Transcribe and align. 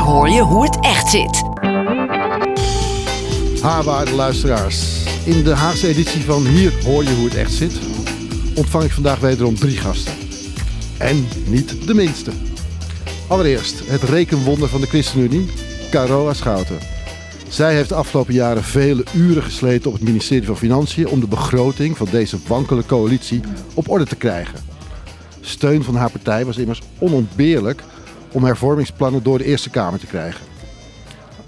Hoor 0.00 0.28
je 0.28 0.40
hoe 0.40 0.64
het 0.64 0.80
echt 0.80 1.10
zit. 1.10 1.42
Haarwaarde 3.62 4.14
luisteraars. 4.14 5.04
In 5.24 5.42
de 5.42 5.54
Haagse 5.54 5.88
editie 5.88 6.24
van 6.24 6.46
Hier 6.46 6.72
hoor 6.84 7.02
je 7.04 7.14
hoe 7.14 7.24
het 7.24 7.34
echt 7.34 7.52
zit, 7.52 7.80
ontvang 8.54 8.84
ik 8.84 8.90
vandaag 8.90 9.18
wederom 9.18 9.54
drie 9.54 9.76
gasten. 9.76 10.12
En 10.98 11.28
niet 11.46 11.86
de 11.86 11.94
minste. 11.94 12.30
Allereerst 13.28 13.88
het 13.88 14.02
rekenwonder 14.02 14.68
van 14.68 14.80
de 14.80 14.86
ChristenUnie, 14.86 15.50
Carola 15.90 16.34
Schouten. 16.34 16.78
Zij 17.48 17.74
heeft 17.74 17.88
de 17.88 17.94
afgelopen 17.94 18.34
jaren 18.34 18.64
vele 18.64 19.04
uren 19.14 19.42
gesleten 19.42 19.90
op 19.90 19.96
het 19.96 20.06
ministerie 20.06 20.46
van 20.46 20.56
Financiën 20.56 21.08
om 21.08 21.20
de 21.20 21.28
begroting 21.28 21.96
van 21.96 22.08
deze 22.10 22.38
wankele 22.46 22.86
coalitie 22.86 23.40
op 23.74 23.88
orde 23.88 24.06
te 24.06 24.16
krijgen. 24.16 24.58
Steun 25.40 25.84
van 25.84 25.94
haar 25.94 26.10
partij 26.10 26.44
was 26.44 26.56
immers 26.56 26.82
onontbeerlijk 26.98 27.82
om 28.32 28.44
hervormingsplannen 28.44 29.22
door 29.22 29.38
de 29.38 29.44
Eerste 29.44 29.70
Kamer 29.70 29.98
te 29.98 30.06
krijgen. 30.06 30.40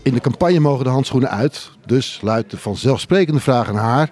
In 0.02 0.14
de 0.14 0.20
campagne 0.20 0.60
mogen 0.60 0.84
de 0.84 0.90
handschoenen 0.90 1.30
uit, 1.30 1.70
dus 1.86 2.18
luidt 2.22 2.50
de 2.50 2.56
vanzelfsprekende 2.56 3.40
vraag 3.40 3.68
aan 3.68 3.76
haar. 3.76 4.10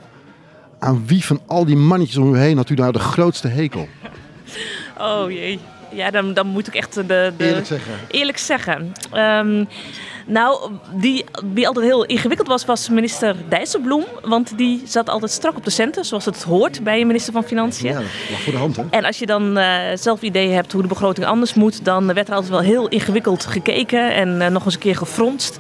Aan 0.79 1.07
wie 1.07 1.25
van 1.25 1.41
al 1.47 1.65
die 1.65 1.77
mannetjes 1.77 2.17
om 2.17 2.35
u 2.35 2.39
heen 2.39 2.57
had 2.57 2.71
u 2.71 2.75
nou 2.75 2.93
de 2.93 2.99
grootste 2.99 3.49
hekel? 3.49 3.89
Oh 4.99 5.31
jee. 5.31 5.61
Ja, 5.93 6.11
dan, 6.11 6.35
dan 6.35 6.47
moet 6.47 6.67
ik 6.67 6.75
echt 6.75 6.95
de... 6.95 7.05
de 7.07 7.33
Eerlijk 7.37 7.67
zeggen. 7.67 7.93
Eerlijk 8.09 8.39
zeggen. 8.39 8.93
Ehm, 9.13 9.65
nou, 10.27 10.71
die, 10.95 11.25
die 11.45 11.67
altijd 11.67 11.87
heel 11.87 12.05
ingewikkeld 12.05 12.49
was, 12.49 12.65
was 12.65 12.89
minister 12.89 13.37
Dijsselbloem. 13.49 14.05
Want 14.23 14.59
die 14.59 14.83
zat 14.87 15.09
altijd 15.09 15.31
strak 15.31 15.57
op 15.57 15.65
de 15.65 15.71
centen, 15.71 16.05
zoals 16.05 16.25
het 16.25 16.43
hoort 16.43 16.83
bij 16.83 17.01
een 17.01 17.07
minister 17.07 17.33
van 17.33 17.45
Financiën. 17.45 17.89
Ja, 17.89 17.95
dat 17.95 18.05
lag 18.31 18.41
voor 18.41 18.53
de 18.53 18.59
hand 18.59 18.77
hè? 18.77 18.85
En 18.91 19.05
als 19.05 19.19
je 19.19 19.27
dan 19.27 19.57
eh, 19.57 19.81
zelf 19.95 20.23
ideeën 20.23 20.55
hebt 20.55 20.73
hoe 20.73 20.83
de 20.83 20.89
begroting 20.89 21.27
anders 21.27 21.55
moet, 21.55 21.85
dan 21.85 22.15
werd 22.15 22.29
er 22.29 22.35
altijd 22.35 22.53
wel 22.53 22.61
heel 22.61 22.89
ingewikkeld 22.89 23.47
gekeken 23.47 24.15
en 24.15 24.43
eh, 24.43 24.51
nog 24.51 24.65
eens 24.65 24.75
een 24.75 24.81
keer 24.81 24.97
gefronst. 24.97 25.59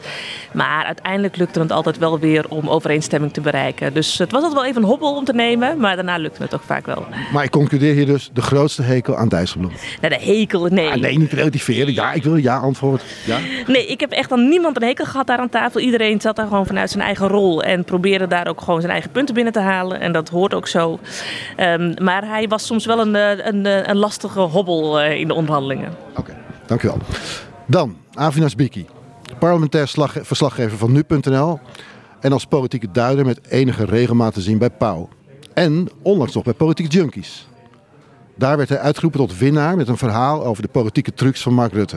Maar 0.52 0.84
uiteindelijk 0.84 1.36
lukte 1.36 1.60
het 1.60 1.73
altijd 1.73 1.98
wel 1.98 2.18
weer 2.18 2.48
om 2.48 2.68
overeenstemming 2.68 3.32
te 3.32 3.40
bereiken. 3.40 3.95
Dus 3.95 4.18
het 4.18 4.32
was 4.32 4.43
altijd 4.43 4.60
wel 4.60 4.70
even 4.70 4.82
een 4.82 4.88
hobbel 4.88 5.16
om 5.16 5.24
te 5.24 5.32
nemen, 5.32 5.79
maar 5.79 5.96
daarna 5.96 6.16
lukte 6.16 6.42
het 6.42 6.51
toch 6.51 6.65
vaak 6.65 6.87
wel. 6.87 7.07
Maar 7.32 7.45
ik 7.45 7.51
concludeer 7.51 7.95
hier 7.95 8.07
dus 8.07 8.30
de 8.32 8.42
grootste 8.42 8.82
hekel 8.82 9.16
aan 9.16 9.29
Dijsselbloem. 9.29 9.73
Nou, 10.01 10.15
de 10.15 10.24
hekel, 10.24 10.66
nee. 10.66 10.90
Ah, 10.90 10.96
nee, 10.96 11.18
niet 11.18 11.32
relativeren. 11.32 11.95
Ja, 11.95 12.12
ik 12.12 12.23
wil 12.23 12.32
een 12.34 12.42
ja 12.42 12.57
antwoord. 12.57 13.02
Ja? 13.26 13.38
Nee, 13.66 13.87
ik 13.87 14.01
heb 14.01 14.10
echt 14.10 14.32
aan 14.32 14.48
niemand 14.48 14.76
een 14.76 14.88
hekel 14.88 15.04
gehad 15.04 15.26
daar 15.26 15.38
aan 15.38 15.48
tafel. 15.48 15.80
Iedereen 15.80 16.20
zat 16.20 16.37
daar 16.37 16.46
gewoon 16.46 16.66
vanuit 16.66 16.90
zijn 16.90 17.04
eigen 17.04 17.29
rol 17.29 17.62
en 17.62 17.85
probeerde 17.85 18.26
daar 18.26 18.46
ook 18.46 18.60
gewoon 18.60 18.80
zijn 18.80 18.92
eigen 18.92 19.10
punten 19.10 19.35
binnen 19.35 19.52
te 19.52 19.60
halen. 19.60 20.01
En 20.01 20.12
dat 20.12 20.29
hoort 20.29 20.54
ook 20.54 20.68
zo. 20.68 20.98
Ehm, 21.57 21.95
maar 22.02 22.26
hij 22.26 22.48
was 22.48 22.66
soms 22.66 22.87
wel 22.87 23.01
een, 23.01 23.16
eh, 23.16 23.46
een, 23.46 23.66
eh, 23.66 23.87
een 23.87 23.96
lastige 23.96 24.40
hobbel 24.40 25.01
eh, 25.01 25.18
in 25.18 25.29
de 25.29 25.35
onderhandelingen. 25.35 25.92
Oké, 26.16 26.37
dankjewel. 26.66 26.98
Dan, 27.66 27.96
Avinas 28.14 28.54
Biki. 28.54 28.87
Parlementair 29.38 29.88
slag- 29.88 30.16
verslaggever 30.20 30.78
van 30.78 30.92
nu.nl. 30.92 31.59
En 32.20 32.32
als 32.32 32.45
politieke 32.46 32.90
duider 32.90 33.24
met 33.24 33.46
enige 33.46 33.84
regelmaat 33.84 34.34
te 34.34 34.40
zien 34.40 34.59
bij 34.59 34.70
Pauw. 34.70 35.09
En 35.54 35.88
onlangs 36.02 36.34
nog 36.34 36.45
bij 36.45 36.52
Politiek 36.52 36.92
Junkies. 36.92 37.48
Daar 38.36 38.56
werd 38.56 38.68
hij 38.68 38.78
uitgeroepen 38.78 39.20
tot 39.20 39.38
winnaar 39.38 39.76
met 39.76 39.88
een 39.88 39.96
verhaal 39.96 40.45
over 40.45 40.62
de 40.62 40.68
politieke 40.68 41.14
trucs 41.14 41.42
van 41.42 41.54
Mark 41.54 41.73
Rutte. 41.73 41.96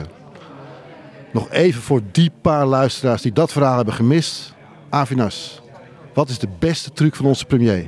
Nog 1.32 1.50
even 1.50 1.82
voor 1.82 2.00
die 2.12 2.30
paar 2.40 2.66
luisteraars 2.66 3.22
die 3.22 3.32
dat 3.32 3.52
verhaal 3.52 3.76
hebben 3.76 3.94
gemist. 3.94 4.54
Avinas, 4.90 5.60
wat 6.14 6.28
is 6.28 6.38
de 6.38 6.48
beste 6.58 6.92
truc 6.92 7.14
van 7.16 7.26
onze 7.26 7.44
premier? 7.44 7.86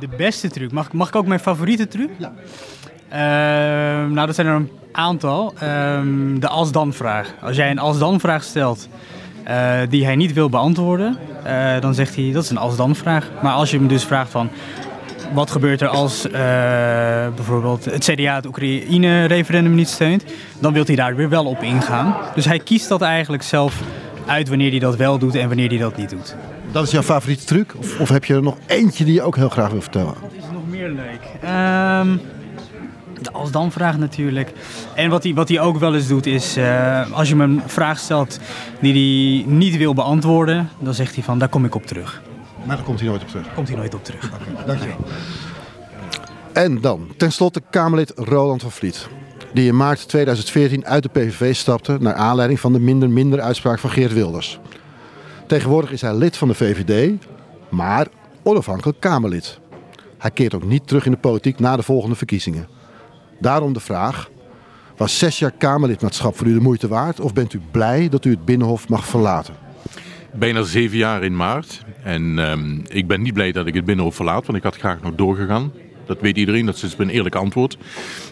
De 0.00 0.08
beste 0.16 0.48
truc. 0.50 0.72
Mag, 0.72 0.86
ik- 0.86 0.92
mag 0.92 1.08
ik 1.08 1.16
ook 1.16 1.26
mijn 1.26 1.40
favoriete 1.40 1.88
truc? 1.88 2.10
Ja. 2.18 2.32
Nou, 4.12 4.26
dat 4.26 4.34
zijn 4.34 4.46
er 4.46 4.54
een 4.54 4.70
aantal. 4.92 5.54
Ehm, 5.58 6.38
de 6.38 6.48
als-dan-vraag. 6.48 7.34
Als 7.40 7.56
jij 7.56 7.70
een 7.70 7.78
als-dan-vraag 7.78 8.42
stelt 8.42 8.88
eh, 9.44 9.72
die 9.88 10.04
hij 10.04 10.16
niet 10.16 10.32
wil 10.32 10.48
beantwoorden, 10.48 11.16
eh, 11.42 11.80
dan 11.80 11.94
zegt 11.94 12.16
hij 12.16 12.30
dat 12.32 12.42
is 12.42 12.50
een 12.50 12.56
als-dan-vraag. 12.56 13.30
Maar 13.42 13.52
als 13.52 13.70
je 13.70 13.78
hem 13.78 13.88
dus 13.88 14.04
vraagt 14.04 14.30
van 14.30 14.50
wat 15.32 15.50
gebeurt 15.50 15.80
er 15.80 15.88
als 15.88 16.26
eh, 16.26 16.32
bijvoorbeeld 17.34 17.84
het 17.84 18.04
CDA 18.04 18.34
het 18.34 18.46
Oekraïne-referendum 18.46 19.74
niet 19.74 19.88
steunt, 19.88 20.24
dan 20.58 20.72
wil 20.72 20.84
hij 20.86 20.96
daar 20.96 21.16
weer 21.16 21.28
wel 21.28 21.44
op 21.44 21.62
ingaan. 21.62 22.16
Dus 22.34 22.44
hij 22.44 22.58
kiest 22.58 22.88
dat 22.88 23.02
eigenlijk 23.02 23.42
zelf 23.42 23.80
uit 24.26 24.48
wanneer 24.48 24.70
hij 24.70 24.78
dat 24.78 24.96
wel 24.96 25.18
doet 25.18 25.34
en 25.34 25.48
wanneer 25.48 25.68
hij 25.68 25.78
dat 25.78 25.96
niet 25.96 26.10
doet. 26.10 26.36
Dat 26.72 26.84
is 26.84 26.90
jouw 26.90 27.02
favoriete 27.02 27.44
truc? 27.44 27.74
Of, 27.78 28.00
of 28.00 28.08
heb 28.08 28.24
je 28.24 28.34
er 28.34 28.42
nog 28.42 28.56
eentje 28.66 29.04
die 29.04 29.14
je 29.14 29.22
ook 29.22 29.36
heel 29.36 29.48
graag 29.48 29.70
wil 29.70 29.80
vertellen? 29.80 30.14
Wat 30.20 30.32
is 30.36 30.44
nog 30.52 30.68
meer 30.68 30.88
leuk? 30.88 31.20
Ehm, 31.42 32.16
de 33.22 33.32
als 33.32 33.50
dan 33.50 33.72
vraag 33.72 33.98
natuurlijk. 33.98 34.52
En 34.94 35.10
wat 35.10 35.22
hij, 35.22 35.34
wat 35.34 35.48
hij 35.48 35.60
ook 35.60 35.78
wel 35.78 35.94
eens 35.94 36.06
doet 36.06 36.26
is, 36.26 36.56
eh, 36.56 37.12
als 37.12 37.28
je 37.28 37.36
hem 37.36 37.50
een 37.50 37.62
vraag 37.66 37.98
stelt 37.98 38.38
die 38.80 38.92
hij 38.92 39.52
niet 39.52 39.76
wil 39.76 39.94
beantwoorden, 39.94 40.68
dan 40.78 40.94
zegt 40.94 41.14
hij 41.14 41.24
van, 41.24 41.38
daar 41.38 41.48
kom 41.48 41.64
ik 41.64 41.74
op 41.74 41.86
terug. 41.86 42.22
Maar 42.66 42.76
daar 42.76 42.84
komt 42.84 43.00
hij 43.00 43.08
nooit 43.08 43.22
op 43.22 43.28
terug. 43.28 43.54
Komt 43.54 43.68
hij 43.68 43.76
nooit 43.76 43.94
op 43.94 44.04
terug. 44.04 44.30
Dankjewel. 44.66 44.96
En 46.52 46.80
dan, 46.80 47.08
tenslotte 47.16 47.62
Kamerlid 47.70 48.12
Roland 48.16 48.62
van 48.62 48.70
Vliet. 48.70 49.08
Die 49.54 49.68
in 49.68 49.76
maart 49.76 50.08
2014 50.08 50.86
uit 50.86 51.02
de 51.02 51.08
PVV 51.08 51.54
stapte 51.54 51.96
naar 52.00 52.14
aanleiding 52.14 52.60
van 52.60 52.72
de 52.72 52.78
minder-minder 52.78 53.40
uitspraak 53.40 53.78
van 53.78 53.90
Geert 53.90 54.12
Wilders. 54.12 54.60
Tegenwoordig 55.46 55.92
is 55.92 56.00
hij 56.00 56.14
lid 56.14 56.36
van 56.36 56.48
de 56.48 56.54
VVD, 56.54 57.12
maar 57.68 58.06
onafhankelijk 58.42 59.00
Kamerlid. 59.00 59.58
Hij 60.18 60.30
keert 60.30 60.54
ook 60.54 60.64
niet 60.64 60.86
terug 60.86 61.04
in 61.04 61.10
de 61.10 61.18
politiek 61.18 61.58
na 61.58 61.76
de 61.76 61.82
volgende 61.82 62.16
verkiezingen. 62.16 62.68
Daarom 63.40 63.72
de 63.72 63.80
vraag, 63.80 64.30
was 64.96 65.18
zes 65.18 65.38
jaar 65.38 65.50
Kamerlidmaatschap 65.50 66.36
voor 66.36 66.46
u 66.46 66.52
de 66.52 66.60
moeite 66.60 66.88
waard? 66.88 67.20
Of 67.20 67.32
bent 67.32 67.52
u 67.52 67.60
blij 67.70 68.08
dat 68.08 68.24
u 68.24 68.30
het 68.30 68.44
Binnenhof 68.44 68.88
mag 68.88 69.06
verlaten? 69.06 69.54
Bijna 70.32 70.62
zeven 70.62 70.96
jaar 70.96 71.22
in 71.22 71.36
maart. 71.36 71.84
En 72.02 72.38
ehm, 72.38 72.78
ik 72.88 73.06
ben 73.06 73.22
niet 73.22 73.34
blij 73.34 73.52
dat 73.52 73.66
ik 73.66 73.74
het 73.74 73.84
Binnenhof 73.84 74.14
verlaat, 74.14 74.46
want 74.46 74.58
ik 74.58 74.64
had 74.64 74.76
graag 74.76 75.02
nog 75.02 75.14
doorgegaan. 75.14 75.72
Dat 76.06 76.20
weet 76.20 76.36
iedereen, 76.36 76.66
dat 76.66 76.82
is 76.82 76.94
een 76.98 77.08
eerlijk 77.08 77.34
antwoord. 77.34 77.78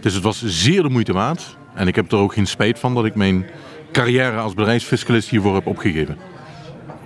Dus 0.01 0.15
het 0.15 0.23
was 0.23 0.45
zeer 0.45 0.83
de 0.83 0.89
moeite 0.89 1.13
waard. 1.13 1.57
En 1.75 1.89
ik 1.89 1.95
heb 1.95 2.13
er 2.13 2.19
ook 2.19 2.33
geen 2.33 2.47
spijt 2.47 2.79
van 2.79 2.95
dat 2.95 3.05
ik 3.05 3.15
mijn 3.15 3.47
carrière 3.93 4.39
als 4.39 4.55
bedrijfsfiscalist 4.55 5.29
hiervoor 5.29 5.55
heb 5.55 5.67
opgegeven. 5.67 6.17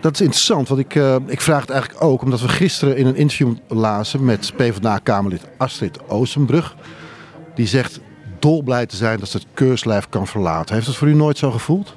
Dat 0.01 0.15
is 0.15 0.21
interessant, 0.21 0.69
want 0.69 0.81
ik, 0.81 0.95
eh, 0.95 1.17
ik 1.27 1.41
vraag 1.41 1.61
het 1.61 1.71
eigenlijk 1.71 2.05
ook 2.05 2.23
omdat 2.23 2.41
we 2.41 2.49
gisteren 2.49 2.97
in 2.97 3.07
een 3.07 3.17
interview 3.17 3.55
lazen 3.69 4.25
met 4.25 4.53
PvdA-Kamerlid 4.57 5.49
Astrid 5.57 6.09
Oostenbrug. 6.09 6.77
Die 7.57 7.67
zegt 7.67 8.01
dolblij 8.39 8.87
te 8.87 8.97
zijn 8.97 9.19
dat 9.19 9.29
ze 9.29 9.37
het 9.37 9.47
keurslijf 9.55 10.09
kan 10.09 10.27
verlaten. 10.27 10.75
Heeft 10.75 10.87
dat 10.87 10.97
voor 10.97 11.09
u 11.09 11.15
nooit 11.15 11.39
zo 11.39 11.51
gevoeld? 11.51 11.97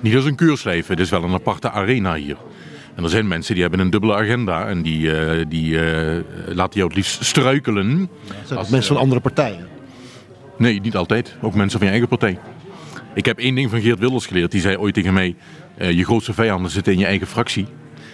Niet 0.00 0.14
als 0.14 0.24
een 0.24 0.34
keurslijf, 0.34 0.86
het 0.86 1.00
is 1.00 1.10
wel 1.10 1.22
een 1.22 1.32
aparte 1.32 1.70
arena 1.70 2.14
hier. 2.14 2.36
En 2.94 3.04
er 3.04 3.10
zijn 3.10 3.28
mensen 3.28 3.52
die 3.54 3.62
hebben 3.62 3.80
een 3.80 3.90
dubbele 3.90 4.14
agenda 4.14 4.66
en 4.66 4.82
die, 4.82 5.16
eh, 5.16 5.44
die 5.48 5.78
eh, 5.78 6.20
laten 6.46 6.74
jou 6.74 6.86
het 6.86 6.96
liefst 6.96 7.24
struikelen. 7.24 8.08
Zijn 8.44 8.58
dat 8.58 8.70
mensen 8.70 8.92
van 8.94 9.02
andere 9.02 9.20
partijen? 9.20 9.68
Nee, 10.58 10.80
niet 10.80 10.96
altijd. 10.96 11.36
Ook 11.40 11.54
mensen 11.54 11.78
van 11.78 11.86
je 11.86 11.92
eigen 11.92 12.08
partij. 12.08 12.38
Ik 13.14 13.24
heb 13.24 13.38
één 13.38 13.54
ding 13.54 13.70
van 13.70 13.80
Geert 13.80 13.98
Wilders 13.98 14.26
geleerd. 14.26 14.50
Die 14.50 14.60
zei 14.60 14.76
ooit 14.76 14.94
tegen 14.94 15.12
mij, 15.12 15.36
eh, 15.76 15.90
je 15.90 16.04
grootste 16.04 16.32
vijanden 16.32 16.70
zitten 16.70 16.92
in 16.92 16.98
je 16.98 17.06
eigen 17.06 17.26
fractie. 17.26 17.66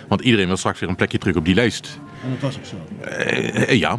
Want 0.08 0.20
iedereen 0.20 0.46
wil 0.46 0.56
straks 0.56 0.80
weer 0.80 0.88
een 0.88 0.96
plekje 0.96 1.18
terug 1.18 1.36
op 1.36 1.44
die 1.44 1.54
lijst. 1.54 1.98
En 2.24 2.30
dat 2.30 2.40
was 2.40 2.56
ook 2.56 2.64
zo. 2.64 2.76
Ja. 3.74 3.98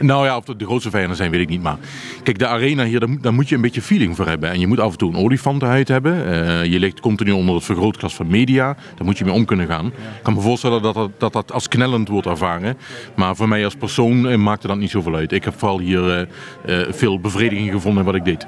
Nou 0.00 0.26
ja, 0.26 0.36
of 0.36 0.46
het 0.46 0.58
de 0.58 0.64
grootste 0.64 0.90
vijanden 0.90 1.16
zijn, 1.16 1.30
weet 1.30 1.40
ik 1.40 1.48
niet. 1.48 1.62
Maar 1.62 1.76
kijk, 2.22 2.38
de 2.38 2.46
arena 2.46 2.84
hier, 2.84 3.20
daar 3.20 3.34
moet, 3.34 3.48
je 3.48 3.54
een 3.54 3.60
beetje 3.60 3.82
feeling 3.82 4.16
voor 4.16 4.26
hebben. 4.26 4.50
En 4.50 4.60
je 4.60 4.66
moet 4.66 4.80
af 4.80 4.92
en 4.92 4.98
toe 4.98 5.12
een 5.12 5.18
olifantenhuid 5.18 5.88
hebben. 5.88 6.26
Eh, 6.26 6.64
je 6.64 6.78
ligt 6.78 7.00
continu 7.00 7.30
onder 7.30 7.54
het 7.54 7.64
vergrootglas 7.64 8.14
van 8.14 8.26
media. 8.26 8.76
Daar 8.96 9.04
moet 9.04 9.18
je 9.18 9.24
mee 9.24 9.34
om 9.34 9.44
kunnen 9.44 9.66
gaan. 9.66 9.86
Ik 9.86 10.22
kan 10.22 10.34
me 10.34 10.40
voorstellen 10.40 10.82
dat 10.82 10.94
dat, 10.94 11.10
dat, 11.18 11.32
dat 11.32 11.52
als 11.52 11.68
knellend 11.68 12.08
wordt 12.08 12.26
ervaren. 12.26 12.76
Maar 13.14 13.36
voor 13.36 13.48
mij 13.48 13.64
als 13.64 13.74
persoon 13.74 14.28
eh, 14.28 14.36
maakte 14.36 14.66
dat 14.66 14.76
niet 14.76 14.90
zoveel 14.90 15.14
uit. 15.14 15.32
Ik 15.32 15.44
heb 15.44 15.58
vooral 15.58 15.78
hier 15.78 16.28
eh, 16.64 16.78
veel 16.90 17.20
bevrediging 17.20 17.70
gevonden 17.70 18.04
in 18.04 18.10
wat 18.10 18.18
ik 18.18 18.24
deed. 18.24 18.46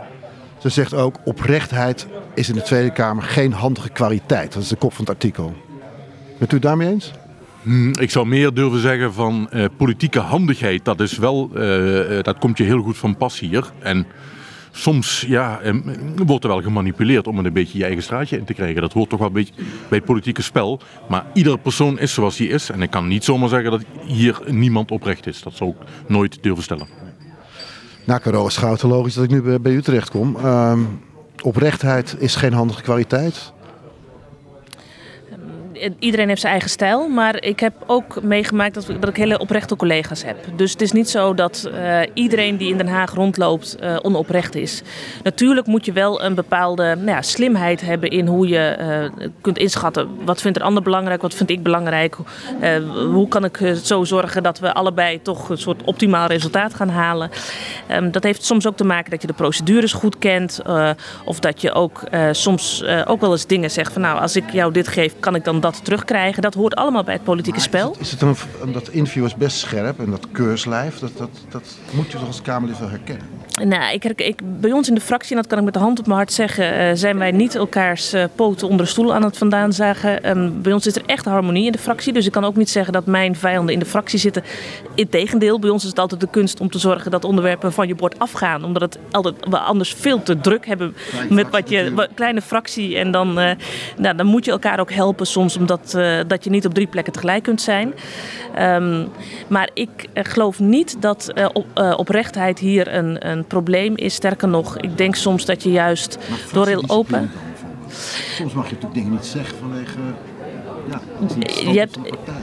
Ze 0.58 0.68
zegt 0.68 0.94
ook, 0.94 1.18
oprechtheid 1.24 2.06
is 2.34 2.48
in 2.48 2.54
de 2.54 2.62
Tweede 2.62 2.92
Kamer 2.92 3.22
geen 3.22 3.52
handige 3.52 3.88
kwaliteit. 3.88 4.52
Dat 4.52 4.62
is 4.62 4.68
de 4.68 4.76
kop 4.76 4.92
van 4.92 5.04
het 5.04 5.14
artikel. 5.14 5.54
Bent 6.38 6.52
u 6.52 6.54
het 6.54 6.62
daarmee 6.62 6.88
eens? 6.88 7.12
Hmm, 7.66 7.90
Ik 8.00 8.10
zou 8.10 8.26
meer 8.26 8.54
durven 8.54 8.80
zeggen 8.80 9.12
van 9.12 9.50
eh, 9.50 9.64
politieke 9.76 10.18
handigheid. 10.18 10.84
Dat 10.84 11.00
is 11.00 11.18
wel, 11.18 11.50
eh, 11.54 12.18
eh, 12.18 12.24
dat 12.24 12.38
komt 12.38 12.58
je 12.58 12.64
heel 12.64 12.82
goed 12.82 12.96
van 12.98 13.16
pas 13.16 13.38
hier. 13.38 13.70
En 13.78 14.06
soms 14.70 15.24
ja, 15.28 15.60
wordt 16.26 16.44
er 16.44 16.50
wel 16.50 16.62
gemanipuleerd 16.62 17.26
om 17.26 17.36
het 17.36 17.46
een 17.46 17.52
beetje 17.52 17.78
je 17.78 17.84
eigen 17.84 18.02
straatje 18.02 18.36
in 18.38 18.44
te 18.44 18.54
krijgen. 18.54 18.80
Dat 18.80 18.92
hoort 18.92 19.08
toch 19.08 19.18
wel 19.18 19.28
een 19.28 19.34
beetje 19.34 19.54
bij 19.88 19.98
het 19.98 20.04
politieke 20.04 20.42
spel. 20.42 20.80
Maar 21.08 21.26
iedere 21.34 21.58
persoon 21.58 21.98
is 21.98 22.14
zoals 22.14 22.38
hij 22.38 22.46
is. 22.46 22.70
En 22.70 22.82
ik 22.82 22.90
kan 22.90 23.06
niet 23.08 23.24
zomaar 23.24 23.48
zeggen 23.48 23.70
dat 23.70 23.82
hier 24.04 24.40
niemand 24.46 24.90
oprecht 24.90 25.26
is. 25.26 25.42
Dat 25.42 25.54
zou 25.54 25.70
ik 25.70 25.76
nooit 26.08 26.38
durven 26.42 26.62
stellen. 26.62 26.86
Na 28.04 28.18
Carola 28.18 28.48
Schouten, 28.48 28.88
logisch 28.88 29.14
dat 29.14 29.24
ik 29.24 29.30
nu 29.30 29.58
bij- 29.58 29.72
u 29.72 29.82
terechtkom. 29.82 30.36
Ehm 30.36 30.80
oprechtheid 31.42 32.16
is 32.18 32.34
geen 32.36 32.52
handige 32.52 32.82
kwaliteit. 32.82 33.52
Iedereen 35.98 36.28
heeft 36.28 36.40
zijn 36.40 36.52
eigen 36.52 36.70
stijl. 36.70 37.08
Maar 37.08 37.42
ik 37.42 37.60
heb 37.60 37.74
ook 37.86 38.22
meegemaakt 38.22 38.74
dat, 38.74 38.86
dat 39.00 39.08
ik 39.08 39.16
hele 39.16 39.38
oprechte 39.38 39.76
collega's 39.76 40.24
heb. 40.24 40.36
Dus 40.56 40.72
het 40.72 40.80
is 40.80 40.92
niet 40.92 41.08
zo 41.08 41.34
dat 41.34 41.70
uh, 41.72 42.00
iedereen 42.14 42.56
die 42.56 42.70
in 42.70 42.76
Den 42.76 42.88
Haag 42.88 43.14
rondloopt 43.14 43.76
uh, 43.80 43.96
onoprecht 44.02 44.54
is. 44.54 44.82
Natuurlijk 45.22 45.66
moet 45.66 45.84
je 45.84 45.92
wel 45.92 46.22
een 46.22 46.34
bepaalde 46.34 46.94
nou 46.94 47.10
ja, 47.10 47.22
slimheid 47.22 47.80
hebben 47.80 48.10
in 48.10 48.26
hoe 48.26 48.48
je 48.48 48.76
uh, 49.14 49.28
kunt 49.40 49.58
inschatten. 49.58 50.08
Wat 50.24 50.40
vindt 50.40 50.58
een 50.58 50.64
ander 50.64 50.82
belangrijk, 50.82 51.22
wat 51.22 51.34
vind 51.34 51.50
ik 51.50 51.62
belangrijk. 51.62 52.16
hoe 53.12 53.28
kan 53.28 53.44
ik 53.44 53.74
zo 53.82 54.04
zorgen 54.04 54.42
dat 54.42 54.58
we 54.58 54.74
allebei 54.74 55.22
toch 55.22 55.48
een 55.48 55.58
soort 55.58 55.82
optimaal 55.84 56.26
resultaat 56.26 56.74
gaan 56.74 56.88
halen. 56.88 57.30
Um, 57.90 58.10
dat 58.10 58.22
heeft 58.22 58.44
soms 58.44 58.66
ook 58.66 58.76
te 58.76 58.84
maken 58.84 59.10
dat 59.10 59.20
je 59.20 59.26
de 59.26 59.32
procedures 59.32 59.92
goed 59.92 60.18
kent. 60.18 60.62
of 61.24 61.40
dat 61.40 61.60
je 61.60 61.72
ook 61.72 62.00
soms 62.30 62.84
ook 63.04 63.20
wel 63.20 63.32
eens 63.32 63.46
dingen 63.46 63.70
zegt 63.70 63.92
van 63.92 64.02
nou 64.02 64.20
als 64.20 64.36
ik 64.36 64.50
jou 64.52 64.72
dit 64.72 64.88
geef 64.88 65.14
kan 65.20 65.34
ik 65.34 65.44
dan 65.44 65.60
dat 65.72 65.84
terugkrijgen. 65.84 66.42
Dat 66.42 66.54
hoort 66.54 66.74
allemaal 66.74 67.04
bij 67.04 67.14
het 67.14 67.24
politieke 67.24 67.60
spel. 67.60 67.90
Is 67.90 68.10
het, 68.10 68.22
is 68.22 68.28
het 68.28 68.46
een, 68.62 68.72
dat 68.72 68.88
interview 68.88 69.24
is 69.24 69.34
best 69.34 69.58
scherp 69.58 69.98
en 69.98 70.10
dat 70.10 70.26
keurslijf, 70.32 70.98
dat, 70.98 71.10
dat, 71.16 71.30
dat 71.48 71.78
moet 71.92 72.06
je 72.06 72.18
toch 72.18 72.26
als 72.26 72.42
Kamerlid 72.42 72.78
wel 72.78 72.88
herkennen? 72.88 73.26
Nou, 73.64 73.92
ik, 73.92 74.04
ik, 74.04 74.40
bij 74.60 74.72
ons 74.72 74.88
in 74.88 74.94
de 74.94 75.00
fractie, 75.00 75.30
en 75.30 75.36
dat 75.36 75.46
kan 75.46 75.58
ik 75.58 75.64
met 75.64 75.74
de 75.74 75.80
hand 75.80 75.98
op 75.98 76.06
mijn 76.06 76.18
hart 76.18 76.32
zeggen, 76.32 76.80
uh, 76.80 76.90
zijn 76.94 77.18
wij 77.18 77.30
niet 77.30 77.54
elkaars 77.54 78.14
uh, 78.14 78.24
poten 78.34 78.68
onder 78.68 78.86
de 78.86 78.92
stoel 78.92 79.14
aan 79.14 79.22
het 79.22 79.38
vandaan 79.38 79.72
zagen. 79.72 80.38
Um, 80.38 80.62
bij 80.62 80.72
ons 80.72 80.86
is 80.86 80.96
er 80.96 81.02
echt 81.06 81.24
harmonie 81.24 81.66
in 81.66 81.72
de 81.72 81.78
fractie. 81.78 82.12
Dus 82.12 82.26
ik 82.26 82.32
kan 82.32 82.44
ook 82.44 82.56
niet 82.56 82.70
zeggen 82.70 82.92
dat 82.92 83.06
mijn 83.06 83.36
vijanden 83.36 83.72
in 83.72 83.78
de 83.78 83.86
fractie 83.86 84.18
zitten. 84.18 84.42
Integendeel, 84.94 85.58
bij 85.58 85.70
ons 85.70 85.82
is 85.82 85.88
het 85.88 85.98
altijd 85.98 86.20
de 86.20 86.28
kunst 86.30 86.60
om 86.60 86.70
te 86.70 86.78
zorgen 86.78 87.10
dat 87.10 87.24
onderwerpen 87.24 87.72
van 87.72 87.88
je 87.88 87.94
bord 87.94 88.18
afgaan. 88.18 88.64
Omdat 88.64 88.82
het 88.82 88.98
altijd, 89.10 89.34
we 89.40 89.58
anders 89.58 89.94
veel 89.98 90.22
te 90.22 90.40
druk 90.40 90.66
hebben 90.66 90.94
met 91.28 91.50
wat 91.50 91.68
je. 91.68 92.08
Kleine 92.14 92.40
fractie. 92.40 92.98
En 92.98 93.10
dan, 93.10 93.28
uh, 93.38 93.50
nou, 93.96 94.16
dan 94.16 94.26
moet 94.26 94.44
je 94.44 94.50
elkaar 94.50 94.80
ook 94.80 94.92
helpen 94.92 95.26
soms, 95.26 95.55
omdat 95.56 95.90
dat 96.26 96.44
je 96.44 96.50
niet 96.50 96.66
op 96.66 96.74
drie 96.74 96.86
plekken 96.86 97.12
tegelijk 97.12 97.42
kunt 97.42 97.60
zijn. 97.60 97.94
Um, 98.60 99.08
maar 99.48 99.70
ik 99.74 100.08
geloof 100.14 100.58
niet 100.58 100.96
dat 101.02 101.32
op, 101.52 101.66
oprechtheid 101.96 102.58
hier 102.58 102.94
een, 102.94 103.30
een 103.30 103.44
probleem 103.44 103.96
is. 103.96 104.14
Sterker 104.14 104.48
nog, 104.48 104.78
ik 104.78 104.98
denk 104.98 105.14
soms 105.14 105.44
dat 105.44 105.62
je 105.62 105.70
juist 105.70 106.18
door 106.52 106.66
heel 106.66 106.84
open. 106.86 107.30
Soms 108.36 108.52
mag 108.52 108.64
je 108.64 108.72
natuurlijk 108.74 108.94
dingen 108.94 109.10
niet 109.10 109.26
zeggen 109.26 109.58
vanwege. 109.58 109.98
Je 111.72 111.78
hebt, 111.78 111.98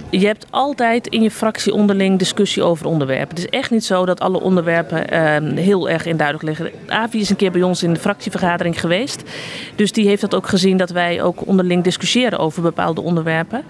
je 0.10 0.26
hebt 0.26 0.46
altijd 0.50 1.08
in 1.08 1.22
je 1.22 1.32
fractie 1.32 1.74
onderling 1.74 2.20
discussie 2.20 2.64
over 2.64 2.86
onderwerpen. 2.86 3.30
Het 3.30 3.38
is 3.38 3.50
echt 3.50 3.72
niet 3.72 3.86
zo 3.86 4.06
dat 4.06 4.20
alle 4.20 4.42
onderwerpen 4.42 5.14
uh, 5.14 5.64
heel 5.64 5.90
erg 5.90 6.06
induidelijk 6.06 6.46
liggen. 6.46 6.72
Avi 6.88 7.20
is 7.20 7.30
een 7.30 7.36
keer 7.36 7.52
bij 7.52 7.64
ons 7.64 7.84
in 7.84 7.94
de 7.94 8.00
fractievergadering 8.00 8.80
geweest. 8.80 9.24
Dus 9.76 9.92
die 9.92 10.08
heeft 10.08 10.22
dat 10.22 10.36
ook 10.36 10.48
gezien 10.48 10.78
dat 10.78 10.90
wij 10.90 11.22
ook 11.22 11.48
onderling 11.48 11.84
discussiëren 11.84 12.40
over 12.40 12.62
bepaalde 12.62 13.02
onderwerpen. 13.02 13.64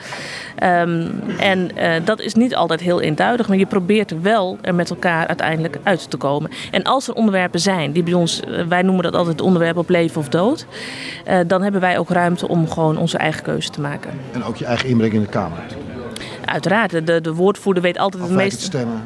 Um, 0.64 1.22
en 1.40 1.70
uh, 1.78 1.92
dat 2.04 2.20
is 2.20 2.34
niet 2.34 2.56
altijd 2.56 2.80
heel 2.80 3.02
eenduidig, 3.02 3.48
maar 3.48 3.58
je 3.58 3.66
probeert 3.66 4.22
wel 4.22 4.58
er 4.62 4.75
met 4.75 4.90
elkaar 4.90 5.28
uiteindelijk 5.28 5.78
uit 5.84 6.10
te 6.10 6.18
komen. 6.18 6.52
En 6.72 6.84
als 6.84 7.08
er 7.08 7.14
onderwerpen 7.14 7.60
zijn 7.60 7.92
die 7.92 8.04
bij 8.04 8.14
ons, 8.14 8.42
uh, 8.48 8.66
wij 8.68 8.81
noemen 8.81 9.04
dat 9.04 9.16
altijd 9.16 9.42
onderwerp 9.42 9.78
op 9.78 9.90
leven 9.90 10.22
of 10.22 10.30
dood, 10.30 10.66
uh, 11.28 11.40
dan 11.48 11.62
hebben 11.62 11.81
wij 11.81 11.98
ook 11.98 12.10
ruimte 12.10 12.48
om 12.48 12.70
gewoon 12.70 12.98
onze 12.98 13.18
eigen 13.18 13.44
keuze 13.44 13.70
te 13.70 13.81
maken. 13.81 14.12
En 14.31 14.44
ook 14.44 14.56
je 14.56 14.66
eigen 14.74 14.90
inbreng 14.90 15.14
in 15.14 15.22
de 15.22 15.28
Kamer. 15.28 15.58
Uiteraard, 16.46 17.08
de, 17.08 17.22
de 17.22 17.34
woordvoerder 17.34 17.84
weet 17.84 17.98
altijd 17.98 18.24
het 18.24 18.31
Afwijkend 18.31 18.60
meest. 18.60 18.68
stemmen. 18.68 19.02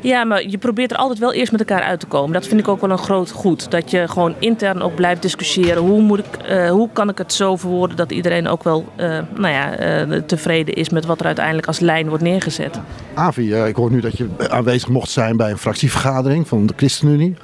Ja, 0.00 0.24
maar 0.24 0.48
je 0.48 0.58
probeert 0.58 0.90
er 0.90 0.96
altijd 0.96 1.18
wel 1.18 1.32
eerst 1.32 1.52
met 1.52 1.60
elkaar 1.60 1.82
uit 1.82 2.00
te 2.00 2.06
komen. 2.06 2.32
Dat 2.32 2.46
vind 2.46 2.60
ik 2.60 2.68
ook 2.68 2.80
wel 2.80 2.90
een 2.90 2.98
groot 2.98 3.30
goed. 3.30 3.70
Dat 3.70 3.90
je 3.90 4.08
gewoon 4.08 4.34
intern 4.38 4.82
ook 4.82 4.94
blijft 4.94 5.22
discussiëren. 5.22 5.82
Hoe, 5.82 6.00
moet 6.00 6.18
ik, 6.18 6.50
uh, 6.50 6.70
hoe 6.70 6.88
kan 6.92 7.08
ik 7.08 7.18
het 7.18 7.32
zo 7.32 7.56
verwoorden 7.56 7.96
dat 7.96 8.10
iedereen 8.12 8.48
ook 8.48 8.62
wel 8.62 8.84
uh, 8.96 9.18
nou 9.36 9.54
ja, 9.54 10.06
uh, 10.06 10.20
tevreden 10.20 10.74
is 10.74 10.88
met 10.88 11.06
wat 11.06 11.20
er 11.20 11.26
uiteindelijk 11.26 11.66
als 11.66 11.78
lijn 11.78 12.08
wordt 12.08 12.22
neergezet. 12.22 12.80
Avi, 13.14 13.54
ik 13.54 13.76
hoor 13.76 13.90
nu 13.90 14.00
dat 14.00 14.16
je 14.16 14.28
aanwezig 14.48 14.88
mocht 14.88 15.10
zijn 15.10 15.36
bij 15.36 15.50
een 15.50 15.58
fractievergadering 15.58 16.48
van 16.48 16.66
de 16.66 16.72
ChristenUnie. 16.76 17.36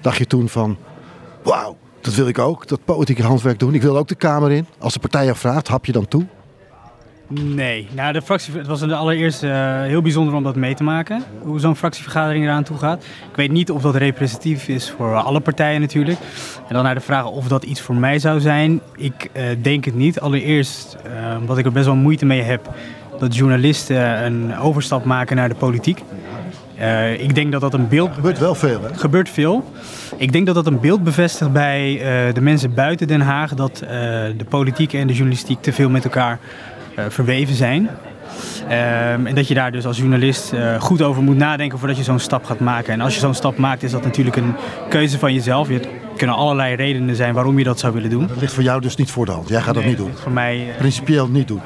Dacht 0.00 0.16
je 0.18 0.26
toen 0.26 0.48
van, 0.48 0.76
wauw, 1.42 1.76
dat 2.00 2.14
wil 2.14 2.28
ik 2.28 2.38
ook, 2.38 2.68
dat 2.68 2.84
politieke 2.84 3.22
handwerk 3.22 3.58
doen. 3.58 3.74
Ik 3.74 3.82
wil 3.82 3.96
ook 3.98 4.08
de 4.08 4.14
Kamer 4.14 4.50
in. 4.50 4.66
Als 4.78 4.92
de 4.92 5.00
partij 5.00 5.24
jou 5.24 5.36
vraagt, 5.36 5.68
hap 5.68 5.84
je 5.86 5.92
dan 5.92 6.08
toe? 6.08 6.26
Nee, 7.32 7.88
nou 7.94 8.12
de 8.12 8.22
fractie, 8.22 8.54
het 8.56 8.66
was 8.66 8.80
de 8.80 8.94
allereerste 8.94 9.46
uh, 9.46 9.82
heel 9.82 10.02
bijzonder 10.02 10.34
om 10.34 10.42
dat 10.42 10.56
mee 10.56 10.74
te 10.74 10.82
maken. 10.82 11.22
Hoe 11.42 11.60
zo'n 11.60 11.76
fractievergadering 11.76 12.44
eraan 12.44 12.62
toe 12.62 12.76
gaat. 12.76 13.02
Ik 13.02 13.36
weet 13.36 13.50
niet 13.50 13.70
of 13.70 13.82
dat 13.82 13.94
representatief 13.96 14.68
is 14.68 14.90
voor 14.90 15.14
alle 15.14 15.40
partijen 15.40 15.80
natuurlijk. 15.80 16.18
En 16.68 16.74
dan 16.74 16.84
naar 16.84 16.94
de 16.94 17.00
vraag 17.00 17.26
of 17.26 17.48
dat 17.48 17.64
iets 17.64 17.80
voor 17.80 17.94
mij 17.94 18.18
zou 18.18 18.40
zijn. 18.40 18.80
Ik 18.96 19.30
uh, 19.32 19.42
denk 19.62 19.84
het 19.84 19.94
niet. 19.94 20.20
Allereerst 20.20 20.96
uh, 21.06 21.36
omdat 21.40 21.58
ik 21.58 21.64
er 21.64 21.72
best 21.72 21.86
wel 21.86 21.94
moeite 21.94 22.26
mee 22.26 22.42
heb 22.42 22.70
dat 23.18 23.36
journalisten 23.36 24.24
een 24.24 24.58
overstap 24.58 25.04
maken 25.04 25.36
naar 25.36 25.48
de 25.48 25.54
politiek. 25.54 26.02
Uh, 26.80 27.20
ik 27.20 27.34
denk 27.34 27.52
dat 27.52 27.60
dat 27.60 27.74
een 27.74 27.88
beeld. 27.88 28.14
Gebeurt 28.14 28.38
wel 28.38 28.54
veel, 28.54 28.82
hè? 28.82 28.94
gebeurt 28.94 29.28
veel. 29.28 29.64
Ik 30.16 30.32
denk 30.32 30.46
dat 30.46 30.54
dat 30.54 30.66
een 30.66 30.80
beeld 30.80 31.04
bevestigt 31.04 31.52
bij 31.52 31.92
uh, 31.92 32.34
de 32.34 32.40
mensen 32.40 32.74
buiten 32.74 33.06
Den 33.06 33.20
Haag. 33.20 33.54
Dat 33.54 33.80
uh, 33.82 33.90
de 34.36 34.46
politiek 34.48 34.92
en 34.92 35.06
de 35.06 35.12
journalistiek 35.12 35.62
te 35.62 35.72
veel 35.72 35.90
met 35.90 36.04
elkaar 36.04 36.38
verweven 37.08 37.54
zijn. 37.54 37.90
Um, 38.64 39.26
en 39.26 39.34
dat 39.34 39.48
je 39.48 39.54
daar 39.54 39.72
dus 39.72 39.86
als 39.86 39.98
journalist 39.98 40.52
uh, 40.52 40.80
goed 40.80 41.02
over 41.02 41.22
moet 41.22 41.36
nadenken 41.36 41.78
voordat 41.78 41.96
je 41.96 42.02
zo'n 42.02 42.18
stap 42.18 42.44
gaat 42.44 42.60
maken. 42.60 42.92
En 42.92 43.00
als 43.00 43.14
je 43.14 43.20
zo'n 43.20 43.34
stap 43.34 43.56
maakt, 43.56 43.82
is 43.82 43.90
dat 43.90 44.04
natuurlijk 44.04 44.36
een 44.36 44.54
keuze 44.88 45.18
van 45.18 45.34
jezelf. 45.34 45.70
Er 45.70 45.80
kunnen 46.16 46.36
allerlei 46.36 46.74
redenen 46.74 47.16
zijn 47.16 47.34
waarom 47.34 47.58
je 47.58 47.64
dat 47.64 47.78
zou 47.78 47.92
willen 47.92 48.10
doen. 48.10 48.26
Dat 48.26 48.40
ligt 48.40 48.52
voor 48.52 48.62
jou 48.62 48.80
dus 48.80 48.96
niet 48.96 49.10
voor 49.10 49.26
de 49.26 49.32
hand. 49.32 49.48
Jij 49.48 49.60
gaat 49.60 49.74
nee, 49.74 49.82
dat 49.82 49.92
niet 49.92 49.96
doen. 49.96 50.12
Voor 50.14 50.32
mij. 50.32 50.66
Uh, 50.68 50.76
Principieel 50.78 51.28
niet 51.28 51.48
doen. 51.48 51.60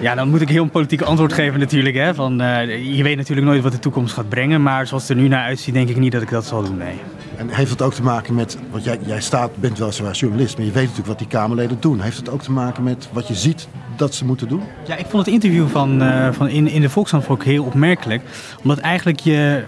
Ja, 0.00 0.14
dan 0.14 0.28
moet 0.28 0.40
ik 0.40 0.48
heel 0.48 0.62
een 0.62 0.70
politiek 0.70 1.00
antwoord 1.00 1.32
geven 1.32 1.60
natuurlijk. 1.60 1.96
Hè? 1.96 2.14
Van, 2.14 2.42
uh, 2.42 2.96
je 2.96 3.02
weet 3.02 3.16
natuurlijk 3.16 3.46
nooit 3.46 3.62
wat 3.62 3.72
de 3.72 3.78
toekomst 3.78 4.14
gaat 4.14 4.28
brengen. 4.28 4.62
Maar 4.62 4.86
zoals 4.86 5.08
het 5.08 5.16
er 5.16 5.22
nu 5.22 5.28
naar 5.28 5.44
uitziet, 5.44 5.74
denk 5.74 5.88
ik 5.88 5.96
niet 5.96 6.12
dat 6.12 6.22
ik 6.22 6.30
dat 6.30 6.46
zal 6.46 6.62
doen. 6.62 6.76
Nee. 6.76 7.00
En 7.38 7.48
heeft 7.48 7.70
het 7.70 7.82
ook 7.82 7.94
te 7.94 8.02
maken 8.02 8.34
met, 8.34 8.58
want 8.70 8.84
jij, 8.84 8.98
jij 9.06 9.20
staat, 9.20 9.56
bent 9.56 9.78
wel 9.78 9.92
zoals 9.92 10.20
journalist, 10.20 10.56
maar 10.56 10.66
je 10.66 10.72
weet 10.72 10.82
natuurlijk 10.82 11.08
wat 11.08 11.18
die 11.18 11.26
Kamerleden 11.26 11.76
doen. 11.80 12.00
Heeft 12.00 12.16
het 12.16 12.30
ook 12.30 12.42
te 12.42 12.52
maken 12.52 12.82
met 12.82 13.08
wat 13.12 13.28
je 13.28 13.34
ziet 13.34 13.68
dat 13.96 14.14
ze 14.14 14.24
moeten 14.24 14.48
doen? 14.48 14.62
Ja, 14.86 14.96
ik 14.96 15.06
vond 15.08 15.24
het 15.24 15.34
interview 15.34 15.68
van, 15.68 16.02
uh, 16.02 16.32
van 16.32 16.48
in, 16.48 16.68
in 16.68 16.80
de 16.80 16.90
Volkskrant 16.90 17.28
ook 17.28 17.44
heel 17.44 17.64
opmerkelijk. 17.64 18.22
Omdat 18.62 18.78
eigenlijk 18.78 19.20
je, 19.20 19.64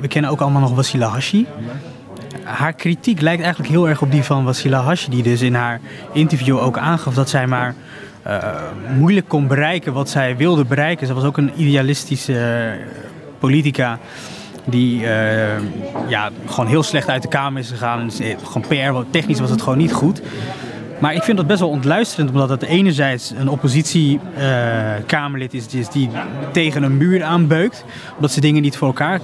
we, 0.00 0.08
kennen 0.08 0.30
ook 0.30 0.40
allemaal 0.40 0.60
nog 0.60 0.74
Wassila 0.74 1.08
Hashi. 1.08 1.46
Haar 2.42 2.72
kritiek 2.72 3.20
lijkt 3.20 3.42
eigenlijk 3.42 3.72
heel 3.72 3.88
erg 3.88 4.02
op 4.02 4.10
die 4.10 4.22
van 4.22 4.44
Wassila 4.44 4.80
Hashi, 4.80 5.10
die 5.10 5.22
dus 5.22 5.40
in 5.40 5.54
haar 5.54 5.80
interview 6.12 6.58
ook 6.58 6.78
aangaf 6.78 7.14
dat 7.14 7.28
zij 7.28 7.46
maar 7.46 7.74
uh, 8.26 8.38
moeilijk 8.96 9.28
kon 9.28 9.46
bereiken 9.46 9.92
wat 9.92 10.10
zij 10.10 10.36
wilde 10.36 10.64
bereiken. 10.64 11.06
Ze 11.06 11.14
was 11.14 11.24
ook 11.24 11.36
een 11.36 11.52
idealistische 11.56 12.32
uh, 12.32 12.86
politica 13.38 13.98
die 14.66 15.00
uh, 15.00 15.08
ja, 16.08 16.30
gewoon 16.46 16.66
heel 16.66 16.82
slecht 16.82 17.08
uit 17.08 17.22
de 17.22 17.28
Kamer 17.28 17.60
is 17.60 17.70
gegaan. 17.70 18.10
Gewoon 18.44 18.68
PR, 18.68 19.10
technisch 19.10 19.40
was 19.40 19.50
het 19.50 19.62
gewoon 19.62 19.78
niet 19.78 19.92
goed. 19.92 20.22
Maar 20.98 21.14
ik 21.14 21.22
vind 21.22 21.36
dat 21.36 21.46
best 21.46 21.60
wel 21.60 21.68
ontluisterend, 21.68 22.30
omdat 22.30 22.48
het 22.48 22.62
enerzijds 22.62 23.30
een 23.30 23.48
oppositie-Kamerlid 23.48 25.54
uh, 25.54 25.60
is, 25.60 25.88
die 25.88 26.10
tegen 26.52 26.82
een 26.82 26.96
muur 26.96 27.22
aanbeukt, 27.22 27.84
omdat 28.14 28.32
ze 28.32 28.40
dingen 28.40 28.62
niet 28.62 28.76
voor 28.76 28.86
elkaar 28.86 29.20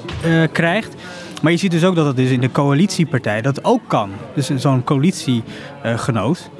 krijgt. 0.53 0.95
Maar 1.43 1.53
je 1.53 1.59
ziet 1.59 1.71
dus 1.71 1.85
ook 1.85 1.95
dat 1.95 2.07
het 2.07 2.17
dus 2.17 2.31
in 2.31 2.41
de 2.41 2.51
coalitiepartij 2.51 3.43
dat 3.43 3.65
ook 3.65 3.83
kan. 3.87 4.11
Dus 4.35 4.51
zo'n 4.55 4.85
coalitiegenoot, 4.85 6.51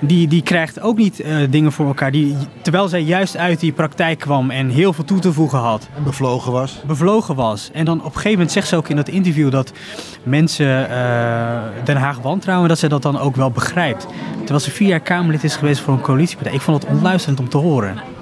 die, 0.00 0.28
die 0.28 0.42
krijgt 0.42 0.80
ook 0.80 0.96
niet 0.96 1.20
uh, 1.20 1.36
dingen 1.50 1.72
voor 1.72 1.86
elkaar. 1.86 2.10
Die, 2.10 2.36
terwijl 2.62 2.88
zij 2.88 3.02
juist 3.02 3.36
uit 3.36 3.60
die 3.60 3.72
praktijk 3.72 4.18
kwam 4.18 4.50
en 4.50 4.68
heel 4.68 4.92
veel 4.92 5.04
toe 5.04 5.18
te 5.18 5.32
voegen 5.32 5.58
had. 5.58 5.88
En 5.96 6.02
bevlogen 6.02 6.52
was. 6.52 6.82
Bevlogen 6.86 7.34
was. 7.34 7.70
En 7.72 7.84
dan 7.84 7.98
op 7.98 8.04
een 8.04 8.10
gegeven 8.10 8.30
moment 8.30 8.52
zegt 8.52 8.68
ze 8.68 8.76
ook 8.76 8.88
in 8.88 8.96
dat 8.96 9.08
interview 9.08 9.50
dat 9.50 9.72
mensen 10.22 10.90
uh, 10.90 11.58
Den 11.84 11.96
Haag 11.96 12.18
wantrouwen. 12.18 12.68
Dat 12.68 12.78
ze 12.78 12.88
dat 12.88 13.02
dan 13.02 13.18
ook 13.18 13.36
wel 13.36 13.50
begrijpt. 13.50 14.06
Terwijl 14.38 14.60
ze 14.60 14.70
vier 14.70 14.88
jaar 14.88 15.00
Kamerlid 15.00 15.44
is 15.44 15.56
geweest 15.56 15.80
voor 15.80 15.94
een 15.94 16.00
coalitiepartij. 16.00 16.54
Ik 16.54 16.60
vond 16.60 16.82
het 16.82 16.92
ontluisterend 16.92 17.40
om 17.40 17.48
te 17.48 17.58
horen. 17.58 18.19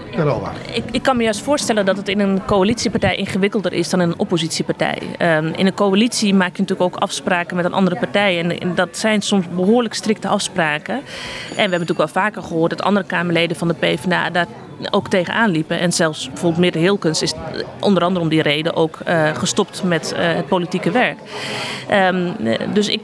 Ik, 0.73 0.85
ik, 0.91 1.03
kan 1.03 1.17
me 1.17 1.23
juist 1.23 1.41
voorstellen 1.41 1.87
dat 1.87 1.97
het 1.97 2.09
in 2.09 2.21
een 2.21 2.45
coalitiepartij 2.45 3.17
ingewikkelder 3.17 3.73
is 3.73 3.89
dan 3.89 4.01
in 4.01 4.09
een 4.09 4.19
oppositiepartij. 4.19 4.99
Um, 5.19 5.47
in 5.47 5.67
een 5.67 5.75
coalitie 5.75 6.35
maak 6.35 6.57
je 6.57 6.63
natuurlijk 6.63 6.95
ook 6.95 7.01
afspraken 7.03 7.57
met 7.57 7.65
een 7.65 7.73
andere 7.73 7.97
partij. 7.97 8.39
En, 8.39 8.61
en, 8.61 8.75
dat 8.75 8.97
zijn 8.97 9.23
soms 9.23 9.47
behoorlijk 9.55 9.95
strikte 9.95 10.29
afspraken. 10.29 10.95
En 10.95 11.03
we 11.55 11.61
hebben 11.61 11.79
natuurlijk 11.79 12.13
wel 12.13 12.23
vaker 12.23 12.43
gehoord 12.43 12.71
dat 12.71 12.83
andere 12.83 13.07
Kamerleden 13.07 13.57
van 13.57 13.69
de 13.69 13.75
PvdA 13.75 14.31
daar 14.31 14.47
ook 14.91 15.09
tegenaan 15.09 15.51
liepen. 15.51 15.79
En 15.79 15.93
zelfs 15.93 16.27
bijvoorbeeld 16.27 16.61
Meerte 16.61 16.79
Hilkens 16.79 17.23
is 17.23 17.35
onder 17.81 18.03
andere 18.03 18.25
om 18.25 18.29
die 18.31 18.43
reden 18.43 18.75
ook 18.75 18.99
uh, 19.09 19.35
gestopt 19.35 19.83
met 19.83 20.15
uh, 20.17 20.35
het 20.35 20.47
politieke 20.47 20.91
werk. 20.91 21.19
Um, 21.93 22.35
dus 22.73 22.89
ik 22.89 23.01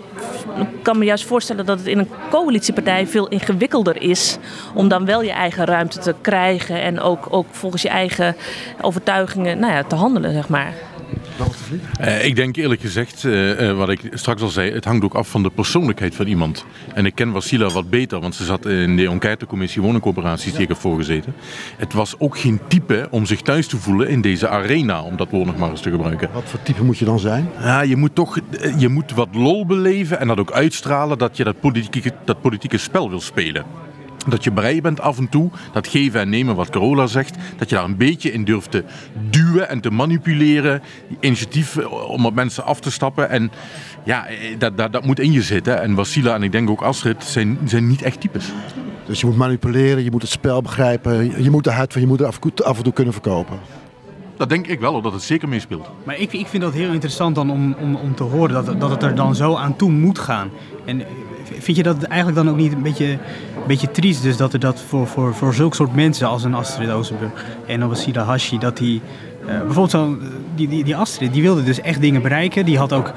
kan 0.82 0.98
me 0.98 1.04
juist 1.04 1.24
voorstellen 1.24 1.66
dat 1.66 1.78
het 1.78 1.86
in 1.86 1.98
een 1.98 2.10
coalitiepartij 2.30 3.06
veel 3.06 3.28
ingewikkelder 3.28 4.02
is 4.02 4.38
om 4.74 4.88
dan 4.88 5.04
wel 5.04 5.22
je 5.22 5.32
eigen 5.32 5.64
ruimte 5.64 5.98
te 5.98 6.14
krijgen 6.20 6.82
en 6.82 7.00
ook, 7.00 7.26
ook 7.30 7.46
volgens 7.50 7.82
je 7.82 7.88
eigen 7.88 8.36
overtuigingen 8.80 9.58
nou 9.58 9.72
ja, 9.72 9.82
te 9.82 9.94
handelen, 9.94 10.32
zeg 10.32 10.48
maar. 10.48 10.72
Uh, 12.00 12.24
ik 12.24 12.36
denk 12.36 12.56
eerlijk 12.56 12.80
gezegd, 12.80 13.24
uh, 13.24 13.76
wat 13.76 13.88
ik 13.88 14.00
straks 14.12 14.42
al 14.42 14.48
zei, 14.48 14.72
het 14.72 14.84
hangt 14.84 15.04
ook 15.04 15.14
af 15.14 15.28
van 15.28 15.42
de 15.42 15.50
persoonlijkheid 15.50 16.14
van 16.14 16.26
iemand. 16.26 16.64
En 16.94 17.06
ik 17.06 17.14
ken 17.14 17.32
Wasila 17.32 17.68
wat 17.68 17.90
beter, 17.90 18.20
want 18.20 18.34
ze 18.34 18.44
zat 18.44 18.66
in 18.66 18.96
de 18.96 19.08
enquêtecommissie 19.08 19.82
woningcoöperaties 19.82 20.52
die 20.52 20.62
ik 20.62 20.68
heb 20.68 20.76
voorgezeten. 20.76 21.34
Het 21.76 21.92
was 21.92 22.14
ook 22.18 22.38
geen 22.38 22.60
type 22.68 23.06
om 23.10 23.26
zich 23.26 23.40
thuis 23.40 23.66
te 23.66 23.76
voelen 23.76 24.08
in 24.08 24.20
deze 24.20 24.48
arena, 24.48 25.02
om 25.02 25.16
dat 25.16 25.30
woord 25.30 25.46
nog 25.46 25.56
maar 25.56 25.70
eens 25.70 25.80
te 25.80 25.90
gebruiken. 25.90 26.28
Wat 26.32 26.44
voor 26.46 26.62
type 26.62 26.84
moet 26.84 26.98
je 26.98 27.04
dan 27.04 27.18
zijn? 27.18 27.48
Ja, 27.60 27.80
je 27.80 27.96
moet 27.96 28.14
toch 28.14 28.38
je 28.78 28.88
moet 28.88 29.12
wat 29.12 29.28
lol 29.32 29.66
beleven 29.66 30.20
en 30.20 30.26
dat 30.26 30.38
ook 30.38 30.52
uitstralen 30.52 31.18
dat 31.18 31.36
je 31.36 31.44
dat 31.44 31.60
politieke, 31.60 32.12
dat 32.24 32.40
politieke 32.40 32.78
spel 32.78 33.10
wil 33.10 33.20
spelen. 33.20 33.64
Dat 34.26 34.44
je 34.44 34.50
bereid 34.50 34.82
bent 34.82 35.00
af 35.00 35.18
en 35.18 35.28
toe, 35.28 35.50
dat 35.72 35.88
geven 35.88 36.20
en 36.20 36.28
nemen 36.28 36.56
wat 36.56 36.70
Carola 36.70 37.06
zegt, 37.06 37.36
dat 37.56 37.68
je 37.68 37.74
daar 37.74 37.84
een 37.84 37.96
beetje 37.96 38.32
in 38.32 38.44
durft 38.44 38.70
te 38.70 38.84
duwen 39.30 39.68
en 39.68 39.80
te 39.80 39.90
manipuleren. 39.90 40.82
Initiatief 41.20 41.76
eh, 41.76 41.92
om 42.10 42.26
op 42.26 42.34
mensen 42.34 42.64
af 42.64 42.80
te 42.80 42.90
stappen. 42.90 43.30
En 43.30 43.50
ja, 44.04 44.26
eh, 44.26 44.58
dat, 44.58 44.76
dat, 44.76 44.92
dat 44.92 45.04
moet 45.04 45.20
in 45.20 45.32
je 45.32 45.42
zitten. 45.42 45.82
En 45.82 45.94
Wasila 45.94 46.34
en 46.34 46.42
ik 46.42 46.52
denk 46.52 46.70
ook 46.70 46.82
Astrid 46.82 47.24
zijn, 47.24 47.58
zijn 47.64 47.86
niet 47.86 48.02
echt 48.02 48.20
types. 48.20 48.52
Dus 49.06 49.20
je 49.20 49.26
moet 49.26 49.36
manipuleren, 49.36 50.04
je 50.04 50.10
moet 50.10 50.22
het 50.22 50.30
spel 50.30 50.62
begrijpen, 50.62 51.42
je 51.42 51.50
moet 51.50 51.64
de 51.64 51.70
huid 51.70 51.92
van 51.92 52.00
je 52.00 52.06
moeder 52.06 52.26
af, 52.26 52.38
af 52.64 52.76
en 52.76 52.82
toe 52.82 52.92
kunnen 52.92 53.12
verkopen. 53.12 53.58
Dat 54.36 54.48
denk 54.48 54.66
ik 54.66 54.80
wel, 54.80 55.02
dat 55.02 55.12
het 55.12 55.22
zeker 55.22 55.48
meespeelt. 55.48 55.90
Maar 56.04 56.18
ik, 56.18 56.32
ik 56.32 56.46
vind 56.46 56.62
dat 56.62 56.72
heel 56.72 56.92
interessant 56.92 57.34
dan 57.34 57.50
om, 57.50 57.74
om, 57.80 57.94
om 57.94 58.14
te 58.14 58.22
horen 58.22 58.64
dat, 58.64 58.80
dat 58.80 58.90
het 58.90 59.02
er 59.02 59.14
dan 59.14 59.34
zo 59.34 59.54
aan 59.54 59.76
toe 59.76 59.90
moet 59.90 60.18
gaan. 60.18 60.50
En 60.84 61.02
vind 61.58 61.76
je 61.76 61.82
dat 61.82 62.02
eigenlijk 62.02 62.44
dan 62.44 62.50
ook 62.50 62.60
niet 62.60 62.72
een 62.72 62.82
beetje, 62.82 63.06
een 63.06 63.66
beetje 63.66 63.90
triest 63.90 64.22
dus 64.22 64.36
dat 64.36 64.52
er 64.52 64.58
dat 64.58 64.80
voor, 64.88 65.06
voor, 65.06 65.34
voor 65.34 65.54
zulke 65.54 65.76
soort 65.76 65.94
mensen 65.94 66.28
als 66.28 66.44
een 66.44 66.54
Astrid 66.54 66.90
Ozenburg 66.90 67.44
en 67.66 67.80
een 67.80 67.88
Wasila 67.88 68.22
Hashi, 68.22 68.58
dat 68.58 68.76
die, 68.76 69.00
uh, 69.42 69.48
bijvoorbeeld 69.48 69.90
zo, 69.90 70.16
die, 70.54 70.68
die, 70.68 70.84
die 70.84 70.96
Astrid, 70.96 71.32
die 71.32 71.42
wilde 71.42 71.62
dus 71.62 71.80
echt 71.80 72.00
dingen 72.00 72.22
bereiken. 72.22 72.64
Die 72.64 72.78
had 72.78 72.92
ook 72.92 73.12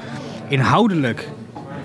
inhoudelijk 0.48 1.28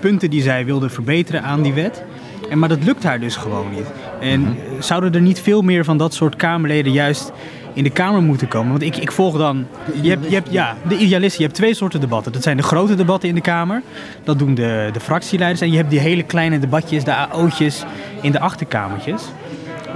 punten 0.00 0.30
die 0.30 0.42
zij 0.42 0.64
wilde 0.64 0.88
verbeteren 0.88 1.42
aan 1.42 1.62
die 1.62 1.72
wet. 1.72 2.02
En, 2.50 2.58
maar 2.58 2.68
dat 2.68 2.84
lukt 2.84 3.02
haar 3.02 3.20
dus 3.20 3.36
gewoon 3.36 3.70
niet. 3.70 3.86
En 4.20 4.40
mhm. 4.40 4.54
zouden 4.78 5.14
er 5.14 5.20
niet 5.20 5.40
veel 5.40 5.62
meer 5.62 5.84
van 5.84 5.98
dat 5.98 6.14
soort 6.14 6.36
Kamerleden 6.36 6.92
juist 6.92 7.32
in 7.74 7.84
de 7.84 7.90
Kamer 7.90 8.22
moeten 8.22 8.48
komen. 8.48 8.70
Want 8.70 8.82
ik, 8.82 8.96
ik 8.96 9.12
volg 9.12 9.36
dan. 9.36 9.66
Je 10.02 10.08
hebt, 10.08 10.28
je 10.28 10.34
hebt, 10.34 10.50
ja, 10.50 10.76
de 10.88 10.96
idealisten. 10.96 11.38
Je 11.38 11.46
hebt 11.46 11.58
twee 11.58 11.74
soorten 11.74 12.00
debatten. 12.00 12.32
Dat 12.32 12.42
zijn 12.42 12.56
de 12.56 12.62
grote 12.62 12.94
debatten 12.94 13.28
in 13.28 13.34
de 13.34 13.40
Kamer. 13.40 13.82
Dat 14.24 14.38
doen 14.38 14.54
de, 14.54 14.88
de 14.92 15.00
fractieleiders. 15.00 15.60
En 15.60 15.70
je 15.70 15.76
hebt 15.76 15.90
die 15.90 16.00
hele 16.00 16.22
kleine 16.22 16.58
debatjes, 16.58 17.04
de 17.04 17.14
AO'tjes 17.14 17.84
in 18.20 18.32
de 18.32 18.40
achterkamertjes. 18.40 19.22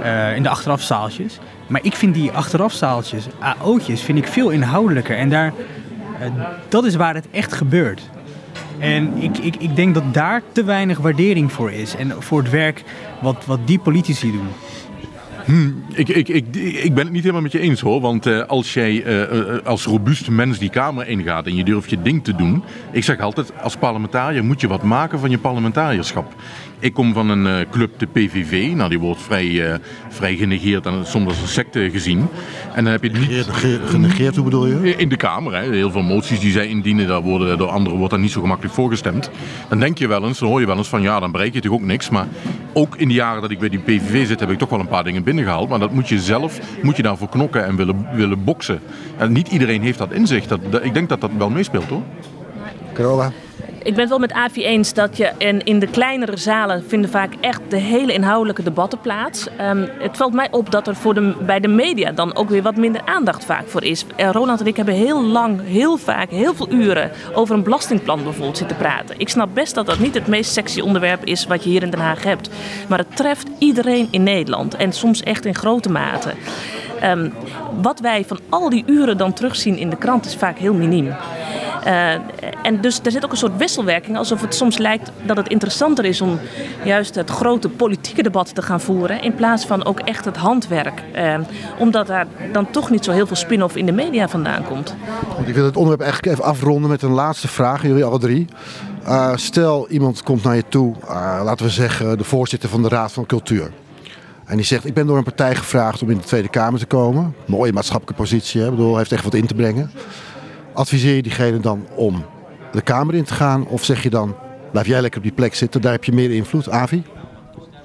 Uh, 0.03 0.35
in 0.35 0.43
de 0.43 0.49
achterafzaaltjes. 0.49 1.39
Maar 1.67 1.81
ik 1.83 1.95
vind 1.95 2.13
die 2.13 2.31
achterafzaaltjes, 2.31 3.25
AO'tjes, 3.39 4.01
vind 4.01 4.17
ik 4.17 4.27
veel 4.27 4.49
inhoudelijker. 4.49 5.17
En 5.17 5.29
daar, 5.29 5.53
uh, 6.21 6.25
dat 6.69 6.85
is 6.85 6.95
waar 6.95 7.15
het 7.15 7.27
echt 7.31 7.53
gebeurt. 7.53 8.09
En 8.79 9.17
ik, 9.17 9.37
ik, 9.37 9.55
ik 9.55 9.75
denk 9.75 9.93
dat 9.93 10.13
daar 10.13 10.41
te 10.51 10.63
weinig 10.63 10.97
waardering 10.97 11.51
voor 11.51 11.71
is. 11.71 11.95
En 11.95 12.13
voor 12.19 12.41
het 12.41 12.49
werk 12.49 12.83
wat, 13.21 13.45
wat 13.45 13.59
die 13.65 13.79
politici 13.79 14.31
doen. 14.31 14.47
Hmm, 15.49 15.83
ik, 15.93 16.09
ik, 16.09 16.27
ik, 16.27 16.55
ik 16.55 16.93
ben 16.93 17.03
het 17.03 17.13
niet 17.13 17.21
helemaal 17.21 17.41
met 17.41 17.51
je 17.51 17.59
eens 17.59 17.81
hoor. 17.81 18.01
Want 18.01 18.27
uh, 18.27 18.45
als 18.45 18.73
jij 18.73 19.23
uh, 19.29 19.57
als 19.63 19.85
robuuste 19.85 20.31
mens 20.31 20.57
die 20.57 20.69
Kamer 20.69 21.07
ingaat 21.07 21.45
en 21.45 21.55
je 21.55 21.63
durft 21.63 21.89
je 21.89 22.01
ding 22.01 22.23
te 22.23 22.35
doen. 22.35 22.63
Ik 22.91 23.03
zeg 23.03 23.19
altijd, 23.19 23.51
als 23.61 23.75
parlementariër 23.75 24.43
moet 24.43 24.61
je 24.61 24.67
wat 24.67 24.83
maken 24.83 25.19
van 25.19 25.29
je 25.29 25.37
parlementarierschap. 25.37 26.33
Ik 26.81 26.93
kom 26.93 27.13
van 27.13 27.29
een 27.29 27.45
uh, 27.45 27.69
club, 27.71 27.99
de 27.99 28.05
PVV. 28.05 28.71
Nou, 28.75 28.89
die 28.89 28.99
wordt 28.99 29.21
vrij, 29.21 29.45
uh, 29.45 29.73
vrij 30.09 30.35
genegeerd 30.35 30.85
en 30.85 31.05
soms 31.05 31.27
als 31.27 31.41
een 31.41 31.47
secte 31.47 31.89
gezien. 31.91 32.27
En 32.73 32.83
dan 32.83 32.93
heb 32.93 33.03
je 33.03 33.09
niet... 33.09 33.47
Genegeerd, 33.85 34.35
hoe 34.35 34.43
bedoel 34.43 34.65
je? 34.65 34.95
In 34.95 35.09
de 35.09 35.15
Kamer. 35.15 35.55
Hè. 35.55 35.71
Heel 35.71 35.91
veel 35.91 36.01
moties 36.01 36.39
die 36.39 36.51
zij 36.51 36.67
indienen, 36.67 37.07
daar 37.07 37.21
worden 37.21 37.57
door 37.57 37.67
anderen 37.67 37.97
wordt 37.97 38.13
daar 38.13 38.21
niet 38.21 38.31
zo 38.31 38.41
gemakkelijk 38.41 38.75
voorgestemd. 38.75 39.29
Dan 39.69 39.79
denk 39.79 39.97
je 39.97 40.07
wel 40.07 40.27
eens, 40.27 40.39
dan 40.39 40.49
hoor 40.49 40.59
je 40.59 40.65
wel 40.65 40.77
eens 40.77 40.87
van 40.87 41.01
ja, 41.01 41.19
dan 41.19 41.31
bereik 41.31 41.53
je 41.53 41.61
toch 41.61 41.71
ook 41.71 41.81
niks. 41.81 42.09
Maar 42.09 42.27
ook 42.73 42.95
in 42.95 43.07
de 43.07 43.13
jaren 43.13 43.41
dat 43.41 43.51
ik 43.51 43.59
bij 43.59 43.69
die 43.69 43.79
PVV 43.79 44.27
zit, 44.27 44.39
heb 44.39 44.51
ik 44.51 44.57
toch 44.57 44.69
wel 44.69 44.79
een 44.79 44.87
paar 44.87 45.03
dingen 45.03 45.23
binnengehaald. 45.23 45.69
Maar 45.69 45.79
dat 45.79 45.91
moet 45.91 46.09
je 46.09 46.19
zelf, 46.19 46.59
moet 46.81 46.95
je 46.95 47.01
daarvoor 47.01 47.29
knokken 47.29 47.65
en 47.65 47.75
willen, 47.75 48.07
willen 48.13 48.43
boksen. 48.43 48.79
En 49.17 49.31
niet 49.31 49.47
iedereen 49.47 49.81
heeft 49.81 49.97
dat 49.97 50.11
inzicht. 50.11 50.49
Dat, 50.49 50.59
dat, 50.69 50.83
ik 50.83 50.93
denk 50.93 51.09
dat 51.09 51.21
dat 51.21 51.31
wel 51.37 51.49
meespeelt 51.49 51.89
hoor. 51.89 52.03
Carola? 52.93 53.31
Ik 53.83 53.91
ben 53.91 53.99
het 53.99 54.09
wel 54.09 54.19
met 54.19 54.31
Avi 54.31 54.63
eens 54.63 54.93
dat 54.93 55.17
je 55.17 55.31
in, 55.37 55.63
in 55.63 55.79
de 55.79 55.87
kleinere 55.87 56.37
zalen 56.37 56.83
vinden 56.87 57.09
vaak 57.09 57.33
echt 57.41 57.61
de 57.67 57.77
hele 57.77 58.13
inhoudelijke 58.13 58.63
debatten 58.63 58.99
plaats. 58.99 59.47
Um, 59.61 59.89
het 59.99 60.17
valt 60.17 60.33
mij 60.33 60.47
op 60.51 60.71
dat 60.71 60.87
er 60.87 60.95
voor 60.95 61.13
de, 61.13 61.35
bij 61.45 61.59
de 61.59 61.67
media 61.67 62.11
dan 62.11 62.35
ook 62.35 62.49
weer 62.49 62.61
wat 62.61 62.75
minder 62.75 63.01
aandacht 63.05 63.45
vaak 63.45 63.67
voor 63.67 63.83
is. 63.83 64.05
Uh, 64.17 64.29
Ronald 64.31 64.59
en 64.59 64.67
ik 64.67 64.75
hebben 64.75 64.93
heel 64.93 65.23
lang, 65.23 65.59
heel 65.65 65.97
vaak, 65.97 66.29
heel 66.29 66.53
veel 66.53 66.71
uren 66.71 67.11
over 67.33 67.55
een 67.55 67.63
belastingplan 67.63 68.23
bijvoorbeeld 68.23 68.57
zitten 68.57 68.77
praten. 68.77 69.19
Ik 69.19 69.29
snap 69.29 69.49
best 69.53 69.75
dat 69.75 69.85
dat 69.85 69.99
niet 69.99 70.13
het 70.13 70.27
meest 70.27 70.51
sexy 70.51 70.79
onderwerp 70.79 71.25
is 71.25 71.47
wat 71.47 71.63
je 71.63 71.69
hier 71.69 71.83
in 71.83 71.89
Den 71.89 71.99
Haag 71.99 72.23
hebt. 72.23 72.49
Maar 72.87 72.97
het 72.97 73.15
treft 73.15 73.47
iedereen 73.59 74.07
in 74.11 74.23
Nederland 74.23 74.75
en 74.75 74.93
soms 74.93 75.23
echt 75.23 75.45
in 75.45 75.55
grote 75.55 75.89
mate. 75.89 76.33
Um, 77.03 77.33
wat 77.81 77.99
wij 77.99 78.25
van 78.25 78.39
al 78.49 78.69
die 78.69 78.83
uren 78.85 79.17
dan 79.17 79.33
terugzien 79.33 79.77
in 79.77 79.89
de 79.89 79.97
krant 79.97 80.25
is 80.25 80.35
vaak 80.35 80.57
heel 80.57 80.73
miniem. 80.73 81.13
Uh, 81.87 82.13
en 82.63 82.81
dus 82.81 82.99
er 83.03 83.11
zit 83.11 83.25
ook 83.25 83.31
een 83.31 83.37
soort 83.37 83.57
alsof 84.13 84.41
het 84.41 84.55
soms 84.55 84.77
lijkt 84.77 85.11
dat 85.25 85.37
het 85.37 85.47
interessanter 85.47 86.05
is 86.05 86.21
om 86.21 86.39
juist 86.83 87.15
het 87.15 87.29
grote 87.29 87.69
politieke 87.69 88.23
debat 88.23 88.55
te 88.55 88.61
gaan 88.61 88.81
voeren, 88.81 89.21
in 89.21 89.35
plaats 89.35 89.65
van 89.65 89.85
ook 89.85 89.99
echt 89.99 90.25
het 90.25 90.37
handwerk. 90.37 91.03
Uh, 91.15 91.35
omdat 91.77 92.07
daar 92.07 92.27
dan 92.51 92.71
toch 92.71 92.89
niet 92.89 93.03
zo 93.03 93.11
heel 93.11 93.27
veel 93.27 93.35
spin-off 93.35 93.75
in 93.75 93.85
de 93.85 93.91
media 93.91 94.29
vandaan 94.29 94.63
komt. 94.63 94.95
Ik 95.45 95.53
wil 95.53 95.65
het 95.65 95.75
onderwerp 95.75 96.01
eigenlijk 96.01 96.31
even 96.33 96.51
afronden 96.51 96.89
met 96.89 97.01
een 97.01 97.11
laatste 97.11 97.47
vraag, 97.47 97.81
jullie 97.81 98.03
alle 98.03 98.19
drie. 98.19 98.47
Uh, 99.03 99.31
stel, 99.35 99.89
iemand 99.89 100.23
komt 100.23 100.43
naar 100.43 100.55
je 100.55 100.63
toe, 100.69 100.95
laten 101.43 101.65
we 101.65 101.71
zeggen 101.71 102.17
de 102.17 102.23
voorzitter 102.23 102.69
van 102.69 102.81
de 102.81 102.89
Raad 102.89 103.11
van 103.11 103.25
Cultuur. 103.25 103.71
En 104.45 104.55
die 104.55 104.65
zegt, 104.65 104.85
ik 104.85 104.93
ben 104.93 105.07
door 105.07 105.17
een 105.17 105.23
partij 105.23 105.55
gevraagd 105.55 106.01
om 106.01 106.09
in 106.09 106.17
de 106.17 106.23
Tweede 106.23 106.49
Kamer 106.49 106.79
te 106.79 106.85
komen. 106.85 107.35
Mooie 107.45 107.73
maatschappelijke 107.73 108.21
positie, 108.21 108.61
hè? 108.61 108.69
bedoel, 108.69 108.97
heeft 108.97 109.11
echt 109.11 109.23
wat 109.23 109.33
in 109.33 109.47
te 109.47 109.53
brengen. 109.53 109.91
Adviseer 110.73 111.15
je 111.15 111.21
diegene 111.21 111.59
dan 111.59 111.85
om 111.95 112.25
de 112.71 112.81
Kamer 112.81 113.15
in 113.15 113.23
te 113.23 113.33
gaan? 113.33 113.67
Of 113.67 113.83
zeg 113.83 114.03
je 114.03 114.09
dan, 114.09 114.35
blijf 114.71 114.87
jij 114.87 115.01
lekker 115.01 115.19
op 115.19 115.25
die 115.25 115.35
plek 115.35 115.55
zitten, 115.55 115.81
daar 115.81 115.91
heb 115.91 116.03
je 116.03 116.11
meer 116.11 116.31
invloed, 116.31 116.69
Avi? 116.69 117.03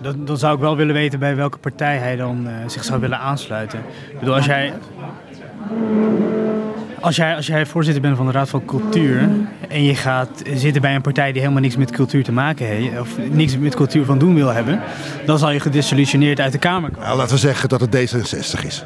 Dan, 0.01 0.25
dan 0.25 0.39
zou 0.39 0.55
ik 0.55 0.61
wel 0.61 0.77
willen 0.77 0.95
weten 0.95 1.19
bij 1.19 1.37
welke 1.37 1.59
partij 1.59 1.97
hij 1.97 2.17
dan 2.17 2.47
uh, 2.47 2.53
zich 2.67 2.85
zou 2.85 3.01
willen 3.01 3.19
aansluiten. 3.19 3.79
Ik 4.11 4.19
bedoel, 4.19 4.35
als 4.35 4.47
jij, 4.47 4.73
als, 7.01 7.17
jij, 7.17 7.37
als 7.37 7.47
jij 7.47 7.67
voorzitter 7.67 8.03
bent 8.03 8.17
van 8.17 8.27
de 8.27 8.33
Raad 8.33 8.49
van 8.49 8.65
Cultuur 8.65 9.29
en 9.69 9.85
je 9.85 9.95
gaat 9.95 10.43
zitten 10.55 10.83
bij 10.83 10.95
een 10.95 11.03
partij 11.03 11.33
die 11.33 11.41
helemaal 11.41 11.63
niks 11.63 11.77
met 11.77 11.91
cultuur 11.91 12.25
te 12.25 12.33
maken 12.33 12.67
heeft, 12.67 13.01
of 13.01 13.19
niks 13.31 13.59
met 13.59 13.75
cultuur 13.75 14.05
van 14.05 14.19
doen 14.19 14.35
wil 14.35 14.49
hebben, 14.49 14.81
dan 15.27 15.39
zal 15.39 15.51
je 15.51 15.61
gedisillusioneerd 15.61 16.41
uit 16.41 16.53
de 16.53 16.59
Kamer 16.59 16.91
komen. 16.91 17.07
Nou, 17.07 17.17
laten 17.17 17.35
we 17.35 17.41
zeggen 17.41 17.69
dat 17.69 17.81
het 17.81 17.97
D66 17.97 18.67
is. 18.67 18.85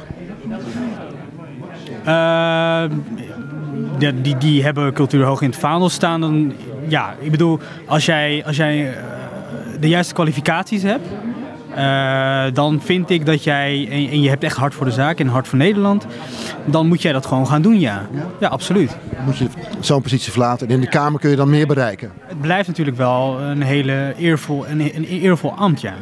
Uh, 2.07 2.83
die, 4.21 4.37
die 4.37 4.63
hebben 4.63 4.93
cultuur 4.93 5.25
hoog 5.25 5.41
in 5.41 5.49
het 5.49 5.59
vaandel 5.59 5.89
staan. 5.89 6.21
Dan, 6.21 6.53
ja, 6.87 7.15
ik 7.19 7.31
bedoel, 7.31 7.59
als 7.85 8.05
jij, 8.05 8.43
als 8.45 8.55
jij 8.55 8.89
uh, 8.89 8.95
de 9.79 9.87
juiste 9.87 10.13
kwalificaties 10.13 10.83
hebt, 10.83 11.07
uh, 11.77 12.43
dan 12.53 12.81
vind 12.81 13.09
ik 13.09 13.25
dat 13.25 13.43
jij, 13.43 13.87
en, 13.89 14.09
en, 14.09 14.21
je 14.21 14.29
hebt 14.29 14.43
echt 14.43 14.57
hart 14.57 14.73
voor 14.73 14.85
de 14.85 14.91
zaak 14.91 15.19
en 15.19 15.27
hart 15.27 15.47
voor 15.47 15.57
Nederland, 15.57 16.05
dan 16.65 16.87
moet 16.87 17.01
jij 17.01 17.11
dat 17.11 17.25
gewoon 17.25 17.47
gaan 17.47 17.61
doen, 17.61 17.79
ja. 17.79 18.07
Ja, 18.13 18.25
ja 18.39 18.47
absoluut. 18.47 18.97
Moet 19.25 19.37
je 19.37 19.47
zo'n 19.79 20.01
positie 20.01 20.31
verlaten 20.31 20.67
en 20.67 20.73
in 20.73 20.81
de 20.81 20.89
Kamer 20.89 21.19
kun 21.19 21.29
je 21.29 21.35
dan 21.35 21.49
meer 21.49 21.67
bereiken? 21.67 22.11
Het 22.25 22.41
blijft 22.41 22.67
natuurlijk 22.67 22.97
wel 22.97 23.39
een 23.39 23.61
hele 23.61 24.13
eervol, 24.17 24.67
een, 24.67 24.79
een 24.79 25.05
eervol 25.05 25.53
ambt, 25.53 25.81
ja. 25.81 25.93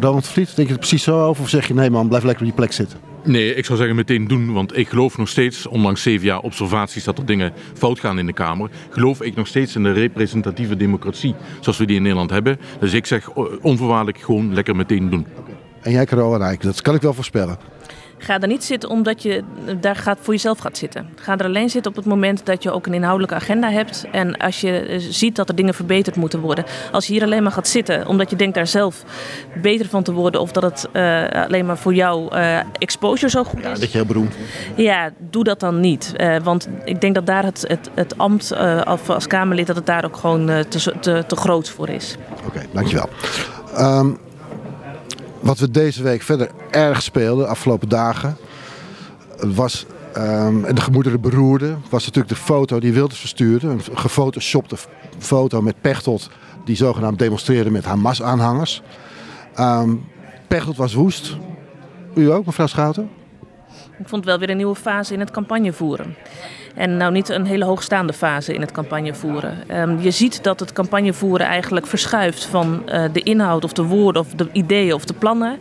Ronald 0.00 0.26
Vliet, 0.26 0.56
denk 0.56 0.68
je 0.68 0.74
er 0.74 0.80
precies 0.80 1.02
zo 1.02 1.24
over 1.24 1.42
of 1.42 1.48
zeg 1.48 1.68
je 1.68 1.74
nee 1.74 1.90
man, 1.90 2.08
blijf 2.08 2.24
lekker 2.24 2.42
op 2.42 2.48
die 2.48 2.56
plek 2.58 2.72
zitten? 2.72 2.98
Nee, 3.26 3.54
ik 3.54 3.64
zou 3.64 3.78
zeggen 3.78 3.96
meteen 3.96 4.28
doen, 4.28 4.52
want 4.52 4.76
ik 4.76 4.88
geloof 4.88 5.18
nog 5.18 5.28
steeds, 5.28 5.66
ondanks 5.66 6.02
zeven 6.02 6.26
jaar 6.26 6.40
observaties 6.40 7.04
dat 7.04 7.18
er 7.18 7.26
dingen 7.26 7.52
fout 7.74 8.00
gaan 8.00 8.18
in 8.18 8.26
de 8.26 8.32
Kamer, 8.32 8.70
geloof 8.90 9.22
ik 9.22 9.34
nog 9.36 9.46
steeds 9.46 9.76
in 9.76 9.82
de 9.82 9.92
representatieve 9.92 10.76
democratie 10.76 11.34
zoals 11.60 11.78
we 11.78 11.86
die 11.86 11.96
in 11.96 12.02
Nederland 12.02 12.30
hebben. 12.30 12.58
Dus 12.80 12.92
ik 12.92 13.06
zeg 13.06 13.30
onvoorwaardelijk 13.62 14.18
gewoon 14.18 14.54
lekker 14.54 14.76
meteen 14.76 15.10
doen. 15.10 15.26
En 15.82 15.92
jij 15.92 16.04
Carola 16.04 16.36
Rijk, 16.36 16.62
dat 16.62 16.82
kan 16.82 16.94
ik 16.94 17.02
wel 17.02 17.14
voorspellen. 17.14 17.58
Ga 18.24 18.40
er 18.40 18.48
niet 18.48 18.64
zitten 18.64 18.88
omdat 18.90 19.22
je 19.22 19.42
daar 19.80 19.96
gaat 19.96 20.18
voor 20.20 20.32
jezelf 20.32 20.58
gaat 20.58 20.78
zitten. 20.78 21.08
Ga 21.16 21.36
er 21.36 21.44
alleen 21.44 21.70
zitten 21.70 21.90
op 21.90 21.96
het 21.96 22.06
moment 22.06 22.46
dat 22.46 22.62
je 22.62 22.70
ook 22.70 22.86
een 22.86 22.94
inhoudelijke 22.94 23.34
agenda 23.34 23.70
hebt. 23.70 24.06
En 24.12 24.36
als 24.36 24.60
je 24.60 24.78
eh, 24.78 24.98
ziet 24.98 25.36
dat 25.36 25.48
er 25.48 25.54
dingen 25.54 25.74
verbeterd 25.74 26.16
moeten 26.16 26.40
worden. 26.40 26.64
Als 26.92 27.06
je 27.06 27.12
hier 27.12 27.22
alleen 27.22 27.42
maar 27.42 27.52
gaat 27.52 27.68
zitten 27.68 28.06
omdat 28.06 28.30
je 28.30 28.36
denkt 28.36 28.54
daar 28.54 28.66
zelf 28.66 29.04
beter 29.62 29.88
van 29.88 30.02
te 30.02 30.12
worden. 30.12 30.40
Of 30.40 30.52
dat 30.52 30.62
het 30.62 30.88
uh, 30.92 31.24
alleen 31.44 31.66
maar 31.66 31.78
voor 31.78 31.94
jou 31.94 32.34
uh, 32.36 32.58
exposure 32.78 33.30
zo 33.30 33.44
goed 33.44 33.58
is. 33.58 33.64
Ja, 33.64 33.74
dat 33.74 33.92
je 33.92 33.96
heel 33.98 34.06
beroemd 34.06 34.34
Ja, 34.76 35.10
doe 35.30 35.44
dat 35.44 35.60
dan 35.60 35.80
niet. 35.80 36.12
Uh, 36.16 36.36
want 36.42 36.68
ik 36.84 37.00
denk 37.00 37.14
dat 37.14 37.26
daar 37.26 37.44
het, 37.44 37.64
het, 37.68 37.90
het 37.94 38.18
ambt 38.18 38.52
of 38.84 39.10
als 39.10 39.26
Kamerlid 39.26 39.66
dat 39.66 39.76
het 39.76 39.86
daar 39.86 40.04
ook 40.04 40.16
gewoon 40.16 40.46
te, 40.68 40.92
te, 41.00 41.24
te 41.26 41.36
groot 41.36 41.70
voor 41.70 41.88
is. 41.88 42.16
Oké, 42.38 42.46
okay, 42.46 42.66
dankjewel. 42.72 43.08
Um, 43.78 44.18
wat 45.44 45.58
we 45.58 45.70
deze 45.70 46.02
week 46.02 46.22
verder 46.22 46.50
erg 46.70 47.02
speelden, 47.02 47.48
afgelopen 47.48 47.88
dagen, 47.88 48.36
was 49.40 49.86
en 50.12 50.74
de 50.74 50.80
gemoederen 50.80 51.20
beroerde 51.20 51.76
was 51.90 52.04
natuurlijk 52.04 52.34
de 52.34 52.40
foto 52.40 52.80
die 52.80 52.92
Wilders 52.92 53.20
verstuurde. 53.20 53.68
Een 53.68 53.80
gefotoshopte 53.94 54.76
foto 55.18 55.62
met 55.62 55.80
Pechtold 55.80 56.30
die 56.64 56.76
zogenaamd 56.76 57.18
demonstreerde 57.18 57.70
met 57.70 57.84
Hamas-aanhangers. 57.84 58.82
Um, 59.60 60.04
Pechtold 60.48 60.76
was 60.76 60.94
woest. 60.94 61.36
U 62.14 62.30
ook, 62.30 62.46
mevrouw 62.46 62.66
Schouten? 62.66 63.10
Ik 63.98 64.08
vond 64.08 64.24
wel 64.24 64.38
weer 64.38 64.50
een 64.50 64.56
nieuwe 64.56 64.74
fase 64.74 65.12
in 65.12 65.20
het 65.20 65.30
campagnevoeren. 65.30 66.16
En 66.74 66.96
nou 66.96 67.12
niet 67.12 67.28
een 67.28 67.46
hele 67.46 67.64
hoogstaande 67.64 68.12
fase 68.12 68.54
in 68.54 68.60
het 68.60 68.72
campagnevoeren. 68.72 69.58
Um, 69.70 70.00
je 70.00 70.10
ziet 70.10 70.42
dat 70.42 70.60
het 70.60 70.72
campagnevoeren 70.72 71.46
eigenlijk 71.46 71.86
verschuift 71.86 72.44
van 72.44 72.82
uh, 72.86 73.04
de 73.12 73.20
inhoud 73.20 73.64
of 73.64 73.72
de 73.72 73.82
woorden 73.82 74.22
of 74.22 74.28
de 74.28 74.48
ideeën 74.52 74.94
of 74.94 75.04
de 75.04 75.14
plannen 75.14 75.58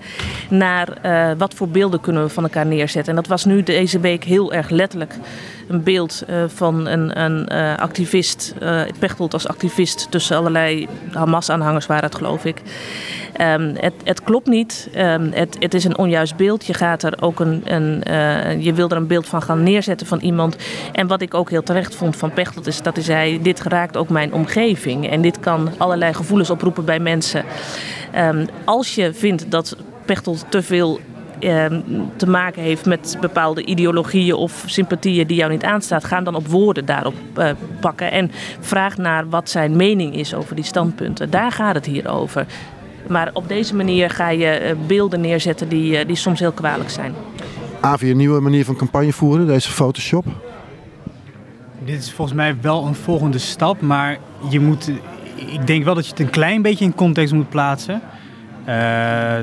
naar 0.49 0.87
uh, 1.05 1.31
wat 1.37 1.53
voor 1.53 1.69
beelden 1.69 2.01
kunnen 2.01 2.23
we 2.23 2.29
van 2.29 2.43
elkaar 2.43 2.65
neerzetten. 2.65 3.09
En 3.09 3.21
dat 3.21 3.27
was 3.27 3.45
nu 3.45 3.63
deze 3.63 3.99
week 3.99 4.23
heel 4.23 4.53
erg 4.53 4.69
letterlijk 4.69 5.15
een 5.67 5.83
beeld 5.83 6.23
uh, 6.29 6.43
van 6.47 6.87
een, 6.87 7.21
een 7.21 7.47
activist, 7.77 8.53
Pechtold 8.99 9.33
als 9.33 9.47
activist 9.47 10.07
tussen 10.09 10.37
allerlei 10.37 10.87
Hamas-aanhangers 11.11 11.85
waren 11.85 12.03
het 12.03 12.15
geloof 12.15 12.45
ik. 12.45 12.61
Um, 13.41 13.73
het, 13.77 13.93
het, 14.03 14.23
klopt 14.23 14.47
niet. 14.47 14.89
Um, 14.97 15.31
het, 15.33 15.55
het, 15.59 15.73
is 15.73 15.83
een 15.83 15.97
onjuist 15.97 16.35
beeld. 16.35 16.65
Je, 16.65 16.73
gaat 16.73 17.03
er 17.03 17.21
ook 17.21 17.39
een, 17.39 17.61
een 17.65 18.03
je 18.61 18.73
wil 18.73 18.89
er 18.89 18.97
een 18.97 19.07
beeld 19.07 19.27
van 19.27 19.41
gaan 19.41 19.63
neerzetten 19.63 20.07
van 20.07 20.19
iemand. 20.19 20.55
En 20.91 21.02
wat 21.07 21.21
ik 21.21 21.33
ook 21.33 21.49
heel 21.49 21.63
terecht 21.63 21.95
vond 21.95 22.15
van 22.15 22.33
Pechtold 22.33 22.67
is 22.67 22.81
dat 22.81 22.95
hij 22.95 23.03
zei: 23.03 23.41
Dit 23.41 23.61
geraakt 23.61 23.97
ook 23.97 24.09
mijn 24.09 24.33
omgeving. 24.33 25.09
En 25.09 25.21
dit 25.21 25.39
kan 25.39 25.69
allerlei 25.77 26.13
gevoelens 26.13 26.49
oproepen 26.49 26.85
bij 26.85 26.99
mensen. 26.99 27.45
Um, 28.17 28.47
als 28.65 28.95
je 28.95 29.13
vindt 29.13 29.51
dat 29.51 29.77
Pechtold 30.05 30.45
te 30.49 30.61
veel 30.61 30.99
te 32.15 32.27
maken 32.27 32.61
heeft 32.61 32.85
met 32.85 33.17
bepaalde 33.21 33.65
ideologieën 33.65 34.35
of 34.35 34.63
sympathieën 34.65 35.27
die 35.27 35.37
jou 35.37 35.51
niet 35.51 35.63
aanstaat, 35.63 36.03
ga 36.03 36.21
dan 36.21 36.35
op 36.35 36.47
woorden 36.47 36.85
daarop 36.85 37.13
uh, 37.37 37.49
pakken 37.79 38.11
en 38.11 38.31
vraag 38.59 38.97
naar 38.97 39.29
wat 39.29 39.49
zijn 39.49 39.75
mening 39.75 40.15
is 40.15 40.33
over 40.33 40.55
die 40.55 40.63
standpunten. 40.63 41.29
Daar 41.29 41.51
gaat 41.51 41.75
het 41.75 41.85
hier 41.85 42.09
over. 42.09 42.45
Maar 43.07 43.29
op 43.33 43.47
deze 43.47 43.75
manier 43.75 44.09
ga 44.09 44.29
je 44.29 44.47
eh, 44.47 44.75
beelden 44.87 45.21
neerzetten 45.21 45.69
die, 45.69 45.97
eh, 45.97 46.07
die 46.07 46.15
soms 46.15 46.39
heel 46.39 46.51
kwalijk 46.51 46.89
zijn. 46.89 47.13
Avi, 47.79 48.11
een 48.11 48.17
nieuwe 48.17 48.39
manier 48.39 48.65
van 48.65 48.75
campagne 48.75 49.13
voeren, 49.13 49.47
deze 49.47 49.71
Photoshop? 49.71 50.25
Dit 51.85 51.97
is 51.97 52.11
volgens 52.11 52.37
mij 52.37 52.55
wel 52.61 52.85
een 52.85 52.95
volgende 52.95 53.37
stap, 53.37 53.81
maar 53.81 54.17
je 54.49 54.59
moet, 54.59 54.91
ik 55.35 55.67
denk 55.67 55.83
wel 55.83 55.95
dat 55.95 56.05
je 56.05 56.11
het 56.11 56.19
een 56.19 56.29
klein 56.29 56.61
beetje 56.61 56.85
in 56.85 56.95
context 56.95 57.33
moet 57.33 57.49
plaatsen. 57.49 58.01
Uh, 58.61 58.67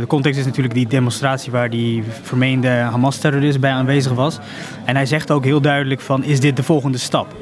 de 0.00 0.04
context 0.06 0.38
is 0.38 0.44
natuurlijk 0.44 0.74
die 0.74 0.86
demonstratie 0.86 1.52
waar 1.52 1.70
die 1.70 2.02
vermeende 2.22 2.68
Hamas-terrorist 2.68 3.60
bij 3.60 3.70
aanwezig 3.70 4.12
was. 4.12 4.38
En 4.84 4.96
hij 4.96 5.06
zegt 5.06 5.30
ook 5.30 5.44
heel 5.44 5.60
duidelijk 5.60 6.00
van, 6.00 6.24
is 6.24 6.40
dit 6.40 6.56
de 6.56 6.62
volgende 6.62 6.98
stap? 6.98 7.34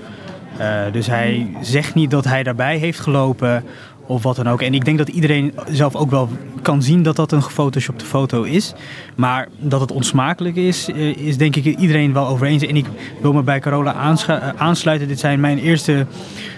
Uh, 0.60 0.92
dus 0.92 1.06
hij 1.06 1.56
zegt 1.60 1.94
niet 1.94 2.10
dat 2.10 2.24
hij 2.24 2.42
daarbij 2.42 2.76
heeft 2.76 3.00
gelopen 3.00 3.64
of 4.08 4.22
wat 4.22 4.36
dan 4.36 4.48
ook. 4.48 4.62
En 4.62 4.74
ik 4.74 4.84
denk 4.84 4.98
dat 4.98 5.08
iedereen 5.08 5.52
zelf 5.70 5.94
ook 5.94 6.10
wel 6.10 6.28
kan 6.62 6.82
zien 6.82 7.02
dat 7.02 7.16
dat 7.16 7.32
een 7.32 7.42
gefotoshopte 7.42 8.04
foto 8.04 8.42
is. 8.42 8.74
Maar 9.14 9.48
dat 9.58 9.80
het 9.80 9.92
onsmakelijk 9.92 10.56
is, 10.56 10.88
eh, 10.88 11.16
is 11.16 11.36
denk 11.36 11.56
ik 11.56 11.64
iedereen 11.64 12.12
wel 12.12 12.26
over 12.28 12.46
eens. 12.46 12.66
En 12.66 12.76
ik 12.76 12.86
wil 13.20 13.32
me 13.32 13.42
bij 13.42 13.60
Carola 13.60 13.94
eh, 13.94 14.48
aansluiten. 14.56 15.08
Dit 15.08 15.18
zijn 15.18 15.40
mijn 15.40 15.58
eerste 15.58 16.06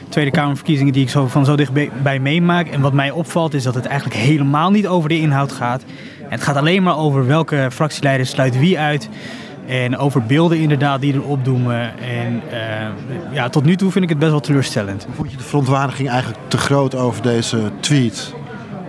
Tweede 0.08 0.30
Kamerverkiezingen 0.30 0.92
die 0.92 1.02
ik 1.02 1.10
zo 1.10 1.26
van 1.26 1.44
zo 1.44 1.56
dichtbij 1.56 2.18
meemaak. 2.18 2.68
En 2.68 2.80
wat 2.80 2.92
mij 2.92 3.10
opvalt 3.10 3.54
is 3.54 3.62
dat 3.62 3.74
het 3.74 3.86
eigenlijk 3.86 4.20
helemaal 4.20 4.70
niet 4.70 4.86
over 4.86 5.08
de 5.08 5.20
inhoud 5.20 5.52
gaat. 5.52 5.84
Het 6.22 6.42
gaat 6.42 6.56
alleen 6.56 6.82
maar 6.82 6.98
over 6.98 7.26
welke 7.26 7.68
fractieleider 7.72 8.26
sluit 8.26 8.58
wie 8.58 8.78
uit. 8.78 9.08
En 9.70 9.96
over 9.96 10.22
beelden 10.22 10.58
inderdaad 10.58 11.00
die 11.00 11.14
erop 11.14 11.44
doemen. 11.44 11.98
En 11.98 12.42
uh, 12.52 13.34
ja, 13.34 13.48
tot 13.48 13.64
nu 13.64 13.76
toe 13.76 13.90
vind 13.90 14.04
ik 14.04 14.10
het 14.10 14.18
best 14.18 14.30
wel 14.30 14.40
teleurstellend. 14.40 15.06
Vond 15.14 15.30
je 15.30 15.36
de 15.36 15.42
verontwaardiging 15.42 16.08
eigenlijk 16.08 16.40
te 16.48 16.58
groot 16.58 16.94
over 16.94 17.22
deze 17.22 17.70
tweet? 17.80 18.34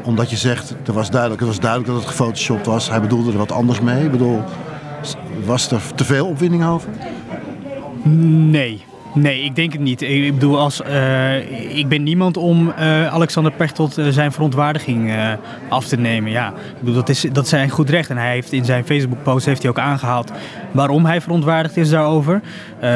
Omdat 0.03 0.29
je 0.29 0.37
zegt, 0.37 0.75
er 0.85 0.93
was 0.93 1.09
duidelijk, 1.09 1.41
het 1.41 1.49
was 1.49 1.59
duidelijk 1.59 1.91
dat 1.91 1.99
het 1.99 2.09
gefotoshopt 2.09 2.65
was. 2.65 2.89
Hij 2.89 3.01
bedoelde 3.01 3.31
er 3.31 3.37
wat 3.37 3.51
anders 3.51 3.81
mee. 3.81 4.03
Ik 4.03 4.11
bedoel, 4.11 4.43
was 5.45 5.71
er 5.71 5.81
te 5.95 6.03
veel 6.03 6.27
opwinding 6.27 6.65
over? 6.65 6.89
Nee, 8.03 8.83
Nee, 9.13 9.43
ik 9.43 9.55
denk 9.55 9.71
het 9.71 9.81
niet. 9.81 10.01
Ik 10.01 10.33
bedoel, 10.33 10.59
als, 10.59 10.81
uh, 10.81 11.77
ik 11.77 11.87
ben 11.87 12.03
niemand 12.03 12.37
om 12.37 12.67
uh, 12.67 13.13
Alexander 13.13 13.51
Pechtold 13.51 13.97
uh, 13.97 14.07
zijn 14.07 14.31
verontwaardiging 14.31 15.13
af 15.69 15.87
te 15.87 15.97
nemen. 15.97 16.31
Ja, 16.31 16.47
ik 16.47 16.79
bedoel, 16.79 16.93
dat 16.93 17.09
is, 17.09 17.25
dat 17.31 17.47
zijn 17.47 17.69
goed 17.69 17.89
recht. 17.89 18.09
En 18.09 18.17
hij 18.17 18.31
heeft 18.31 18.51
in 18.51 18.65
zijn 18.65 18.85
Facebook-post 18.85 19.45
heeft 19.45 19.61
hij 19.61 19.71
ook 19.71 19.79
aangehaald 19.79 20.31
waarom 20.71 21.05
hij 21.05 21.21
verontwaardigd 21.21 21.77
is 21.77 21.89
daarover. 21.89 22.41
we 22.79 22.87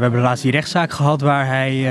hebben 0.00 0.20
laatst 0.20 0.42
die 0.42 0.52
rechtszaak 0.52 0.92
gehad 0.92 1.20
waar 1.20 1.46
hij 1.46 1.86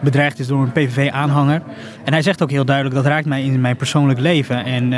bedreigd 0.00 0.38
is 0.38 0.46
door 0.46 0.62
een 0.62 0.72
PVV-aanhanger. 0.72 1.62
En 2.04 2.12
hij 2.12 2.22
zegt 2.22 2.42
ook 2.42 2.50
heel 2.50 2.64
duidelijk, 2.64 2.96
dat 2.96 3.06
raakt 3.06 3.26
mij 3.26 3.42
in 3.42 3.60
mijn 3.60 3.76
persoonlijk 3.76 4.20
leven. 4.20 4.64
En 4.64 4.88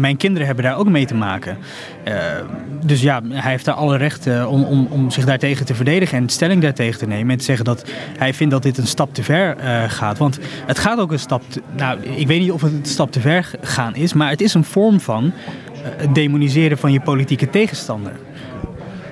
mijn 0.00 0.16
kinderen 0.16 0.46
hebben 0.46 0.64
daar 0.64 0.76
ook 0.76 0.88
mee 0.88 1.06
te 1.06 1.14
maken. 1.14 1.58
dus 2.84 3.02
ja, 3.02 3.20
hij 3.28 3.50
heeft 3.50 3.64
daar 3.64 3.74
alle 3.74 3.96
rechten 3.96 4.48
om, 4.48 4.64
om, 4.64 4.86
om 4.90 5.10
zich 5.10 5.24
daartegen 5.24 5.66
te 5.66 5.74
verdedigen 5.74 6.18
en 6.18 6.28
stelling 6.28 6.62
daartegen 6.62 6.98
te 6.98 7.06
nemen 7.06 7.36
te 7.36 7.44
zeggen 7.44 7.64
dat 7.64 7.84
hij 8.18 8.34
vindt 8.34 8.52
dat 8.52 8.62
dit 8.62 8.78
een 8.78 8.86
stap 8.86 9.14
te 9.14 9.22
ver 9.22 9.56
uh, 9.58 9.82
gaat. 9.86 10.18
Want 10.18 10.38
het 10.66 10.78
gaat 10.78 10.98
ook 10.98 11.12
een 11.12 11.18
stap. 11.18 11.42
Te, 11.48 11.62
nou, 11.76 12.00
ik 12.00 12.26
weet 12.26 12.40
niet 12.40 12.52
of 12.52 12.62
het 12.62 12.72
een 12.72 12.84
stap 12.84 13.12
te 13.12 13.20
ver 13.20 13.50
gaan 13.60 13.94
is, 13.94 14.12
maar 14.12 14.30
het 14.30 14.40
is 14.40 14.54
een 14.54 14.64
vorm 14.64 15.00
van 15.00 15.32
het 15.82 16.14
demoniseren 16.14 16.78
van 16.78 16.92
je 16.92 17.00
politieke 17.00 17.50
tegenstander. 17.50 18.12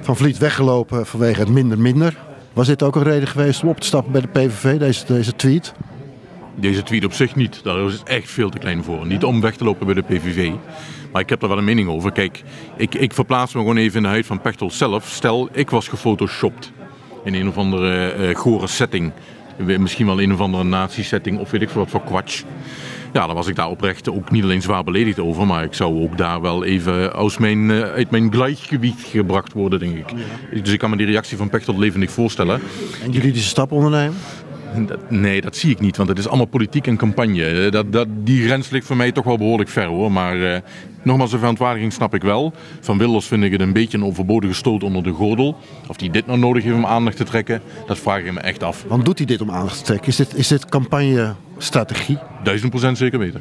Van 0.00 0.16
Vliet 0.16 0.38
weggelopen 0.38 1.06
vanwege 1.06 1.40
het 1.40 1.48
minder 1.48 1.78
minder. 1.78 2.16
Was 2.52 2.66
dit 2.66 2.82
ook 2.82 2.96
een 2.96 3.02
reden 3.02 3.28
geweest 3.28 3.62
om 3.62 3.68
op 3.68 3.80
te 3.80 3.86
stappen 3.86 4.12
bij 4.12 4.20
de 4.20 4.28
PVV, 4.28 4.78
deze, 4.78 5.04
deze 5.06 5.36
tweet? 5.36 5.74
Deze 6.60 6.82
tweet 6.82 7.04
op 7.04 7.12
zich 7.12 7.34
niet. 7.34 7.60
Daar 7.62 7.86
is 7.86 7.92
het 7.92 8.02
echt 8.02 8.30
veel 8.30 8.50
te 8.50 8.58
klein 8.58 8.84
voor. 8.84 9.06
Niet 9.06 9.24
om 9.24 9.40
weg 9.40 9.56
te 9.56 9.64
lopen 9.64 9.86
bij 9.86 9.94
de 9.94 10.02
PVV. 10.02 10.50
Maar 11.12 11.22
ik 11.22 11.28
heb 11.28 11.42
er 11.42 11.48
wel 11.48 11.58
een 11.58 11.64
mening 11.64 11.88
over. 11.88 12.12
Kijk, 12.12 12.42
ik, 12.76 12.94
ik 12.94 13.12
verplaats 13.12 13.54
me 13.54 13.60
gewoon 13.60 13.76
even 13.76 13.96
in 13.96 14.02
de 14.02 14.08
huid 14.08 14.26
van 14.26 14.40
Pechtold 14.40 14.72
zelf. 14.72 15.08
Stel, 15.08 15.48
ik 15.52 15.70
was 15.70 15.88
gefotoshopt 15.88 16.72
in 17.24 17.34
een 17.34 17.48
of 17.48 17.56
andere 17.56 18.16
uh, 18.18 18.36
gore 18.36 18.66
setting. 18.66 19.12
Misschien 19.56 20.06
wel 20.06 20.20
een 20.20 20.32
of 20.32 20.40
andere 20.40 20.64
nazi-setting 20.64 21.38
of 21.38 21.50
weet 21.50 21.62
ik 21.62 21.70
veel 21.70 21.80
wat 21.80 21.90
voor 21.90 22.04
kwatsch. 22.04 22.42
Ja, 23.12 23.26
dan 23.26 23.34
was 23.34 23.46
ik 23.46 23.56
daar 23.56 23.68
oprecht 23.68 24.10
ook 24.10 24.30
niet 24.30 24.42
alleen 24.42 24.62
zwaar 24.62 24.84
beledigd 24.84 25.18
over, 25.18 25.46
maar 25.46 25.64
ik 25.64 25.74
zou 25.74 26.02
ook 26.02 26.18
daar 26.18 26.40
wel 26.40 26.64
even 26.64 27.12
uit 27.12 27.38
mijn, 27.38 27.70
uh, 27.70 27.82
uit 27.82 28.10
mijn 28.10 28.32
gleichgewicht 28.32 29.04
gebracht 29.04 29.52
worden, 29.52 29.78
denk 29.78 29.96
ik. 29.96 30.14
Dus 30.62 30.72
ik 30.72 30.78
kan 30.78 30.90
me 30.90 30.96
die 30.96 31.06
reactie 31.06 31.36
van 31.36 31.48
Pechtold 31.48 31.78
levendig 31.78 32.10
voorstellen. 32.10 32.60
En 33.04 33.10
juridische 33.10 33.48
stap 33.48 33.72
ondernemen? 33.72 34.16
Nee, 35.08 35.40
dat 35.40 35.56
zie 35.56 35.70
ik 35.70 35.80
niet, 35.80 35.96
want 35.96 36.08
het 36.08 36.18
is 36.18 36.28
allemaal 36.28 36.46
politiek 36.46 36.86
en 36.86 36.96
campagne. 36.96 37.44
Eh, 37.44 37.70
dat, 37.70 37.92
dat, 37.92 38.08
die 38.24 38.44
grens 38.44 38.70
ligt 38.70 38.86
voor 38.86 38.96
mij 38.96 39.12
toch 39.12 39.24
wel 39.24 39.38
behoorlijk 39.38 39.70
ver 39.70 39.84
hoor. 39.84 40.12
Maar 40.12 40.36
uh, 40.36 40.56
nogmaals, 41.02 41.30
de 41.30 41.38
verontwaardiging 41.38 41.92
snap 41.92 42.14
ik 42.14 42.22
wel. 42.22 42.52
Van 42.80 42.98
Wilders 42.98 43.26
vind 43.26 43.44
ik 43.44 43.52
het 43.52 43.60
een 43.60 43.72
beetje 43.72 43.98
een 43.98 44.04
overbodige 44.04 44.54
stoot 44.54 44.82
onder 44.82 45.02
de 45.02 45.12
gordel. 45.12 45.56
Of 45.86 46.00
hij 46.00 46.10
dit 46.10 46.26
nou 46.26 46.38
nodig 46.38 46.62
heeft 46.62 46.76
om 46.76 46.86
aandacht 46.86 47.16
te 47.16 47.24
trekken, 47.24 47.62
dat 47.86 47.98
vraag 47.98 48.22
ik 48.22 48.32
me 48.32 48.40
echt 48.40 48.62
af. 48.62 48.84
Want 48.88 49.04
doet 49.04 49.18
hij 49.18 49.26
dit 49.26 49.40
om 49.40 49.50
aandacht 49.50 49.78
te 49.78 49.84
trekken? 49.84 50.08
Is 50.08 50.16
dit, 50.16 50.34
is 50.34 50.48
dit 50.48 50.64
campagne-strategie? 50.64 52.18
Duizend 52.42 52.70
procent 52.70 52.98
zeker 52.98 53.18
weten. 53.18 53.40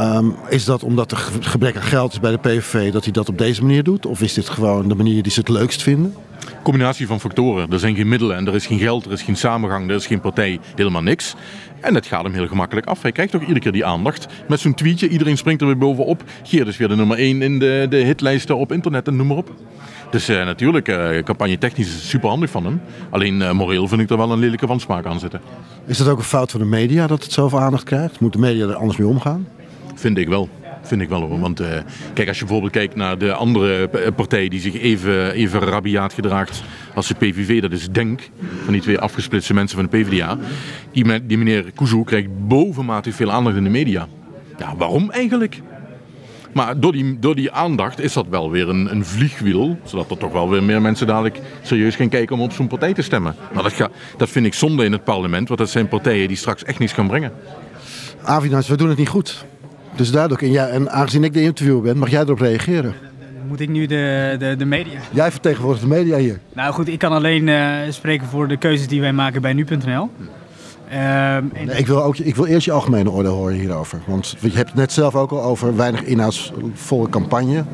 Um, 0.00 0.34
is 0.48 0.64
dat 0.64 0.82
omdat 0.82 1.10
er 1.10 1.16
gebrek 1.40 1.76
aan 1.76 1.82
geld 1.82 2.12
is 2.12 2.20
bij 2.20 2.30
de 2.30 2.38
PVV 2.38 2.92
dat 2.92 3.04
hij 3.04 3.12
dat 3.12 3.28
op 3.28 3.38
deze 3.38 3.62
manier 3.62 3.82
doet? 3.82 4.06
Of 4.06 4.20
is 4.20 4.34
dit 4.34 4.48
gewoon 4.48 4.88
de 4.88 4.94
manier 4.94 5.22
die 5.22 5.32
ze 5.32 5.40
het 5.40 5.48
leukst 5.48 5.82
vinden? 5.82 6.14
combinatie 6.62 7.06
van 7.06 7.20
factoren. 7.20 7.72
Er 7.72 7.78
zijn 7.78 7.94
geen 7.94 8.08
middelen 8.08 8.36
en 8.36 8.46
er 8.46 8.54
is 8.54 8.66
geen 8.66 8.78
geld, 8.78 9.04
er 9.04 9.12
is 9.12 9.22
geen 9.22 9.36
samengang, 9.36 9.88
er 9.88 9.96
is 9.96 10.06
geen 10.06 10.20
partij, 10.20 10.60
helemaal 10.74 11.02
niks. 11.02 11.34
En 11.80 11.94
het 11.94 12.06
gaat 12.06 12.22
hem 12.22 12.32
heel 12.32 12.46
gemakkelijk 12.46 12.86
af. 12.86 13.02
Hij 13.02 13.12
krijgt 13.12 13.34
ook 13.34 13.40
iedere 13.40 13.60
keer 13.60 13.72
die 13.72 13.84
aandacht. 13.84 14.26
Met 14.48 14.60
zo'n 14.60 14.74
tweetje, 14.74 15.08
iedereen 15.08 15.36
springt 15.36 15.60
er 15.60 15.66
weer 15.66 15.78
bovenop. 15.78 16.22
Geert 16.42 16.68
is 16.68 16.76
weer 16.76 16.88
de 16.88 16.96
nummer 16.96 17.18
1 17.18 17.42
in 17.42 17.58
de, 17.58 17.86
de 17.90 17.96
hitlijsten 17.96 18.56
op 18.56 18.72
internet 18.72 19.06
en 19.06 19.16
noem 19.16 19.26
maar 19.26 19.36
op. 19.36 19.50
Dus 20.10 20.30
uh, 20.30 20.44
natuurlijk, 20.44 20.88
uh, 20.88 21.22
campagne 21.22 21.58
technisch 21.58 21.86
is 21.86 22.08
super 22.08 22.28
handig 22.28 22.50
van 22.50 22.64
hem. 22.64 22.80
Alleen 23.10 23.40
uh, 23.40 23.52
moreel 23.52 23.88
vind 23.88 24.00
ik 24.00 24.10
er 24.10 24.16
wel 24.16 24.32
een 24.32 24.38
lelijke 24.38 24.66
vansmaak 24.66 25.06
aan 25.06 25.18
zitten. 25.18 25.40
Is 25.86 25.98
dat 25.98 26.08
ook 26.08 26.18
een 26.18 26.24
fout 26.24 26.50
van 26.50 26.60
de 26.60 26.66
media 26.66 27.06
dat 27.06 27.22
het 27.22 27.32
zoveel 27.32 27.60
aandacht 27.60 27.84
krijgt? 27.84 28.20
Moet 28.20 28.32
de 28.32 28.38
media 28.38 28.66
er 28.66 28.74
anders 28.74 28.98
mee 28.98 29.08
omgaan? 29.08 29.46
Vind 29.96 30.18
ik 30.18 30.28
wel. 30.28 30.48
Vind 30.82 31.00
ik 31.00 31.08
wel. 31.08 31.38
Want 31.38 31.60
uh, 31.60 31.68
kijk, 32.14 32.28
als 32.28 32.38
je 32.38 32.44
bijvoorbeeld 32.44 32.72
kijkt 32.72 32.94
naar 32.94 33.18
de 33.18 33.32
andere 33.32 33.88
partij 34.16 34.48
die 34.48 34.60
zich 34.60 34.80
even, 34.80 35.32
even 35.32 35.60
rabiaat 35.60 36.12
gedraagt 36.12 36.62
als 36.94 37.08
de 37.08 37.14
PVV, 37.14 37.60
dat 37.60 37.72
is 37.72 37.88
Denk, 37.88 38.20
van 38.64 38.72
die 38.72 38.82
twee 38.82 38.98
afgesplitste 38.98 39.54
mensen 39.54 39.78
van 39.78 39.88
de 39.90 39.98
PvdA. 39.98 40.38
Die, 40.92 41.36
meneer 41.38 41.72
Kuzu 41.74 42.04
krijgt 42.04 42.28
bovenmatig 42.48 43.14
veel 43.14 43.32
aandacht 43.32 43.56
in 43.56 43.64
de 43.64 43.70
media. 43.70 44.08
Ja, 44.58 44.76
waarom 44.76 45.10
eigenlijk? 45.10 45.60
Maar 46.52 46.80
door 46.80 46.92
die, 46.92 47.18
door 47.18 47.34
die 47.34 47.52
aandacht 47.52 48.00
is 48.00 48.12
dat 48.12 48.26
wel 48.28 48.50
weer 48.50 48.68
een, 48.68 48.90
een 48.90 49.04
vliegwiel. 49.04 49.78
Zodat 49.84 50.10
er 50.10 50.18
toch 50.18 50.32
wel 50.32 50.50
weer 50.50 50.62
meer 50.62 50.82
mensen 50.82 51.06
dadelijk 51.06 51.40
serieus 51.62 51.96
gaan 51.96 52.08
kijken 52.08 52.36
om 52.36 52.42
op 52.42 52.52
zo'n 52.52 52.66
partij 52.66 52.92
te 52.92 53.02
stemmen. 53.02 53.34
Maar 53.52 53.62
dat, 53.62 53.72
ga, 53.72 53.90
dat 54.16 54.28
vind 54.28 54.46
ik 54.46 54.54
zonde 54.54 54.84
in 54.84 54.92
het 54.92 55.04
parlement, 55.04 55.48
want 55.48 55.60
dat 55.60 55.70
zijn 55.70 55.88
partijen 55.88 56.28
die 56.28 56.36
straks 56.36 56.64
echt 56.64 56.78
niets 56.78 56.92
gaan 56.92 57.06
brengen. 57.06 57.32
Avinas, 58.22 58.68
we 58.68 58.76
doen 58.76 58.88
het 58.88 58.98
niet 58.98 59.08
goed. 59.08 59.44
Dus 59.96 60.10
duidelijk. 60.10 60.42
En, 60.42 60.50
ja, 60.50 60.66
en 60.66 60.90
aangezien 60.90 61.24
ik 61.24 61.32
de 61.32 61.42
interviewer 61.42 61.82
ben, 61.82 61.98
mag 61.98 62.10
jij 62.10 62.20
erop 62.20 62.40
reageren. 62.40 62.94
moet 63.48 63.60
ik 63.60 63.68
nu 63.68 63.86
de, 63.86 64.36
de, 64.38 64.54
de 64.58 64.64
media? 64.64 64.98
Jij 65.10 65.30
vertegenwoordigt 65.30 65.82
de 65.82 65.88
media 65.88 66.16
hier. 66.16 66.38
Nou 66.52 66.72
goed, 66.72 66.88
ik 66.88 66.98
kan 66.98 67.12
alleen 67.12 67.48
eh, 67.48 67.72
spreken 67.88 68.26
voor 68.26 68.48
de 68.48 68.56
keuzes 68.56 68.88
die 68.88 69.00
wij 69.00 69.12
maken 69.12 69.42
bij 69.42 69.52
nu.nl. 69.52 70.10
Ehm, 70.88 71.44
Nee, 71.66 71.76
ik, 71.76 71.86
wil 71.86 72.02
ook, 72.02 72.16
ik 72.16 72.36
wil 72.36 72.46
eerst 72.46 72.64
je 72.64 72.72
algemene 72.72 73.10
oordeel 73.10 73.34
horen 73.34 73.54
hierover. 73.54 74.00
Want 74.06 74.36
je 74.40 74.50
hebt 74.50 74.68
het 74.68 74.78
net 74.78 74.92
zelf 74.92 75.14
ook 75.14 75.30
al 75.30 75.42
over 75.42 75.76
weinig 75.76 76.02
inhoudsvolle 76.02 77.08
campagne. 77.08 77.64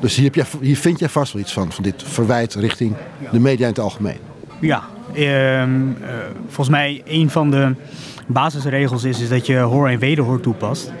Dus 0.00 0.16
hier, 0.16 0.24
heb 0.24 0.34
jij, 0.34 0.44
hier 0.60 0.76
vind 0.76 0.98
jij 0.98 1.08
vast 1.08 1.32
wel 1.32 1.42
iets 1.42 1.52
van, 1.52 1.72
van 1.72 1.84
dit 1.84 2.02
verwijt 2.02 2.54
richting 2.54 2.94
de 3.30 3.40
media 3.40 3.66
in 3.66 3.72
het 3.72 3.82
algemeen. 3.82 4.16
Ja, 4.60 4.82
ehm, 5.12 5.22
eh, 5.22 6.14
volgens 6.46 6.68
mij 6.68 7.02
een 7.06 7.30
van 7.30 7.50
de 7.50 7.74
basisregels 8.26 9.04
is, 9.04 9.20
is 9.20 9.28
dat 9.28 9.46
je 9.46 9.56
hoor 9.56 9.88
en 9.88 9.98
wederhoor 9.98 10.40
toepast. 10.40 10.92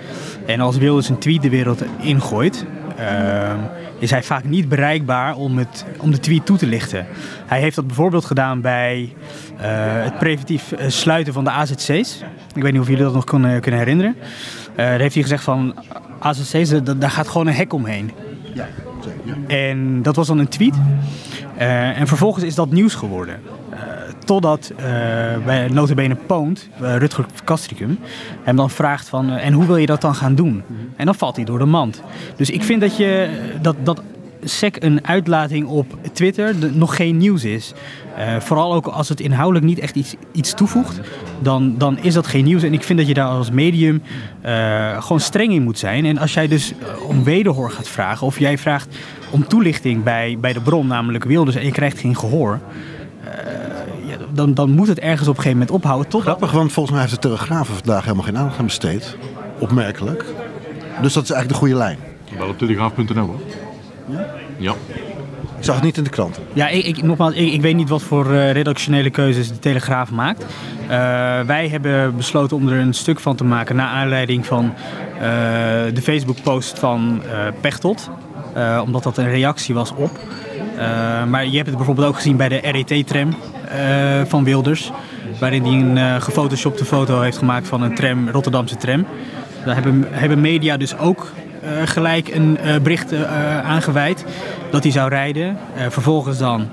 En 0.46 0.60
als 0.60 0.76
Wilders 0.76 1.08
een 1.08 1.18
tweet 1.18 1.42
de 1.42 1.48
wereld 1.50 1.84
ingooit, 2.00 2.66
ehm, 2.96 3.58
is 3.98 4.10
hij 4.10 4.22
vaak 4.22 4.44
niet 4.44 4.68
bereikbaar 4.68 5.34
om, 5.36 5.58
het, 5.58 5.84
om 5.98 6.10
de 6.10 6.20
tweet 6.20 6.46
toe 6.46 6.56
te 6.56 6.66
lichten. 6.66 7.06
Hij 7.46 7.60
heeft 7.60 7.76
dat 7.76 7.86
bijvoorbeeld 7.86 8.24
gedaan 8.24 8.60
bij 8.60 9.12
eh, 9.56 9.70
het 10.04 10.18
preventief 10.18 10.72
eh, 10.72 10.88
sluiten 10.88 11.32
van 11.32 11.44
de 11.44 11.50
AZC's. 11.50 12.22
Ik 12.54 12.62
weet 12.62 12.72
niet 12.72 12.80
of 12.80 12.88
jullie 12.88 13.02
dat 13.02 13.14
nog 13.14 13.24
kunnen, 13.24 13.60
kunnen 13.60 13.80
herinneren. 13.80 14.16
Eh, 14.18 14.76
daar 14.76 14.98
heeft 14.98 15.14
hij 15.14 15.22
gezegd 15.22 15.44
van 15.44 15.74
AZC's, 16.18 16.68
da- 16.68 16.94
daar 16.94 17.10
gaat 17.10 17.28
gewoon 17.28 17.46
een 17.46 17.54
hek 17.54 17.72
omheen. 17.72 18.10
En 19.46 20.02
dat 20.02 20.16
was 20.16 20.26
dan 20.26 20.38
een 20.38 20.48
tweet. 20.48 20.74
En 21.56 22.06
vervolgens 22.06 22.44
is 22.44 22.54
dat 22.54 22.70
nieuws 22.70 22.94
geworden. 22.94 23.40
Eh, 24.22 24.28
totdat 24.28 24.72
eh 24.76 24.84
bij 25.44 25.68
notabene 25.68 26.16
Poont, 26.26 26.68
uh, 26.82 26.96
Rutger 26.96 27.26
Kastricum, 27.44 27.98
hem 28.42 28.56
dan 28.56 28.70
vraagt 28.70 29.08
van... 29.08 29.30
eh, 29.30 29.46
en 29.46 29.52
hoe 29.52 29.66
wil 29.66 29.76
je 29.76 29.86
dat 29.86 30.00
dan 30.00 30.14
gaan 30.14 30.34
doen? 30.34 30.62
En 30.96 31.04
dan 31.04 31.14
valt 31.14 31.36
hij 31.36 31.44
door 31.44 31.58
de 31.58 31.64
mand. 31.64 32.02
Dus 32.36 32.50
ik 32.50 32.62
vind 32.62 32.80
dat, 32.80 32.96
je, 32.96 33.28
dat, 33.60 33.76
dat 33.82 34.02
SEC 34.44 34.76
een 34.82 35.06
uitlating 35.06 35.66
op 35.66 35.86
Twitter 36.12 36.54
nog 36.72 36.96
geen 36.96 37.16
nieuws 37.16 37.44
is. 37.44 37.72
Eh, 38.16 38.40
vooral 38.40 38.74
ook 38.74 38.86
als 38.86 39.08
het 39.08 39.20
inhoudelijk 39.20 39.66
niet 39.66 39.78
echt 39.78 39.94
iets, 39.96 40.14
iets 40.32 40.54
toevoegt, 40.54 41.00
dan, 41.42 41.74
dan 41.78 41.98
is 41.98 42.14
dat 42.14 42.26
geen 42.26 42.44
nieuws. 42.44 42.62
En 42.62 42.72
ik 42.72 42.82
vind 42.82 42.98
dat 42.98 43.08
je 43.08 43.14
daar 43.14 43.26
als 43.26 43.50
medium 43.50 44.02
eh, 44.40 45.02
gewoon 45.02 45.20
streng 45.20 45.52
in 45.52 45.62
moet 45.62 45.78
zijn. 45.78 46.04
En 46.04 46.18
als 46.18 46.34
jij 46.34 46.48
dus 46.48 46.72
eh, 46.72 47.08
om 47.08 47.24
wederhoor 47.24 47.70
gaat 47.70 47.88
vragen, 47.88 48.26
of 48.26 48.38
jij 48.38 48.58
vraagt 48.58 48.96
om 49.30 49.46
toelichting 49.46 50.02
bij, 50.02 50.36
bij 50.40 50.52
de 50.52 50.60
bron, 50.60 50.86
namelijk 50.86 51.24
Wilders, 51.24 51.56
en 51.56 51.64
je 51.64 51.72
krijgt 51.72 51.98
geen 51.98 52.16
gehoor, 52.16 52.60
eh, 53.24 53.30
dan, 54.32 54.54
dan 54.54 54.70
moet 54.70 54.88
het 54.88 54.98
ergens 54.98 55.28
op 55.28 55.36
een 55.36 55.42
gegeven 55.42 55.58
moment 55.58 55.76
ophouden. 55.76 56.08
Tot 56.08 56.22
Grappig, 56.22 56.52
want 56.52 56.72
volgens 56.72 56.94
mij 56.94 57.04
heeft 57.04 57.22
de 57.22 57.28
Telegraaf 57.28 57.68
er 57.68 57.74
vandaag 57.74 58.02
helemaal 58.02 58.24
geen 58.24 58.38
aandacht 58.38 58.58
aan 58.58 58.64
besteed. 58.64 59.16
Opmerkelijk. 59.58 60.24
Dus 61.02 61.12
dat 61.12 61.22
is 61.22 61.30
eigenlijk 61.30 61.48
de 61.48 61.54
goede 61.54 61.74
lijn. 61.74 61.98
Wel 62.38 62.48
op 62.48 62.58
telegraaf.nl 62.58 63.26
hoor. 63.26 63.40
Ja? 64.56 64.72
Ik 65.58 65.68
zag 65.68 65.74
het 65.74 65.84
niet 65.84 65.96
in 65.96 66.04
de 66.04 66.10
kranten. 66.10 66.42
Ja, 66.52 66.68
ik, 66.68 66.84
ik, 66.84 67.02
nogmaals, 67.02 67.34
ik, 67.34 67.52
ik 67.52 67.60
weet 67.60 67.76
niet 67.76 67.88
wat 67.88 68.02
voor 68.02 68.32
eh, 68.32 68.52
redactionele 68.52 69.10
keuzes 69.10 69.48
de 69.48 69.58
Telegraaf 69.58 70.10
maakt. 70.10 70.44
Eh, 70.82 70.88
wij 71.40 71.68
hebben 71.68 72.16
besloten 72.16 72.56
om 72.56 72.68
er 72.68 72.78
een 72.78 72.94
stuk 72.94 73.20
van 73.20 73.36
te 73.36 73.44
maken 73.44 73.76
naar 73.76 73.88
aanleiding 73.88 74.46
van 74.46 74.74
eh, 75.14 75.20
de 75.94 76.02
Facebook-post 76.02 76.78
van 76.78 77.22
eh 77.30 77.52
Pechtold. 77.60 78.10
Eh, 78.54 78.80
omdat 78.84 79.02
dat 79.02 79.16
een 79.16 79.30
reactie 79.30 79.74
was 79.74 79.92
op. 79.94 80.10
Eh, 80.76 81.24
maar 81.24 81.46
je 81.46 81.56
hebt 81.56 81.66
het 81.66 81.76
bijvoorbeeld 81.76 82.06
ook 82.06 82.14
gezien 82.14 82.36
bij 82.36 82.48
de 82.48 82.56
RET-tram 82.56 83.34
van 84.26 84.44
Wilders. 84.44 84.92
Waarin 85.40 85.62
hij 85.64 85.72
een 85.72 85.98
eh, 85.98 86.22
gefotoshopte 86.22 86.84
foto 86.84 87.20
heeft 87.20 87.38
gemaakt 87.38 87.68
van 87.68 87.82
een 87.82 87.94
tram, 87.94 88.28
Rotterdamse 88.28 88.76
tram. 88.76 89.06
Daar 89.64 89.74
hebben, 89.74 90.06
hebben 90.10 90.40
media 90.40 90.76
dus 90.76 90.98
ook 90.98 91.32
eh, 91.60 91.70
gelijk 91.84 92.28
een 92.34 92.58
eh, 92.58 92.80
bericht 92.80 93.12
eh, 93.12 93.60
aangeweid 93.60 94.24
dat 94.70 94.82
hij 94.82 94.92
zou 94.92 95.08
rijden. 95.08 95.56
Eh, 95.74 95.86
vervolgens 95.88 96.38
dan 96.38 96.68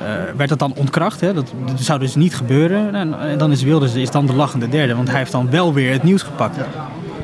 eh, 0.00 0.36
werd 0.36 0.48
dat 0.48 0.58
dan 0.58 0.72
ontkracht. 0.76 1.20
Hè? 1.20 1.34
Dat, 1.34 1.52
zou 1.76 1.98
dus 1.98 2.14
niet 2.14 2.36
gebeuren. 2.36 2.94
En, 2.94 3.38
dan 3.38 3.52
is 3.52 3.62
Wilders 3.62 3.94
is 3.94 4.10
dan 4.10 4.26
de 4.26 4.34
lachende 4.34 4.68
derde, 4.68 4.94
want 4.94 5.08
hij 5.08 5.18
heeft 5.18 5.32
dan 5.32 5.50
wel 5.50 5.72
weer 5.72 5.92
het 5.92 6.02
nieuws 6.02 6.22
gepakt. 6.22 6.56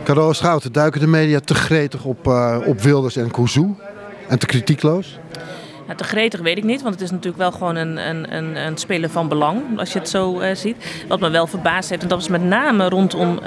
Carola 0.05 0.33
Schouten, 0.33 0.73
duiken 0.73 1.01
de 1.01 1.07
media 1.07 1.41
te 1.41 1.55
gretig 1.55 2.05
op, 2.05 2.27
eh, 2.27 2.59
op 2.67 2.81
Wilders 2.81 3.17
en 3.17 3.31
Kouzou? 3.31 3.75
En 4.29 4.39
te 4.39 4.47
kritiekloos? 4.47 5.19
Te 5.97 6.05
gretig 6.05 6.41
weet 6.41 6.57
ik 6.57 6.65
niet, 6.65 6.83
want 6.83 6.95
het 6.95 7.03
is 7.03 7.11
natuurlijk 7.11 7.39
wel 7.39 7.53
gewoon 7.53 7.77
een, 7.77 8.09
een, 8.09 8.37
een, 8.37 8.57
een 8.57 8.77
speler 8.77 9.11
van 9.11 9.29
belang, 9.29 9.79
als 9.79 9.93
je 9.93 9.99
het 9.99 10.09
zo 10.09 10.41
eh, 10.41 10.55
ziet. 10.55 11.05
Wat 11.09 11.21
me 11.21 11.31
wel 11.31 11.47
verbaasd 11.47 11.91
heeft, 11.91 12.03
en 12.03 12.09
dat 12.09 12.19
was 12.19 12.29
met 12.29 12.45
name 12.45 12.89
rondom 12.89 13.39
eh, 13.39 13.45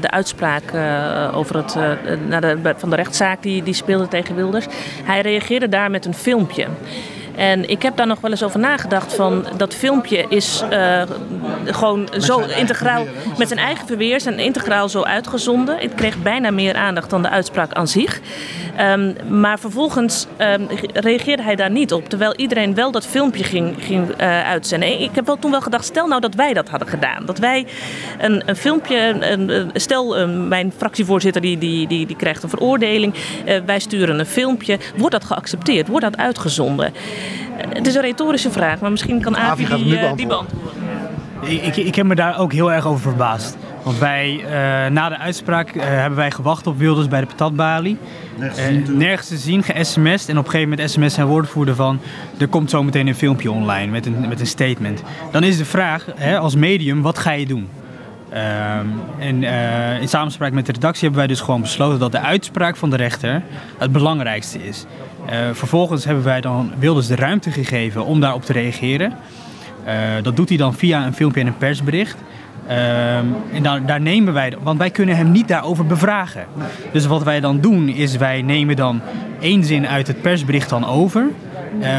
de 0.00 0.10
uitspraak 0.10 0.70
eh, 0.72 1.30
over 1.34 1.56
het, 1.56 1.72
de, 1.72 2.74
van 2.76 2.90
de 2.90 2.96
rechtszaak 2.96 3.42
die, 3.42 3.62
die 3.62 3.74
speelde 3.74 4.08
tegen 4.08 4.34
Wilders. 4.34 4.66
Hij 5.04 5.20
reageerde 5.20 5.68
daar 5.68 5.90
met 5.90 6.04
een 6.04 6.14
filmpje. 6.14 6.66
En 7.36 7.68
ik 7.68 7.82
heb 7.82 7.96
daar 7.96 8.06
nog 8.06 8.20
wel 8.20 8.30
eens 8.30 8.42
over 8.42 8.60
nagedacht 8.60 9.14
van 9.14 9.46
dat 9.56 9.74
filmpje 9.74 10.26
is 10.28 10.62
eh, 10.70 11.02
gewoon 11.64 12.08
zo 12.18 12.40
integraal 12.40 13.04
met 13.38 13.48
zijn 13.48 13.60
eigen 13.60 13.86
verweer 13.86 14.20
zijn 14.20 14.38
integraal 14.38 14.88
zo 14.88 15.02
uitgezonden. 15.02 15.78
Het 15.78 15.94
kreeg 15.94 16.22
bijna 16.22 16.50
meer 16.50 16.74
aandacht 16.74 17.10
dan 17.10 17.22
de 17.22 17.28
uitspraak 17.28 17.72
aan 17.72 17.88
zich. 17.88 18.20
Ehm, 18.76 19.12
maar 19.40 19.58
vervolgens 19.58 20.26
ehm, 20.36 20.62
reageerde 20.92 21.42
hij 21.42 21.56
daar 21.56 21.70
niet 21.70 21.92
op, 21.92 22.08
terwijl 22.08 22.34
iedereen 22.34 22.74
wel 22.74 22.90
dat 22.90 23.06
filmpje 23.06 23.44
ging, 23.44 23.74
ging 23.78 24.10
eh, 24.10 24.48
uitzenden. 24.48 25.00
Ik 25.00 25.10
heb 25.14 25.26
wel 25.26 25.38
toen 25.38 25.50
wel 25.50 25.60
gedacht, 25.60 25.84
stel 25.84 26.06
nou 26.06 26.20
dat 26.20 26.34
wij 26.34 26.52
dat 26.52 26.68
hadden 26.68 26.88
gedaan, 26.88 27.26
dat 27.26 27.38
wij 27.38 27.66
een, 28.18 28.42
een 28.46 28.56
filmpje, 28.56 28.96
een, 29.20 29.70
stel 29.74 30.16
eh, 30.16 30.28
mijn 30.28 30.72
fractievoorzitter 30.76 31.42
die, 31.42 31.58
die, 31.58 31.86
die, 31.86 32.06
die 32.06 32.16
krijgt 32.16 32.42
een 32.42 32.48
veroordeling, 32.48 33.14
eh, 33.44 33.60
wij 33.66 33.78
sturen 33.78 34.18
een 34.18 34.26
filmpje, 34.26 34.78
wordt 34.96 35.12
dat 35.12 35.24
geaccepteerd, 35.24 35.88
wordt 35.88 36.04
dat 36.04 36.16
uitgezonden? 36.16 36.92
Het 37.68 37.86
is 37.86 37.94
een 37.94 38.02
retorische 38.02 38.50
vraag, 38.50 38.80
maar 38.80 38.90
misschien 38.90 39.20
kan 39.20 39.36
Avi 39.36 39.66
die, 39.66 39.98
eh, 39.98 40.12
die 40.16 40.26
beantwoorden. 40.26 40.72
Ik, 41.40 41.62
ik, 41.62 41.76
ik 41.76 41.94
heb 41.94 42.06
me 42.06 42.14
daar 42.14 42.38
ook 42.38 42.52
heel 42.52 42.72
erg 42.72 42.86
over 42.86 43.00
verbaasd. 43.00 43.56
Want 43.86 43.98
wij, 43.98 44.44
eh, 44.44 44.90
na 44.90 45.08
de 45.08 45.18
uitspraak 45.18 45.68
eh, 45.68 45.84
hebben 45.84 46.18
wij 46.18 46.30
gewacht 46.30 46.66
op 46.66 46.78
Wilders 46.78 47.08
bij 47.08 47.20
de 47.20 47.26
patatbalie. 47.26 47.98
Eh, 48.38 48.64
nergens 48.88 49.28
te 49.28 49.36
zien, 49.36 49.62
ge-sms'd. 49.62 50.28
En 50.28 50.38
op 50.38 50.44
een 50.44 50.50
gegeven 50.50 50.70
moment 50.70 50.90
sms 50.90 51.14
zijn 51.14 51.26
woordvoerder 51.26 51.74
van... 51.74 52.00
er 52.38 52.48
komt 52.48 52.70
zo 52.70 52.82
meteen 52.82 53.06
een 53.06 53.14
filmpje 53.14 53.50
online 53.50 53.90
met 53.90 54.06
een, 54.06 54.28
met 54.28 54.40
een 54.40 54.46
statement. 54.46 55.02
Dan 55.30 55.42
is 55.42 55.58
de 55.58 55.64
vraag, 55.64 56.06
hè, 56.16 56.38
als 56.38 56.54
medium, 56.54 57.02
wat 57.02 57.18
ga 57.18 57.32
je 57.32 57.46
doen? 57.46 57.68
Ehm, 58.30 58.86
en 59.18 59.44
eh, 59.44 60.00
in 60.00 60.08
samenspraak 60.08 60.52
met 60.52 60.66
de 60.66 60.72
redactie 60.72 61.02
hebben 61.02 61.18
wij 61.18 61.28
dus 61.28 61.40
gewoon 61.40 61.60
besloten 61.60 61.98
dat 61.98 62.12
de 62.12 62.20
uitspraak 62.20 62.76
van 62.76 62.90
de 62.90 62.96
rechter 62.96 63.42
het 63.78 63.92
belangrijkste 63.92 64.66
is. 64.66 64.84
Eh, 65.26 65.38
vervolgens 65.52 66.04
hebben 66.04 66.24
wij 66.24 66.40
dan 66.40 66.72
Wilders 66.78 67.06
de 67.06 67.16
ruimte 67.16 67.50
gegeven 67.50 68.04
om 68.04 68.20
daarop 68.20 68.44
te 68.44 68.52
reageren. 68.52 69.12
Eh, 69.84 69.94
dat 70.22 70.36
doet 70.36 70.48
hij 70.48 70.58
dan 70.58 70.74
via 70.74 71.06
een 71.06 71.14
filmpje 71.14 71.40
en 71.40 71.46
een 71.46 71.56
persbericht. 71.56 72.16
Ehm, 72.66 73.24
en 73.52 73.62
daar, 73.62 73.86
daar 73.86 74.00
nemen 74.00 74.32
wij, 74.32 74.54
want 74.62 74.78
wij 74.78 74.90
kunnen 74.90 75.16
hem 75.16 75.30
niet 75.30 75.48
daarover 75.48 75.86
bevragen. 75.86 76.46
Dus 76.92 77.06
wat 77.06 77.22
wij 77.22 77.40
dan 77.40 77.60
doen 77.60 77.88
is 77.88 78.16
wij 78.16 78.42
nemen 78.42 78.76
dan 78.76 79.00
één 79.40 79.64
zin 79.64 79.88
uit 79.88 80.06
het 80.06 80.22
persbericht 80.22 80.68
dan 80.68 80.86
over. 80.86 81.26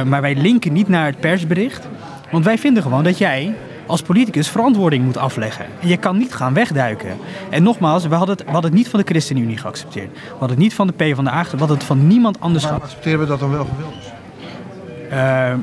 Maar 0.05 0.21
wij 0.21 0.35
linken 0.35 0.73
niet 0.73 0.87
naar 0.87 1.05
het 1.05 1.19
persbericht. 1.19 1.87
Want 2.31 2.45
wij 2.45 2.57
vinden 2.57 2.83
gewoon 2.83 3.03
dat 3.03 3.17
jij 3.17 3.53
als 3.87 4.01
politicus 4.01 4.49
verantwoording 4.49 5.03
moet 5.03 5.17
afleggen. 5.17 5.65
En 5.81 5.87
je 5.87 5.97
kan 5.97 6.17
niet 6.17 6.33
gaan 6.33 6.53
wegduiken. 6.53 7.17
En 7.49 7.63
nogmaals, 7.63 8.07
we 8.07 8.15
hadden 8.15 8.35
het, 8.35 8.45
we 8.45 8.51
hadden 8.51 8.69
het 8.69 8.79
niet 8.79 8.89
van 8.89 8.99
de 8.99 9.05
ChristenUnie 9.05 9.57
geaccepteerd. 9.57 10.09
We 10.13 10.29
hadden 10.29 10.49
het 10.49 10.59
niet 10.59 10.73
van 10.73 10.87
de 10.87 10.93
PvdA, 10.93 11.43
we 11.51 11.57
hadden 11.57 11.77
het 11.77 11.83
van 11.83 12.07
niemand 12.07 12.39
anders 12.39 12.63
geaccepteerd. 12.63 12.91
accepteren 12.91 13.19
we 13.19 13.25
dat 13.25 13.39
dan 13.39 13.51
wel 13.51 13.65
van 13.65 13.75
Wilders? 13.77 14.15
Eh, 15.09 15.53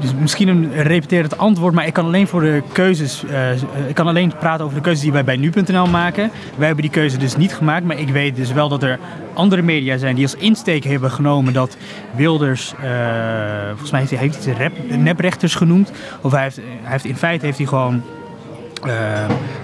dus 0.00 0.14
misschien 0.14 0.48
een 0.48 0.82
repeterend 0.82 1.38
antwoord, 1.38 1.74
maar 1.74 1.86
ik 1.86 1.92
kan 1.92 2.04
alleen 2.04 2.26
voor 2.26 2.40
de 2.40 2.62
keuzes. 2.72 3.24
eh, 3.24 3.88
ik 3.88 3.94
kan 3.94 4.06
alleen 4.06 4.32
praten 4.38 4.64
over 4.64 4.76
de 4.76 4.82
keuzes 4.82 5.02
die 5.02 5.12
wij 5.12 5.24
bij 5.24 5.36
nu.nl 5.36 5.86
maken. 5.86 6.30
Wij 6.56 6.66
hebben 6.66 6.84
die 6.84 6.92
keuze 6.92 7.18
dus 7.18 7.36
niet 7.36 7.54
gemaakt, 7.54 7.84
maar 7.84 7.98
ik 7.98 8.08
weet 8.08 8.36
dus 8.36 8.52
wel 8.52 8.68
dat 8.68 8.82
er 8.82 8.98
andere 9.34 9.62
media 9.62 9.96
zijn 9.96 10.14
die 10.14 10.24
als 10.24 10.34
insteek 10.34 10.84
hebben 10.84 11.10
genomen 11.10 11.52
dat 11.52 11.76
Wilders, 12.16 12.74
eh, 12.82 12.88
volgens 13.68 13.90
mij 13.90 14.00
heeft 14.00 14.12
hij, 14.12 14.20
heeft 14.20 14.44
hij 14.44 14.70
het 14.88 15.00
neprechters 15.00 15.54
genoemd, 15.54 15.92
of 16.20 16.32
hij 16.32 16.42
heeft, 16.42 16.56
hij 16.56 16.92
heeft 16.92 17.04
in 17.04 17.16
feite 17.16 17.44
heeft 17.44 17.58
hij 17.58 17.66
gewoon 17.66 18.02
eh, 18.82 18.88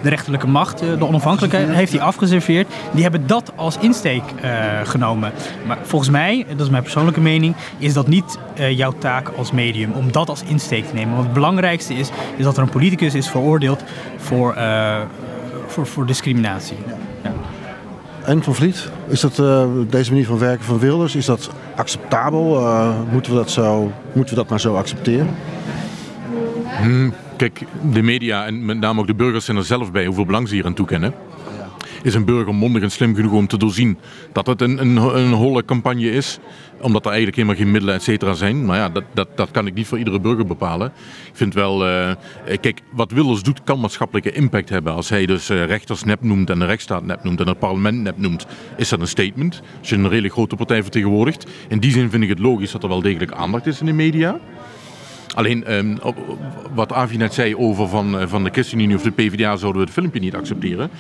de 0.03 0.09
rechterlijke 0.09 0.47
macht, 0.47 0.81
eh, 0.81 0.99
de 0.99 1.07
onafhankelijkheid, 1.07 1.69
heeft 1.69 1.93
hij 1.93 2.01
afgeserveerd. 2.01 2.67
Die 2.93 3.03
hebben 3.03 3.27
dat 3.27 3.53
als 3.57 3.79
insteek 3.79 4.23
eh, 4.41 4.51
genomen. 4.85 5.33
Maar 5.67 5.79
volgens 5.83 6.11
mij, 6.11 6.47
dat 6.49 6.61
is 6.61 6.71
mijn 6.71 6.83
persoonlijke 6.83 7.21
mening, 7.21 7.55
is 7.79 7.93
dat 7.93 8.09
niet 8.09 8.39
eh, 8.55 8.77
jouw 8.77 8.93
taak 8.99 9.29
als 9.29 9.53
medium 9.53 9.93
om 9.93 10.13
dat 10.13 10.29
als 10.29 10.43
insteek 10.43 10.87
te 10.87 10.95
nemen. 10.95 11.13
Want 11.13 11.25
het 11.25 11.33
belangrijkste 11.33 11.95
is, 11.95 12.11
is 12.37 12.45
dat 12.45 12.57
er 12.57 12.63
een 12.63 12.69
politicus 12.69 13.15
is 13.15 13.29
veroordeeld 13.29 13.83
voor, 14.17 14.55
eh, 14.55 14.97
voor, 15.67 15.87
voor 15.87 16.07
discriminatie. 16.07 16.77
Ja. 17.23 17.33
En 18.25 18.43
Van 18.43 18.55
Vliet, 18.55 18.91
is 19.09 19.21
dat, 19.21 19.39
eh, 19.39 19.65
deze 19.89 20.11
manier 20.11 20.27
van 20.27 20.39
werken 20.39 20.65
van 20.65 20.79
Wilders, 20.79 21.17
is 21.17 21.25
dat 21.25 21.51
acceptabel? 21.77 22.57
Eh, 22.57 22.91
moeten, 23.11 23.33
we 23.33 23.39
dat 23.39 23.51
zo, 23.51 23.93
moeten 24.13 24.35
we 24.35 24.41
dat 24.41 24.51
maar 24.51 24.61
zo 24.61 24.75
accepteren? 24.75 25.29
Kijk, 27.37 27.62
de 27.92 28.03
media 28.03 28.46
en 28.46 28.64
met 28.64 28.79
name 28.79 29.01
ook 29.01 29.07
de 29.07 29.14
burgers 29.14 29.44
zijn 29.44 29.57
er 29.57 29.64
zelf 29.64 29.92
bij 29.92 30.07
hoeveel 30.07 30.25
belang 30.25 30.49
ze 30.49 30.55
hier 30.55 30.64
aan 30.64 30.75
toekennen. 30.75 31.14
is 32.03 32.14
een 32.14 32.25
burger 32.25 32.55
mondig 32.55 32.83
en 32.83 32.90
slim 32.90 33.14
genoeg 33.14 33.33
om 33.33 33.46
te 33.46 33.59
doorzien 33.59 33.99
dat 34.33 34.46
het 34.46 34.61
een, 34.61 34.79
een, 34.79 34.96
een 34.96 35.33
holle 35.33 35.64
campagne 35.64 36.11
is. 36.11 36.38
Omdat 36.81 37.05
er 37.05 37.07
eigenlijk 37.07 37.37
helemaal 37.37 37.59
geen 37.59 37.70
middelen 37.70 37.94
et 37.94 38.03
cetera 38.03 38.35
zijn. 38.35 38.64
Maar 38.64 38.77
ja, 38.77 38.88
dat, 38.88 39.05
dat, 39.12 39.29
dat 39.37 39.51
kan 39.51 39.66
ik 39.66 39.75
niet 39.75 39.87
voor 39.87 39.99
iedere 39.99 40.20
burger 40.20 40.46
bepalen. 40.46 40.92
Ik 41.27 41.33
vind 41.33 41.55
wel, 41.55 41.88
uh, 41.88 42.11
kijk, 42.61 42.81
wat 42.90 43.11
Wilders 43.12 43.42
doet 43.42 43.62
kan 43.64 43.81
maatschappelijke 43.81 44.33
impact 44.33 44.68
hebben. 44.68 44.92
Als 44.92 45.09
hij 45.09 45.27
dus 45.27 45.51
uh, 45.51 45.64
rechters 45.64 46.05
nep 46.05 46.22
noemt 46.22 46.51
en 46.51 46.59
de 46.59 46.64
rechtsstaat 46.64 47.05
nep 47.05 47.25
noemt 47.25 47.40
en 47.40 47.49
het 47.49 47.59
parlement 47.59 48.03
nep 48.03 48.18
noemt, 48.18 48.46
is 48.77 48.88
dat 48.88 49.01
een 49.01 49.09
statement. 49.09 49.62
Als 49.79 49.88
je 49.88 49.96
een 49.96 50.09
redelijk 50.09 50.33
grote 50.33 50.57
partij 50.57 50.83
vertegenwoordigt. 50.83 51.46
In 51.68 51.79
die 51.79 51.90
zin 51.90 52.11
vind 52.11 52.22
ik 52.22 52.29
het 52.29 52.38
logisch 52.38 52.70
dat 52.70 52.83
er 52.83 52.88
wel 52.88 53.03
degelijk 53.03 53.33
aandacht 53.33 53.66
is 53.66 53.81
in 53.81 53.87
de 53.87 53.92
media. 53.92 54.40
Alleen 55.37 55.75
um, 55.75 55.99
wat 56.75 56.92
Avi 56.92 57.16
net 57.16 57.35
zei 57.35 57.57
over 57.57 57.88
van, 57.88 58.29
van 58.29 58.44
de 58.44 58.51
ChristenUnie 58.53 58.96
of 58.96 59.03
de 59.03 59.11
PvdA 59.11 59.57
zouden 59.57 59.81
we 59.81 59.87
het 59.87 59.96
filmpje 59.96 60.20
niet 60.20 60.35
accepteren. 60.35 60.90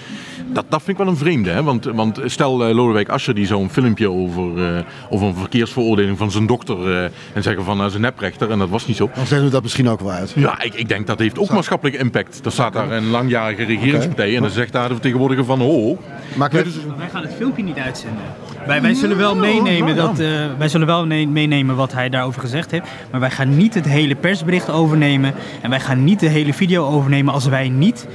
Dat, 0.52 0.64
dat 0.68 0.82
vind 0.82 0.98
ik 0.98 1.04
wel 1.04 1.12
een 1.12 1.18
vreemde. 1.18 1.50
Hè? 1.50 1.62
Want, 1.62 1.84
want 1.84 2.20
stel 2.24 2.68
uh, 2.68 2.74
Lodewijk 2.74 3.08
Asscher 3.08 3.34
die 3.34 3.46
zou 3.46 3.62
een 3.62 3.70
filmpje 3.70 4.10
over, 4.10 4.56
uh, 4.56 4.78
over 5.10 5.26
een 5.26 5.34
verkeersveroordeling 5.34 6.18
van 6.18 6.30
zijn 6.30 6.46
dochter 6.46 6.88
uh, 6.88 7.04
en 7.04 7.42
zeggen 7.42 7.64
van 7.64 7.78
dat 7.78 7.88
is 7.88 7.94
een 7.94 8.00
neprechter 8.00 8.50
en 8.50 8.58
dat 8.58 8.68
was 8.68 8.86
niet 8.86 8.96
zo. 8.96 9.10
Dan 9.14 9.26
zetten 9.26 9.46
we 9.46 9.52
dat 9.52 9.62
misschien 9.62 9.88
ook 9.88 10.00
wel 10.00 10.10
uit. 10.10 10.32
Ja, 10.36 10.62
ik, 10.62 10.74
ik 10.74 10.88
denk 10.88 11.06
dat 11.06 11.18
heeft 11.18 11.38
ook 11.38 11.50
maatschappelijke 11.50 12.00
impact. 12.00 12.44
Er 12.44 12.52
staat 12.52 12.72
daar 12.72 12.90
een 12.90 13.10
langjarige 13.10 13.64
regeringspartij 13.64 14.24
okay. 14.24 14.36
en 14.36 14.42
dan 14.42 14.50
zegt 14.50 14.72
daar 14.72 14.88
de 14.88 14.94
vertegenwoordiger 14.94 15.44
van 15.44 15.60
oh. 15.60 15.98
Maar 16.34 16.50
wij, 16.50 16.64
wij 16.96 17.08
gaan 17.12 17.22
het 17.22 17.34
filmpje 17.34 17.62
niet 17.62 17.78
uitzenden. 17.78 18.24
Wij, 18.66 18.82
wij 18.82 18.94
zullen 18.94 19.16
wel 19.16 19.36
meenemen 19.36 19.96
dat, 19.96 20.20
uh, 20.20 20.28
wij 20.58 20.68
zullen 20.68 20.86
wel 20.86 21.06
meenemen 21.06 21.76
wat 21.76 21.92
hij 21.92 22.08
daarover 22.08 22.40
gezegd 22.40 22.70
heeft. 22.70 22.86
Maar 23.10 23.20
wij 23.20 23.30
gaan 23.30 23.56
niet 23.56 23.74
het 23.74 23.84
hele 23.88 24.14
persbericht 24.14 24.70
overnemen. 24.70 25.34
En 25.62 25.70
wij 25.70 25.80
gaan 25.80 26.04
niet 26.04 26.20
de 26.20 26.28
hele 26.28 26.52
video 26.52 26.86
overnemen 26.86 27.34
als 27.34 27.46
wij 27.46 27.68
niet. 27.68 28.06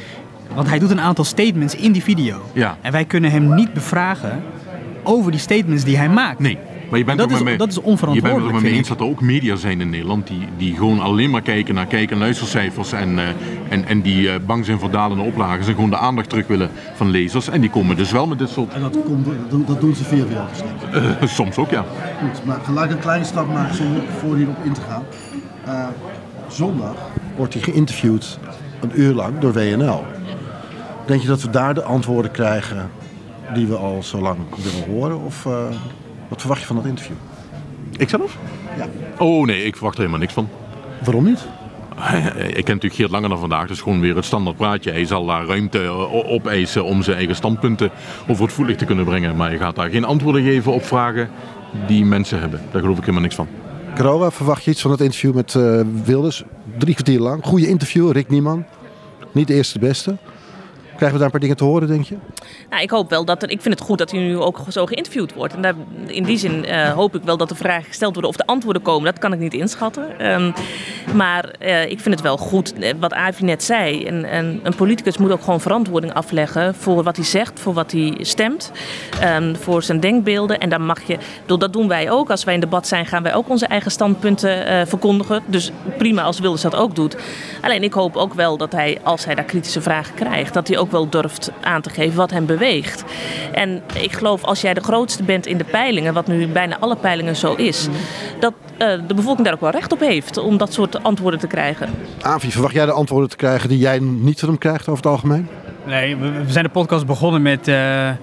Want 0.54 0.68
hij 0.68 0.80
doet 0.80 0.92
een 0.92 1.02
aantal 1.02 1.26
statements 1.26 1.76
in 1.76 1.92
die 1.92 2.04
video. 2.04 2.42
Ja. 2.54 2.78
En 2.82 2.92
wij 2.92 3.06
kunnen 3.06 3.32
hem 3.32 3.56
niet 3.56 3.74
bevragen 3.74 4.44
over 5.04 5.32
die 5.32 5.40
statements 5.40 5.84
die 5.84 5.98
hij 5.98 6.10
maakt. 6.10 6.40
Nee. 6.40 6.58
Maar 6.92 7.00
je 7.00 7.06
bent 7.06 7.20
dat, 7.20 7.30
er 7.30 7.36
is, 7.36 7.44
mee, 7.44 7.58
dat 7.58 7.70
is 7.70 7.78
onverantwoordelijk. 7.78 8.46
Je 8.46 8.52
bent 8.52 8.56
er 8.56 8.62
mee 8.62 8.62
vind 8.62 8.78
eens 8.78 8.90
ik. 8.92 8.98
dat 8.98 9.08
er 9.08 9.14
ook 9.14 9.22
media 9.22 9.56
zijn 9.56 9.82
in 9.82 9.90
Nederland 9.90 10.28
die, 10.28 10.48
die 10.58 10.76
gewoon 10.76 11.00
alleen 11.00 11.30
maar 11.30 11.42
kijken 11.42 11.76
naar 11.76 11.86
kijk- 11.86 12.12
en 12.12 12.18
luistercijfers 12.18 12.92
en, 12.92 13.20
eh, 13.20 13.28
en, 13.70 13.86
en 13.86 14.02
die 14.02 14.32
eh, 14.32 14.40
bang 14.46 14.66
zijn 14.66 14.80
voor 14.80 14.92
dalende 14.92 15.24
oplagen 15.24 15.60
en 15.68 15.74
gewoon 15.74 15.90
de 15.90 15.98
aandacht 15.98 16.30
terug 16.30 16.48
willen 16.48 16.70
van 16.94 17.10
lezers. 17.10 17.50
En 17.50 17.62
die 17.62 17.70
komen 17.70 17.98
dus 17.98 18.12
wel 18.12 18.28
met 18.28 18.40
dit 18.40 18.50
soort... 18.50 18.74
En 18.74 18.82
dat, 18.82 18.98
komt, 19.06 19.28
dat 19.68 19.82
doen 19.82 19.96
ze 19.96 20.04
via 20.04 20.26
via 20.26 20.48
Uh, 20.94 21.28
soms 21.28 21.58
ook, 21.58 21.70
ja. 21.70 21.86
Goed, 22.20 22.46
maar 22.46 22.60
gelijk 22.64 22.92
een 22.92 23.00
kleine 23.00 23.26
stap 23.26 23.48
maken 23.48 23.76
zonder 23.76 24.04
voor 24.20 24.36
hierop 24.36 24.58
in 24.64 24.74
te 24.74 24.82
gaan. 24.82 25.04
Uh, 25.68 25.88
zondag 26.48 26.96
wordt 27.36 27.54
hij 27.54 27.64
geïnterviewd 27.64 28.40
een 28.82 28.92
uur 28.94 29.14
lang 29.14 29.40
door 29.40 29.54
WNL. 29.54 30.04
Denk 31.06 31.22
je 31.22 31.28
dat 31.28 31.42
we 31.42 31.50
daar 31.50 31.74
de 31.74 31.84
antwoorden 31.84 32.32
krijgen 32.32 32.90
die 33.54 33.68
we 33.68 33.76
al 33.76 34.04
zo 34.04 34.22
lang 34.22 34.38
willen 34.64 34.96
horen? 34.96 35.22
Of 35.22 35.46
uh, 35.46 35.54
wat 36.32 36.40
verwacht 36.40 36.62
je 36.62 36.68
van 36.68 36.76
dat 36.76 36.86
interview? 36.86 37.16
Ik 37.98 38.10
zelf? 38.10 38.38
Ja. 38.78 38.88
Oh 39.18 39.46
nee, 39.46 39.64
ik 39.64 39.74
verwacht 39.74 39.96
er 39.96 40.00
helemaal 40.02 40.22
niks 40.22 40.34
van. 40.34 40.50
Waarom 41.04 41.24
niet? 41.24 41.48
Ik 42.36 42.54
ken 42.54 42.74
natuurlijk 42.74 42.94
Geert 42.94 43.12
Langer 43.12 43.30
dan 43.30 43.40
vandaag, 43.40 43.68
dus 43.68 43.82
gewoon 43.82 44.00
weer 44.00 44.16
het 44.16 44.26
standaard 44.26 44.58
praatje. 44.58 44.92
Hij 44.92 45.06
zal 45.06 45.26
daar 45.26 45.46
ruimte 45.46 45.80
opeisen 46.26 46.84
om 46.84 47.04
zijn 47.04 47.18
eigen 47.18 47.36
standpunten 47.36 47.90
over 48.28 48.44
het 48.44 48.54
voetlicht 48.54 48.80
te 48.80 48.86
kunnen 48.86 49.06
brengen. 49.06 49.36
Maar 49.36 49.52
je 49.52 49.58
gaat 49.58 49.76
daar 49.76 49.90
geen 49.90 50.04
antwoorden 50.04 50.44
geven 50.44 50.72
op 50.72 50.86
vragen 50.86 51.30
die 51.88 52.06
mensen 52.06 52.40
hebben. 52.40 52.62
Daar 52.72 52.82
geloof 52.82 52.96
ik 52.96 53.02
helemaal 53.02 53.22
niks 53.22 53.36
van. 53.36 53.48
Carola, 53.96 54.32
verwacht 54.32 54.64
je 54.64 54.72
iets 54.72 54.82
van 54.82 54.92
het 54.92 55.02
interview 55.02 55.34
met 55.34 55.54
uh, 55.54 55.82
Wilders? 56.04 56.44
Drie 56.78 56.94
kwartier 56.94 57.20
lang. 57.20 57.44
Goede 57.44 57.68
interview, 57.68 58.12
Rick 58.12 58.30
Nieman. 58.30 58.66
Niet 59.32 59.48
de 59.48 59.54
eerste 59.54 59.80
de 59.80 59.86
beste. 59.86 60.18
Krijgen 60.96 61.20
we 61.20 61.26
daar 61.26 61.26
een 61.26 61.32
paar 61.32 61.40
dingen 61.40 61.58
te 61.58 61.64
horen, 61.64 61.88
denk 61.88 62.06
je? 62.06 62.18
Nou, 62.70 62.82
ik 62.82 62.90
hoop 62.90 63.10
wel 63.10 63.26
dat 63.26 63.44
er. 63.44 63.50
Ik 63.50 63.62
vind 63.62 63.74
het 63.74 63.84
goed 63.84 63.98
dat 63.98 64.12
hij 64.12 64.20
nu 64.20 64.38
ook 64.38 64.60
zo 64.70 64.86
geïnterviewd 64.86 65.34
wordt. 65.34 65.56
En 65.56 65.62
daar, 65.62 65.74
in 66.06 66.24
die 66.24 66.38
zin 66.38 66.66
uh, 66.66 66.90
hoop 66.90 67.16
ik 67.16 67.24
wel 67.24 67.38
dat 67.38 67.50
de 67.50 67.56
vragen 67.56 67.84
gesteld 67.84 68.14
worden 68.14 68.32
of 68.32 68.38
de 68.38 68.46
antwoorden 68.46 68.82
komen. 68.82 69.06
Dat 69.06 69.20
kan 69.20 69.34
ik 69.34 69.40
niet 69.40 69.54
inschatten. 69.54 70.32
Um, 70.32 70.54
maar 71.14 71.56
uh, 71.60 71.84
ik 71.84 72.00
vind 72.00 72.16
het 72.16 72.24
wel 72.24 72.38
goed 72.38 72.74
wat 73.00 73.14
Avi 73.14 73.44
net 73.44 73.64
zei. 73.64 74.06
En, 74.06 74.26
en, 74.26 74.60
een 74.64 74.76
politicus 74.76 75.18
moet 75.18 75.32
ook 75.32 75.42
gewoon 75.42 75.62
verantwoording 75.62 76.14
afleggen 76.14 76.76
voor 76.76 77.04
wat 77.04 77.16
hij 77.16 77.26
zegt, 77.26 77.60
voor 77.60 77.74
wat 77.74 77.92
hij 77.92 78.18
stemt, 78.22 78.72
um, 79.24 79.56
voor 79.56 79.84
zijn 79.84 80.00
denkbeelden. 80.00 80.60
En 80.60 80.70
dan 80.70 80.86
mag 80.86 81.02
je. 81.02 81.18
Dat 81.46 81.74
doen 81.74 81.88
wij 81.88 82.12
ook. 82.12 82.30
Als 82.30 82.44
wij 82.44 82.54
in 82.54 82.60
debat 82.60 82.88
zijn, 82.88 83.06
gaan 83.06 83.24
wij 83.24 83.36
ook 83.36 83.50
onze 83.50 83.66
eigen 83.66 83.92
standpunten 83.92 84.88
verkondigen. 84.88 85.44
Dus 85.46 85.72
prima 85.98 86.22
als 86.22 86.40
Wilders 86.40 86.62
dat 86.62 86.76
ook 86.76 86.96
doet. 86.96 87.18
Alleen 87.62 87.84
ik 87.84 87.94
hoop 87.94 88.16
ook 88.16 88.34
wel 88.34 88.58
dat 88.58 88.72
hij, 88.72 89.00
als 89.04 89.26
hij 89.26 89.36
daar 89.36 89.46
kritische 89.46 89.82
vragen 89.82 90.16
krijgt, 90.16 90.54
dat 90.54 90.68
hij 90.68 90.78
ook 90.78 90.91
wel 90.92 91.10
durft 91.10 91.52
aan 91.62 91.82
te 91.82 91.90
geven 91.90 92.18
wat 92.18 92.32
hem 92.32 92.46
beweegt. 92.46 93.04
En 93.52 93.82
ik 93.94 94.12
geloof 94.12 94.44
als 94.44 94.62
jij 94.62 94.74
de 94.74 94.84
grootste 94.84 95.24
bent 95.24 95.46
in 95.46 95.58
de 95.58 95.64
peilingen, 95.64 96.14
wat 96.14 96.28
nu 96.28 96.48
bijna 96.48 96.78
alle 96.80 96.96
peilingen 96.96 97.36
zo 97.36 97.54
is, 97.54 97.88
dat 98.40 98.54
uh, 98.74 98.78
de 99.08 99.14
bevolking 99.14 99.46
daar 99.46 99.54
ook 99.54 99.62
wel 99.62 99.70
recht 99.70 99.92
op 99.92 100.00
heeft 100.00 100.38
om 100.38 100.58
dat 100.58 100.74
soort 100.74 101.04
antwoorden 101.04 101.40
te 101.40 101.48
krijgen. 101.48 101.90
Avi, 102.22 102.52
verwacht 102.52 102.74
jij 102.74 102.86
de 102.86 102.92
antwoorden 102.92 103.30
te 103.30 103.36
krijgen 103.36 103.70
die 103.70 103.78
jij 103.78 104.00
niet 104.00 104.40
van 104.40 104.50
hem 104.50 104.58
krijgt 104.58 104.88
over 104.88 105.04
het 105.04 105.12
algemeen? 105.12 105.48
Nee, 105.86 106.16
we, 106.16 106.32
we 106.32 106.52
zijn 106.52 106.64
de 106.64 106.70
podcast 106.70 107.06
begonnen 107.06 107.42
met 107.42 107.68
uh, 107.68 108.08
uh, 108.08 108.16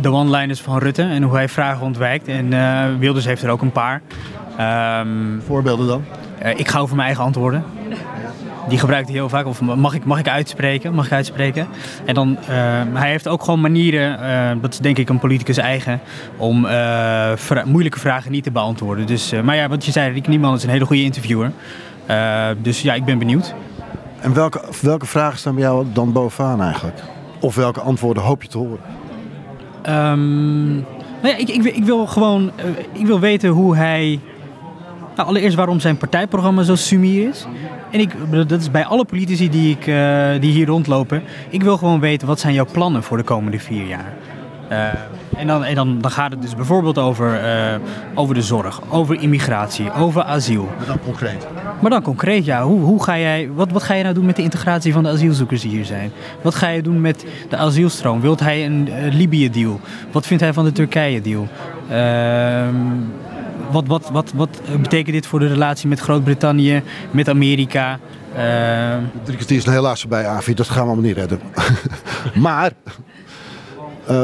de 0.00 0.10
one-liners 0.10 0.60
van 0.60 0.78
Rutte 0.78 1.02
en 1.02 1.22
hoe 1.22 1.34
hij 1.34 1.48
vragen 1.48 1.86
ontwijkt. 1.86 2.28
En 2.28 2.52
uh, 2.52 2.84
Wilders 2.98 3.24
heeft 3.24 3.42
er 3.42 3.50
ook 3.50 3.62
een 3.62 3.72
paar. 3.72 4.02
Um, 5.00 5.42
Voorbeelden 5.46 5.86
dan? 5.86 6.04
ik 6.56 6.68
ga 6.68 6.78
over 6.78 6.96
mijn 6.96 7.06
eigen 7.06 7.24
antwoorden. 7.24 7.64
Die 8.70 8.78
gebruikt 8.78 9.08
hij 9.08 9.16
heel 9.16 9.28
vaak. 9.28 9.46
Of 9.46 9.60
mag 9.60 9.94
ik, 9.94 10.04
mag 10.04 10.18
ik 10.18 10.28
uitspreken? 10.28 10.94
Mag 10.94 11.06
ik 11.06 11.12
uitspreken? 11.12 11.66
En 12.04 12.14
dan, 12.14 12.30
uh, 12.30 12.46
hij 12.92 13.10
heeft 13.10 13.28
ook 13.28 13.42
gewoon 13.44 13.60
manieren, 13.60 14.20
uh, 14.20 14.62
dat 14.62 14.72
is 14.72 14.78
denk 14.78 14.98
ik 14.98 15.08
een 15.08 15.18
politicus 15.18 15.56
eigen, 15.56 16.00
om 16.36 16.64
uh, 16.64 16.70
vra 17.34 17.64
moeilijke 17.66 17.98
vragen 17.98 18.30
niet 18.30 18.44
te 18.44 18.50
beantwoorden. 18.50 19.06
Dus, 19.06 19.32
maar 19.44 19.56
ja, 19.56 19.68
wat 19.68 19.84
je 19.84 19.92
zei, 19.92 20.12
Rick 20.12 20.28
Nieman 20.28 20.54
is 20.54 20.62
een 20.62 20.70
hele 20.70 20.84
goede 20.84 21.02
interviewer. 21.02 21.52
dus 22.62 22.82
ja, 22.82 22.94
ik 22.94 23.04
ben 23.04 23.18
benieuwd. 23.18 23.54
En 24.20 24.34
welke, 24.34 24.62
welke 24.82 25.06
vragen 25.06 25.38
staan 25.38 25.54
bij 25.54 25.62
jou 25.62 25.86
dan 25.92 26.12
bovenaan 26.12 26.62
eigenlijk? 26.62 26.98
Of 27.40 27.54
welke 27.54 27.80
antwoorden 27.80 28.22
hoop 28.22 28.42
je 28.42 28.48
te 28.48 28.58
horen? 28.58 28.80
Um, 29.88 30.74
nou 31.22 31.34
ja, 31.34 31.36
ik, 31.36 31.48
ik, 31.48 31.64
ik, 31.64 31.84
wil 31.84 32.06
gewoon 32.06 32.50
ik 32.92 33.06
wil 33.06 33.20
weten 33.20 33.50
hoe 33.50 33.76
hij. 33.76 34.20
Nou, 35.16 35.28
allereerst 35.28 35.56
waarom 35.56 35.80
zijn 35.80 35.96
partijprogramma 35.96 36.62
zo 36.62 36.74
sumier 36.74 37.28
is. 37.28 37.46
En 37.90 38.00
ik, 38.00 38.14
dat 38.48 38.60
is 38.60 38.70
bij 38.70 38.84
alle 38.84 39.04
politici 39.04 39.50
die, 39.50 39.76
ik, 39.76 39.86
uh, 39.86 40.30
die 40.40 40.52
hier 40.52 40.66
rondlopen. 40.66 41.22
Ik 41.48 41.62
wil 41.62 41.76
gewoon 41.76 42.00
weten, 42.00 42.26
wat 42.26 42.40
zijn 42.40 42.54
jouw 42.54 42.66
plannen 42.72 43.02
voor 43.02 43.16
de 43.16 43.22
komende 43.22 43.58
vier 43.58 43.86
jaar? 43.86 44.12
Uh, 44.72 44.88
en 45.36 45.46
dan, 45.46 45.64
en 45.64 45.74
dan, 45.74 46.00
dan 46.00 46.10
gaat 46.10 46.30
het 46.30 46.42
dus 46.42 46.54
bijvoorbeeld 46.54 46.98
over, 46.98 47.44
uh, 47.44 47.74
over 48.14 48.34
de 48.34 48.42
zorg, 48.42 48.80
over 48.88 49.20
immigratie, 49.20 49.92
over 49.92 50.22
asiel. 50.22 50.68
Maar 50.78 50.86
dan 50.86 50.98
concreet? 51.04 51.46
Maar 51.80 51.90
dan 51.90 52.02
concreet, 52.02 52.44
ja. 52.44 52.62
Hoe, 52.62 52.80
hoe 52.80 53.02
ga 53.02 53.18
jij, 53.18 53.50
wat, 53.54 53.70
wat 53.70 53.82
ga 53.82 53.94
je 53.94 54.02
nou 54.02 54.14
doen 54.14 54.26
met 54.26 54.36
de 54.36 54.42
integratie 54.42 54.92
van 54.92 55.02
de 55.02 55.08
asielzoekers 55.08 55.60
die 55.60 55.70
hier 55.70 55.84
zijn? 55.84 56.12
Wat 56.42 56.54
ga 56.54 56.68
je 56.68 56.82
doen 56.82 57.00
met 57.00 57.24
de 57.48 57.56
asielstroom? 57.56 58.20
Wilt 58.20 58.40
hij 58.40 58.66
een 58.66 58.88
uh, 58.88 59.14
Libië-deal? 59.14 59.80
Wat 60.12 60.26
vindt 60.26 60.42
hij 60.42 60.52
van 60.52 60.64
de 60.64 60.72
Turkije-deal? 60.72 61.48
Wat, 63.70 63.86
wat, 63.86 64.10
wat, 64.10 64.32
wat 64.34 64.60
betekent 64.80 65.14
dit 65.14 65.26
voor 65.26 65.38
de 65.38 65.46
relatie 65.46 65.88
met 65.88 66.00
Groot-Brittannië, 66.00 66.82
met 67.10 67.28
Amerika? 67.28 67.98
Uh... 68.36 68.96
Drie 69.22 69.36
kwartier 69.36 69.56
is 69.56 69.64
helaas 69.64 70.00
voorbij, 70.00 70.26
Avi. 70.26 70.54
Dat 70.54 70.66
gaan 70.66 70.82
we 70.82 70.92
allemaal 70.92 71.04
niet 71.04 71.16
redden. 71.16 71.40
maar, 72.46 72.72
uh, 74.10 74.22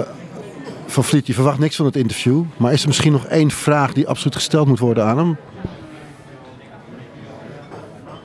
Van 0.86 1.04
Vliet, 1.04 1.26
je 1.26 1.34
verwacht 1.34 1.58
niks 1.58 1.76
van 1.76 1.86
het 1.86 1.96
interview. 1.96 2.42
Maar 2.56 2.72
is 2.72 2.80
er 2.80 2.88
misschien 2.88 3.12
nog 3.12 3.26
één 3.26 3.50
vraag 3.50 3.92
die 3.92 4.08
absoluut 4.08 4.34
gesteld 4.34 4.66
moet 4.66 4.78
worden 4.78 5.04
aan 5.04 5.18
hem? 5.18 5.36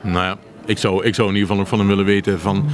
Nou 0.00 0.24
ja, 0.24 0.36
ik 0.64 0.78
zou, 0.78 1.04
ik 1.04 1.14
zou 1.14 1.28
in 1.28 1.34
ieder 1.34 1.48
geval 1.48 1.62
nog 1.62 1.68
van 1.68 1.78
hem 1.78 1.88
willen 1.88 2.04
weten 2.04 2.40
van... 2.40 2.64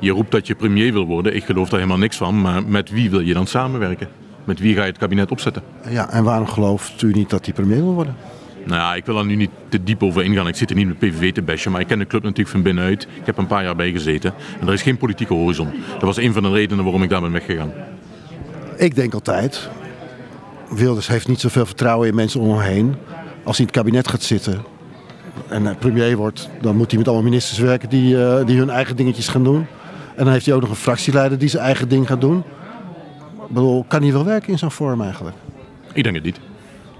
Je 0.00 0.10
roept 0.10 0.30
dat 0.30 0.46
je 0.46 0.54
premier 0.54 0.92
wil 0.92 1.06
worden. 1.06 1.36
Ik 1.36 1.44
geloof 1.44 1.68
daar 1.68 1.78
helemaal 1.78 2.00
niks 2.00 2.16
van. 2.16 2.40
Maar 2.40 2.64
met 2.64 2.90
wie 2.90 3.10
wil 3.10 3.20
je 3.20 3.34
dan 3.34 3.46
samenwerken? 3.46 4.08
Met 4.48 4.60
wie 4.60 4.74
ga 4.74 4.80
je 4.80 4.88
het 4.88 4.98
kabinet 4.98 5.30
opzetten? 5.30 5.62
Ja, 5.88 6.10
en 6.10 6.24
waarom 6.24 6.46
gelooft 6.46 7.02
u 7.02 7.12
niet 7.12 7.30
dat 7.30 7.44
hij 7.44 7.54
premier 7.54 7.76
wil 7.76 7.94
worden? 7.94 8.16
Nou 8.64 8.80
ja, 8.80 8.94
ik 8.94 9.06
wil 9.06 9.18
er 9.18 9.24
nu 9.24 9.34
niet 9.34 9.50
te 9.68 9.82
diep 9.82 10.02
over 10.02 10.24
ingaan. 10.24 10.48
Ik 10.48 10.56
zit 10.56 10.70
er 10.70 10.76
niet 10.76 10.86
met 10.86 10.98
PVV 10.98 11.32
te 11.32 11.42
bashen, 11.42 11.72
maar 11.72 11.80
ik 11.80 11.86
ken 11.86 11.98
de 11.98 12.06
club 12.06 12.22
natuurlijk 12.22 12.48
van 12.48 12.62
binnenuit. 12.62 13.02
Ik 13.02 13.26
heb 13.26 13.38
een 13.38 13.46
paar 13.46 13.64
jaar 13.64 13.76
bij 13.76 13.90
gezeten. 13.90 14.34
En 14.60 14.66
er 14.66 14.72
is 14.72 14.82
geen 14.82 14.96
politieke 14.96 15.34
horizon. 15.34 15.68
Dat 15.92 16.02
was 16.02 16.16
een 16.16 16.32
van 16.32 16.42
de 16.42 16.50
redenen 16.50 16.84
waarom 16.84 17.02
ik 17.02 17.08
daar 17.08 17.20
ben 17.20 17.32
weggegaan. 17.32 17.72
Ik 18.76 18.94
denk 18.94 19.14
altijd, 19.14 19.68
Wilders 20.68 21.08
heeft 21.08 21.28
niet 21.28 21.40
zoveel 21.40 21.66
vertrouwen 21.66 22.08
in 22.08 22.14
mensen 22.14 22.40
om 22.40 22.50
hem 22.50 22.60
heen. 22.60 22.94
Als 23.44 23.56
hij 23.56 23.66
in 23.66 23.72
het 23.72 23.82
kabinet 23.82 24.08
gaat 24.08 24.22
zitten 24.22 24.64
en 25.48 25.76
premier 25.78 26.16
wordt, 26.16 26.48
dan 26.60 26.76
moet 26.76 26.90
hij 26.90 26.98
met 26.98 27.08
allemaal 27.08 27.26
ministers 27.26 27.58
werken 27.58 27.88
die, 27.88 28.14
uh, 28.14 28.46
die 28.46 28.58
hun 28.58 28.70
eigen 28.70 28.96
dingetjes 28.96 29.28
gaan 29.28 29.44
doen. 29.44 29.66
En 30.16 30.24
dan 30.24 30.32
heeft 30.32 30.46
hij 30.46 30.54
ook 30.54 30.60
nog 30.60 30.70
een 30.70 30.76
fractieleider 30.76 31.38
die 31.38 31.48
zijn 31.48 31.62
eigen 31.62 31.88
ding 31.88 32.06
gaat 32.06 32.20
doen. 32.20 32.44
Ik 33.48 33.54
bedoel, 33.54 33.84
kan 33.88 34.02
hij 34.02 34.12
wel 34.12 34.24
werken 34.24 34.52
in 34.52 34.58
zo'n 34.58 34.70
vorm 34.70 35.02
eigenlijk? 35.02 35.36
Ik 35.92 36.02
denk 36.02 36.14
het 36.14 36.24
niet. 36.24 36.40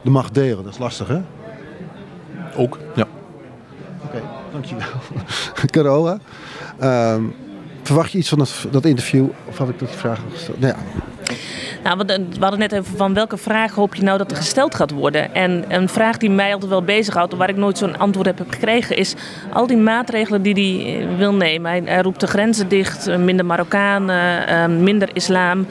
De 0.03 0.11
macht 0.11 0.35
delen, 0.35 0.65
dat 0.65 0.73
is 0.73 0.79
lastig 0.79 1.09
hè? 1.09 1.21
Ook, 2.57 2.79
ja. 2.95 3.07
Oké, 4.05 4.17
okay, 4.17 4.23
dankjewel. 4.53 4.87
Carola, 5.71 6.19
um, 6.83 7.35
Verwacht 7.89 8.13
je 8.13 8.19
iets 8.19 8.29
van 8.29 8.39
dat, 8.39 8.67
dat 8.71 8.85
interview? 8.85 9.27
Of 9.49 9.59
had 9.59 9.69
ik 9.69 9.79
dat 9.79 9.91
vraag 9.91 10.19
al 10.19 10.31
gesteld? 10.33 10.61
Nou 10.61 10.75
ja. 10.75 10.79
Nou, 11.85 12.05
we 12.07 12.41
hadden 12.41 12.59
net 12.59 12.73
even 12.73 12.97
van 12.97 13.15
welke 13.15 13.37
vraag 13.37 13.75
hoop 13.75 13.95
je 13.95 14.03
nou 14.03 14.19
dat 14.19 14.31
er 14.31 14.37
gesteld 14.37 14.75
gaat 14.75 14.91
worden? 14.91 15.35
En 15.35 15.65
een 15.69 15.89
vraag 15.89 16.17
die 16.17 16.31
mij 16.31 16.53
altijd 16.53 16.71
wel 16.71 16.83
bezighoudt, 16.83 17.33
en 17.33 17.39
waar 17.39 17.49
ik 17.49 17.57
nooit 17.57 17.79
zo'n 17.79 17.99
antwoord 17.99 18.27
heb 18.27 18.43
gekregen, 18.49 18.97
is 18.97 19.15
al 19.53 19.67
die 19.67 19.77
maatregelen 19.77 20.43
die 20.43 20.55
hij 20.55 21.01
eh, 21.01 21.17
wil 21.17 21.35
nemen. 21.35 21.71
Hij, 21.71 21.83
hij 21.85 22.01
roept 22.01 22.21
de 22.21 22.27
grenzen 22.27 22.69
dicht, 22.69 23.07
eh, 23.07 23.17
minder 23.19 23.47
Marokkanen, 23.47 24.47
eh, 24.47 24.67
minder 24.67 25.09
islam. 25.13 25.67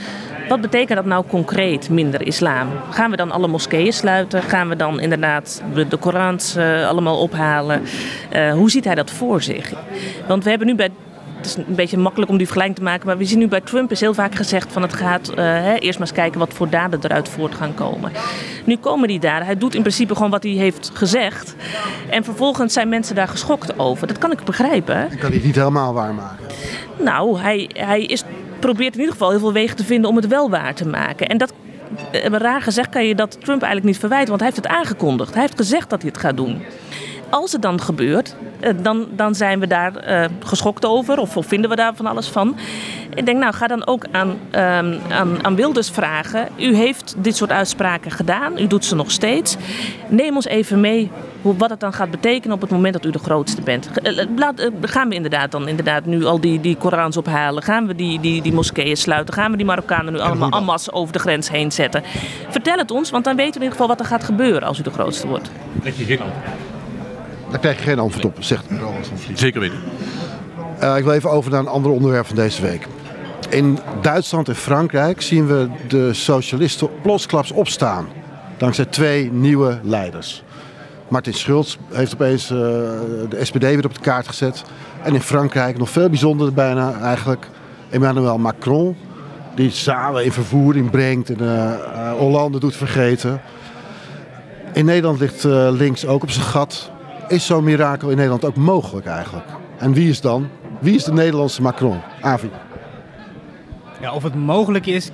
Wat 0.47 0.61
betekent 0.61 0.97
dat 0.97 1.05
nou 1.05 1.25
concreet, 1.27 1.89
minder 1.89 2.21
islam? 2.21 2.67
Gaan 2.89 3.11
we 3.11 3.17
dan 3.17 3.31
alle 3.31 3.47
moskeeën 3.47 3.93
sluiten? 3.93 4.43
Gaan 4.43 4.69
we 4.69 4.75
dan 4.75 4.99
inderdaad 4.99 5.63
de, 5.73 5.87
de 5.87 5.97
Korans 5.97 6.55
eh, 6.55 6.87
allemaal 6.87 7.19
ophalen? 7.19 7.81
Eh, 8.29 8.51
hoe 8.51 8.69
ziet 8.69 8.85
hij 8.85 8.95
dat 8.95 9.11
voor 9.11 9.41
zich? 9.41 9.73
Want 10.27 10.43
we 10.43 10.49
hebben 10.49 10.67
nu 10.67 10.75
bij 10.75 10.89
het 11.37 11.45
is 11.45 11.55
een 11.55 11.75
beetje 11.75 11.97
makkelijk 11.97 12.31
om 12.31 12.37
die 12.37 12.45
vergelijking 12.45 12.79
te 12.79 12.91
maken, 12.91 13.07
maar 13.07 13.17
we 13.17 13.25
zien 13.25 13.39
nu 13.39 13.47
bij 13.47 13.61
Trump 13.61 13.91
is 13.91 13.99
heel 13.99 14.13
vaak 14.13 14.35
gezegd 14.35 14.71
van 14.71 14.81
het 14.81 14.93
gaat 14.93 15.29
eh, 15.29 15.35
hè, 15.45 15.75
eerst 15.75 15.99
maar 15.99 16.07
eens 16.07 16.17
kijken 16.17 16.39
wat 16.39 16.53
voor 16.53 16.69
daden 16.69 16.99
eruit 17.03 17.29
voort 17.29 17.55
gaan 17.55 17.73
komen. 17.73 18.11
Nu 18.63 18.77
komen 18.77 19.07
die 19.07 19.19
daden. 19.19 19.45
Hij 19.45 19.57
doet 19.57 19.75
in 19.75 19.81
principe 19.81 20.15
gewoon 20.15 20.29
wat 20.29 20.43
hij 20.43 20.51
heeft 20.51 20.91
gezegd. 20.93 21.55
En 22.09 22.23
vervolgens 22.23 22.73
zijn 22.73 22.89
mensen 22.89 23.15
daar 23.15 23.27
geschokt 23.27 23.79
over. 23.79 24.07
Dat 24.07 24.17
kan 24.17 24.31
ik 24.31 24.43
begrijpen. 24.43 25.11
Ik 25.11 25.19
kan 25.19 25.31
die 25.31 25.43
niet 25.43 25.55
helemaal 25.55 25.93
waarmaken. 25.93 26.45
Nou, 26.99 27.39
hij, 27.39 27.69
hij 27.73 28.03
is, 28.03 28.23
probeert 28.59 28.93
in 28.93 28.99
ieder 28.99 29.13
geval 29.13 29.29
heel 29.29 29.39
veel 29.39 29.53
wegen 29.53 29.75
te 29.75 29.83
vinden 29.83 30.09
om 30.09 30.15
het 30.15 30.27
wel 30.27 30.49
waar 30.49 30.75
te 30.75 30.87
maken. 30.87 31.27
En 31.27 31.37
dat, 31.37 31.53
eh, 32.11 32.25
raar 32.25 32.61
gezegd 32.61 32.89
kan 32.89 33.05
je 33.05 33.15
dat 33.15 33.31
Trump 33.31 33.61
eigenlijk 33.61 33.83
niet 33.83 33.97
verwijten, 33.97 34.29
want 34.29 34.41
hij 34.41 34.49
heeft 34.49 34.63
het 34.63 34.73
aangekondigd. 34.77 35.33
Hij 35.33 35.41
heeft 35.41 35.57
gezegd 35.57 35.89
dat 35.89 36.01
hij 36.01 36.11
het 36.13 36.19
gaat 36.19 36.37
doen. 36.37 36.61
Als 37.29 37.51
het 37.51 37.61
dan 37.61 37.81
gebeurt, 37.81 38.35
eh, 38.59 38.73
dan, 38.81 39.07
dan 39.11 39.35
zijn 39.35 39.59
we 39.59 39.67
daar 39.67 39.95
eh, 39.95 40.25
geschokt 40.39 40.85
over 40.85 41.19
of, 41.19 41.37
of 41.37 41.45
vinden 41.45 41.69
we 41.69 41.75
daar 41.75 41.95
van 41.95 42.05
alles 42.05 42.27
van. 42.27 42.55
Ik 43.15 43.25
denk, 43.25 43.39
nou, 43.39 43.53
ga 43.53 43.67
dan 43.67 43.87
ook 43.87 44.05
aan, 44.11 44.37
ehm, 44.51 44.97
aan, 45.09 45.43
aan 45.45 45.55
Wilders 45.55 45.89
vragen. 45.89 46.47
U 46.57 46.75
heeft 46.75 47.15
dit 47.17 47.35
soort 47.35 47.51
uitspraken 47.51 48.11
gedaan, 48.11 48.57
u 48.57 48.67
doet 48.67 48.85
ze 48.85 48.95
nog 48.95 49.11
steeds. 49.11 49.57
Neem 50.07 50.35
ons 50.35 50.45
even 50.45 50.79
mee 50.79 51.11
hoe, 51.47 51.57
wat 51.57 51.69
het 51.69 51.79
dan 51.79 51.93
gaat 51.93 52.11
betekenen 52.11 52.55
op 52.55 52.61
het 52.61 52.69
moment 52.69 52.93
dat 52.93 53.05
u 53.05 53.11
de 53.11 53.19
grootste 53.19 53.61
bent. 53.61 53.89
Eh, 54.01 54.25
Laat, 54.35 54.59
eh, 54.59 54.71
gaan 54.81 55.09
we 55.09 55.15
inderdaad 55.15 55.51
dan 55.51 55.67
inderdaad 55.67 56.05
nu 56.05 56.25
al 56.25 56.39
die, 56.39 56.61
die 56.61 56.75
Korans 56.75 57.17
ophalen? 57.17 57.63
Gaan 57.63 57.87
we 57.87 57.95
die, 57.95 58.19
die, 58.19 58.41
die 58.41 58.53
moskeeën 58.53 58.97
sluiten? 58.97 59.33
Gaan 59.33 59.51
we 59.51 59.57
die 59.57 59.65
Marokkanen 59.65 60.13
nu 60.13 60.19
allemaal 60.19 60.49
en 60.49 60.63
masse 60.63 60.91
over 60.91 61.13
de 61.13 61.19
grens 61.19 61.49
heen 61.49 61.71
zetten? 61.71 62.03
Vertel 62.49 62.77
het 62.77 62.91
ons, 62.91 63.09
want 63.09 63.23
dan 63.23 63.35
weten 63.35 63.53
we 63.53 63.57
in 63.57 63.63
ieder 63.63 63.77
geval 63.79 63.87
wat 63.87 63.99
er 63.99 64.05
gaat 64.05 64.23
gebeuren 64.23 64.67
als 64.67 64.79
u 64.79 64.83
de 64.83 64.91
grootste 64.91 65.27
wordt. 65.27 65.49
Krijg 65.79 65.97
je 65.97 66.05
geen 66.05 66.19
antwoord. 66.21 66.45
Daar 67.49 67.59
krijg 67.59 67.77
je 67.77 67.83
geen 67.83 67.99
antwoord 67.99 68.25
op, 68.25 68.35
zegt 68.39 68.65
Roland 68.69 69.07
van 69.07 69.17
Vliet. 69.17 69.39
Zeker 69.39 69.59
weten. 69.59 69.77
Eh, 70.79 70.97
ik 70.97 71.03
wil 71.03 71.13
even 71.13 71.29
over 71.29 71.51
naar 71.51 71.59
een 71.59 71.67
ander 71.67 71.91
onderwerp 71.91 72.25
van 72.25 72.35
deze 72.35 72.61
week. 72.61 72.87
In 73.49 73.79
Duitsland 74.01 74.47
en 74.47 74.55
Frankrijk 74.55 75.21
zien 75.21 75.47
we 75.47 75.69
de 75.87 76.13
socialisten 76.13 76.89
plotsklaps 77.01 77.51
opstaan. 77.51 78.07
Dankzij 78.57 78.85
twee 78.85 79.31
nieuwe 79.31 79.79
leiders. 79.83 80.43
Martin 81.07 81.33
Schulz 81.33 81.77
heeft 81.91 82.13
opeens 82.13 82.43
eh, 82.43 82.57
de 83.29 83.37
SPD 83.41 83.61
weer 83.61 83.85
op 83.85 83.93
de 83.93 83.99
kaart 83.99 84.27
gezet. 84.27 84.63
En 85.03 85.13
in 85.13 85.21
Frankrijk, 85.21 85.77
nog 85.77 85.89
veel 85.89 86.09
bijzonderder 86.09 86.55
bijna 86.55 86.99
eigenlijk, 86.99 87.49
Emmanuel 87.89 88.37
Macron. 88.37 88.95
Die 89.55 89.69
samen 89.69 90.25
in 90.25 90.31
vervoering 90.31 90.89
brengt 90.89 91.29
en 91.29 91.39
eh, 91.39 91.73
eh, 91.73 92.11
Hollande 92.11 92.59
doet 92.59 92.75
vergeten. 92.75 93.41
In 94.73 94.85
Nederland 94.85 95.19
ligt 95.19 95.43
links 95.71 96.05
ook 96.05 96.23
op 96.23 96.31
zijn 96.31 96.45
gat. 96.45 96.91
Is 97.27 97.45
zo'n 97.45 97.63
mirakel 97.63 98.09
in 98.09 98.15
Nederland 98.15 98.45
ook 98.45 98.55
mogelijk 98.55 99.05
eigenlijk? 99.05 99.45
En 99.77 99.93
wie 99.93 100.09
is 100.09 100.21
dan? 100.21 100.47
Wie 100.79 100.95
is 100.95 101.03
de 101.03 101.13
Nederlandse 101.13 101.61
Macron? 101.61 102.01
Avi. 102.21 102.49
Ja, 104.01 104.13
of 104.13 104.23
het 104.23 104.35
mogelijk 104.35 104.85
is. 104.85 105.11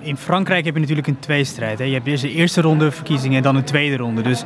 In 0.00 0.16
Frankrijk 0.16 0.64
heb 0.64 0.74
je 0.74 0.80
natuurlijk 0.80 1.06
een 1.06 1.18
tweestrijd. 1.18 1.78
Hè. 1.78 1.84
Je 1.84 1.92
hebt 1.92 2.06
eerst 2.06 2.22
de 2.22 2.32
eerste 2.32 2.60
ronde 2.60 2.90
verkiezingen 2.90 3.36
en 3.36 3.42
dan 3.42 3.56
een 3.56 3.64
tweede 3.64 3.96
ronde. 3.96 4.22
Dus 4.22 4.44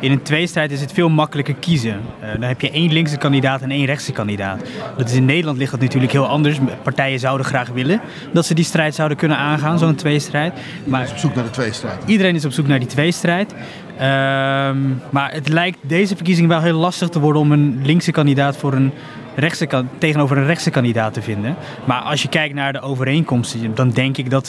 in 0.00 0.12
een 0.12 0.22
tweestrijd 0.22 0.70
is 0.70 0.80
het 0.80 0.92
veel 0.92 1.08
makkelijker 1.08 1.54
kiezen. 1.54 2.00
Eh, 2.20 2.32
dan 2.32 2.42
heb 2.42 2.60
je 2.60 2.70
één 2.70 2.92
linkse 2.92 3.16
kandidaat 3.16 3.62
en 3.62 3.70
één 3.70 3.84
rechtse 3.84 4.12
kandidaat. 4.12 4.62
Dat 4.96 5.08
is 5.08 5.14
in 5.14 5.24
Nederland 5.24 5.58
ligt 5.58 5.70
dat 5.70 5.80
natuurlijk 5.80 6.12
heel 6.12 6.26
anders. 6.26 6.58
Partijen 6.82 7.18
zouden 7.18 7.46
graag 7.46 7.68
willen 7.68 8.00
dat 8.32 8.46
ze 8.46 8.54
die 8.54 8.64
strijd 8.64 8.94
zouden 8.94 9.16
kunnen 9.16 9.36
aangaan, 9.36 9.78
zo'n 9.78 9.94
tweestrijd. 9.94 10.52
Maar 10.84 11.08
Op 11.10 11.16
zoek 11.16 11.34
naar 11.34 11.44
de 11.44 11.50
tweestrijd. 11.50 12.02
Iedereen 12.06 12.34
is 12.34 12.44
op 12.44 12.52
zoek 12.52 12.66
naar 12.66 12.78
die 12.78 12.88
tweestrijd. 12.88 13.54
Ehm 13.98 14.76
maar 15.10 15.32
het 15.32 15.48
lijkt 15.48 15.78
deze 15.80 16.16
verkiezing 16.16 16.48
wel 16.48 16.60
heel 16.60 16.78
lastig 16.78 17.08
te 17.08 17.20
worden 17.20 17.42
om 17.42 17.52
een 17.52 17.80
linkse 17.82 18.10
kandidaat 18.10 18.56
voor 18.56 18.72
een 18.72 18.92
rechtse 19.38 19.84
tegenover 19.98 20.36
een 20.38 20.46
rechtse 20.46 20.70
kandidaat 20.70 21.14
te 21.14 21.22
vinden. 21.22 21.56
Maar 21.84 22.00
als 22.00 22.22
je 22.22 22.28
kijkt 22.28 22.54
naar 22.54 22.72
de 22.72 22.80
overeenkomsten, 22.80 23.74
dan 23.74 23.90
denk 23.90 24.16
ik 24.16 24.30
dat 24.30 24.46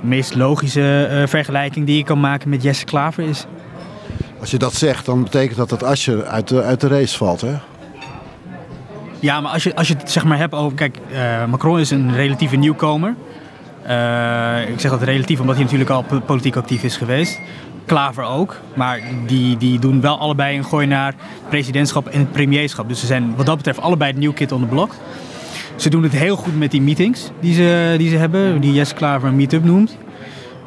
de 0.00 0.06
meest 0.06 0.34
logische 0.34 1.04
eh, 1.06 1.26
vergelijking 1.26 1.86
die 1.86 1.96
je 1.96 2.04
kan 2.04 2.20
maken 2.20 2.48
met 2.48 2.62
Jesse 2.62 2.84
Klaver 2.84 3.24
is. 3.24 3.46
Als 4.40 4.50
je 4.50 4.58
dat 4.58 4.74
zegt, 4.74 5.06
dan 5.06 5.22
betekent 5.22 5.56
dat 5.56 5.68
dat 5.68 5.82
Asje 5.82 6.24
uit 6.24 6.48
de, 6.48 6.62
uit 6.62 6.80
de 6.80 6.88
race 6.88 7.16
valt, 7.16 7.40
hè? 7.40 7.54
Ja, 9.20 9.40
maar 9.40 9.52
als 9.52 9.62
je, 9.62 9.76
als 9.76 9.88
je 9.88 9.94
het 9.94 10.10
zeg 10.10 10.24
maar 10.24 10.38
hebt 10.38 10.54
over. 10.54 10.76
Kijk, 10.76 10.96
eh, 11.12 11.44
Macron 11.44 11.78
is 11.78 11.90
een 11.90 12.14
relatieve 12.14 12.56
nieuwkomer. 12.56 13.14
Eh, 13.82 14.68
ik 14.68 14.80
zeg 14.80 14.90
dat 14.90 15.02
relatief 15.02 15.40
omdat 15.40 15.54
hij 15.54 15.64
natuurlijk 15.64 15.90
al 15.90 16.02
po- 16.02 16.20
politiek 16.20 16.56
actief 16.56 16.82
is 16.82 16.96
geweest. 16.96 17.40
Klaver 17.84 18.24
ook. 18.24 18.56
Maar 18.74 19.00
die, 19.26 19.56
die 19.56 19.78
doen 19.78 20.00
wel 20.00 20.18
allebei 20.18 20.56
een 20.56 20.64
gooi 20.64 20.86
naar 20.86 21.14
presidentschap 21.48 22.06
en 22.06 22.30
premierschap. 22.30 22.88
Dus 22.88 23.00
ze 23.00 23.06
zijn 23.06 23.36
wat 23.36 23.46
dat 23.46 23.56
betreft 23.56 23.80
allebei 23.80 24.10
het 24.10 24.20
new 24.20 24.34
kid 24.34 24.52
on 24.52 24.60
the 24.60 24.66
block. 24.66 24.94
Ze 25.76 25.90
doen 25.90 26.02
het 26.02 26.12
heel 26.12 26.36
goed 26.36 26.58
met 26.58 26.70
die 26.70 26.82
meetings 26.82 27.30
die 27.40 27.54
ze, 27.54 27.94
die 27.98 28.10
ze 28.10 28.16
hebben, 28.16 28.60
die 28.60 28.72
Jesse 28.72 28.94
Klaver 28.94 29.28
een 29.28 29.36
meetup 29.36 29.64
noemt. 29.64 29.96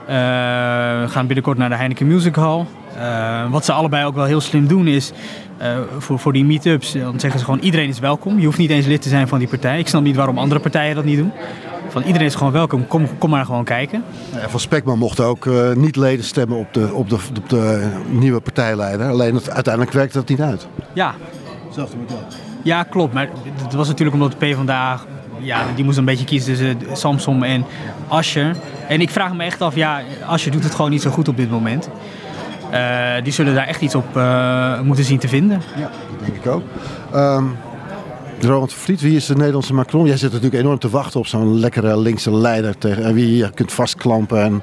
Eh, 0.07 0.15
we 1.01 1.05
gaan 1.07 1.25
binnenkort 1.25 1.57
naar 1.57 1.69
de 1.69 1.75
Heineken 1.75 2.07
Music 2.07 2.35
Hall. 2.35 2.65
Eh, 2.97 3.51
wat 3.51 3.65
ze 3.65 3.71
allebei 3.71 4.05
ook 4.05 4.15
wel 4.15 4.25
heel 4.25 4.41
slim 4.41 4.67
doen 4.67 4.87
is, 4.87 5.11
eh, 5.57 5.77
voor, 5.97 6.19
voor 6.19 6.33
die 6.33 6.45
meetups, 6.45 6.91
dan 6.91 7.19
zeggen 7.19 7.39
ze 7.39 7.45
gewoon 7.45 7.59
iedereen 7.59 7.89
is 7.89 7.99
welkom. 7.99 8.39
Je 8.39 8.45
hoeft 8.45 8.57
niet 8.57 8.69
eens 8.69 8.85
lid 8.85 9.01
te 9.01 9.09
zijn 9.09 9.27
van 9.27 9.39
die 9.39 9.47
partij. 9.47 9.79
Ik 9.79 9.87
snap 9.87 10.03
niet 10.03 10.15
waarom 10.15 10.37
andere 10.37 10.59
partijen 10.59 10.95
dat 10.95 11.05
niet 11.05 11.17
doen. 11.17 11.31
Van 11.95 12.03
iedereen 12.03 12.27
is 12.27 12.35
gewoon 12.35 12.51
welkom, 12.51 12.87
kom, 12.87 13.17
kom 13.17 13.29
maar 13.29 13.45
gewoon 13.45 13.63
kijken. 13.63 14.03
En 14.33 14.49
van 14.49 14.59
Spekman 14.59 14.97
mochten 14.97 15.25
ook 15.25 15.45
eh, 15.45 15.71
niet 15.73 15.95
leden 15.95 16.25
stemmen 16.25 16.57
op 16.57 16.73
de, 16.73 16.93
op, 16.93 17.09
de, 17.09 17.17
op 17.37 17.49
de 17.49 17.91
nieuwe 18.09 18.39
partijleider. 18.39 19.09
Alleen 19.09 19.35
het, 19.35 19.49
uiteindelijk 19.49 19.93
werkte 19.93 20.17
dat 20.17 20.27
niet 20.27 20.41
uit. 20.41 20.67
Ja, 20.93 21.15
Hetzelfde 21.65 21.97
model. 21.97 22.17
ja 22.63 22.83
klopt. 22.83 23.13
Maar 23.13 23.29
het 23.63 23.73
was 23.73 23.87
natuurlijk 23.87 24.15
omdat 24.15 24.31
de 24.31 24.37
PvdA, 24.37 24.99
ja, 25.39 25.63
die 25.75 25.85
moest 25.85 25.97
een 25.97 26.05
beetje 26.05 26.25
kiezen 26.25 26.55
tussen 26.55 26.97
Samsom 26.97 27.43
en 27.43 27.65
Ascher. 28.07 28.55
En 28.87 29.01
ik 29.01 29.09
vraag 29.09 29.33
me 29.33 29.43
echt 29.43 29.61
af, 29.61 29.75
ja, 29.75 30.01
Ascher 30.25 30.51
doet 30.51 30.63
het 30.63 30.75
gewoon 30.75 30.91
niet 30.91 31.01
zo 31.01 31.09
goed 31.09 31.27
op 31.27 31.37
dit 31.37 31.49
moment. 31.51 31.89
Eh, 32.69 33.23
die 33.23 33.33
zullen 33.33 33.55
daar 33.55 33.67
echt 33.67 33.81
iets 33.81 33.95
op 33.95 34.17
eh, 34.17 34.79
moeten 34.81 35.03
zien 35.03 35.19
te 35.19 35.27
vinden. 35.27 35.61
Ja, 35.75 35.81
dat 35.81 36.25
denk 36.25 36.35
ik 36.35 36.47
ook. 36.47 36.63
Ehm 37.13 37.45
Roland 38.39 38.73
van 38.73 38.81
Vliet, 38.81 39.01
wie 39.01 39.15
is 39.15 39.25
de 39.25 39.35
Nederlandse 39.35 39.73
Macron? 39.73 40.05
Jij 40.05 40.17
zit 40.17 40.31
natuurlijk 40.31 40.63
enorm 40.63 40.79
te 40.79 40.89
wachten 40.89 41.19
op 41.19 41.27
zo'n 41.27 41.59
lekkere 41.59 41.97
linkse 41.99 42.31
leider 42.31 42.77
tegen, 42.77 43.03
en 43.03 43.13
wie 43.13 43.37
je 43.37 43.49
kunt 43.53 43.71
vastklampen 43.71 44.41
en 44.41 44.61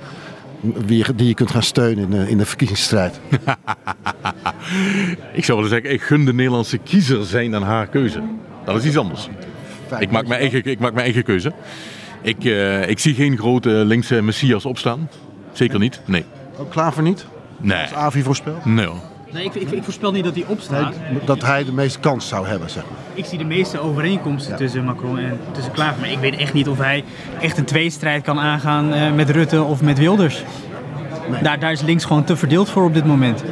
wie 0.86 1.14
die 1.14 1.26
je 1.26 1.34
kunt 1.34 1.50
gaan 1.50 1.62
steunen 1.62 2.04
in 2.04 2.10
de, 2.10 2.30
in 2.30 2.38
de 2.38 2.46
verkiezingsstrijd. 2.46 3.20
Ik 5.32 5.44
zou 5.44 5.58
willen 5.58 5.72
zeggen, 5.72 5.92
ik 5.92 6.02
gun 6.02 6.24
de 6.24 6.32
Nederlandse 6.32 6.78
kiezer 6.78 7.24
zijn 7.24 7.54
aan 7.54 7.62
haar 7.62 7.86
keuze. 7.86 8.22
Dat 8.64 8.76
is 8.76 8.84
iets 8.84 8.96
anders. 8.96 9.28
Ik 9.98 10.10
maak 10.10 10.26
mijn 10.26 10.40
eigen, 10.40 10.64
ik 10.64 10.78
maak 10.78 10.92
mijn 10.92 11.04
eigen 11.04 11.24
keuze. 11.24 11.52
Ik, 12.22 12.44
eh, 12.44 12.88
ik 12.88 12.98
zie 12.98 13.14
geen 13.14 13.38
grote 13.38 13.68
linkse 13.68 14.22
messias 14.22 14.64
opstaan. 14.64 15.08
Zeker 15.52 15.78
niet. 15.78 16.00
Nee. 16.04 16.24
Ook 16.58 16.70
Klaver 16.70 17.02
niet? 17.02 17.26
Nee. 17.60 17.82
Als 17.82 17.92
Avi 17.92 18.22
voorspelt? 18.22 18.64
Nee 18.64 18.86
hoor. 18.86 19.11
Nee, 19.32 19.44
ik, 19.44 19.54
ik, 19.54 19.70
ik 19.70 19.82
voorspel 19.82 20.12
niet 20.12 20.24
dat 20.24 20.34
hij 20.34 20.44
opstaat. 20.46 20.94
Dat 21.24 21.42
hij 21.42 21.64
de 21.64 21.72
meeste 21.72 21.98
kans 21.98 22.28
zou 22.28 22.46
hebben, 22.46 22.70
zeg 22.70 22.82
maar. 22.82 22.98
Ik 23.14 23.24
zie 23.24 23.38
de 23.38 23.44
meeste 23.44 23.78
overeenkomsten 23.78 24.56
tussen 24.56 24.84
Macron 24.84 25.18
en 25.18 25.38
tussen 25.52 25.72
Klaver. 25.72 26.00
Maar 26.00 26.10
ik 26.10 26.18
weet 26.18 26.36
echt 26.36 26.52
niet 26.52 26.68
of 26.68 26.78
hij 26.78 27.04
echt 27.40 27.58
een 27.58 27.64
tweestrijd 27.64 28.22
kan 28.22 28.38
aangaan 28.38 28.92
eh, 28.92 29.12
met 29.12 29.30
Rutte 29.30 29.62
of 29.62 29.82
met 29.82 29.98
Wilders. 29.98 30.42
Daar, 31.42 31.58
daar 31.58 31.72
is 31.72 31.82
links 31.82 32.04
gewoon 32.04 32.24
te 32.24 32.36
verdeeld 32.36 32.70
voor 32.70 32.84
op 32.84 32.94
dit 32.94 33.04
moment. 33.04 33.44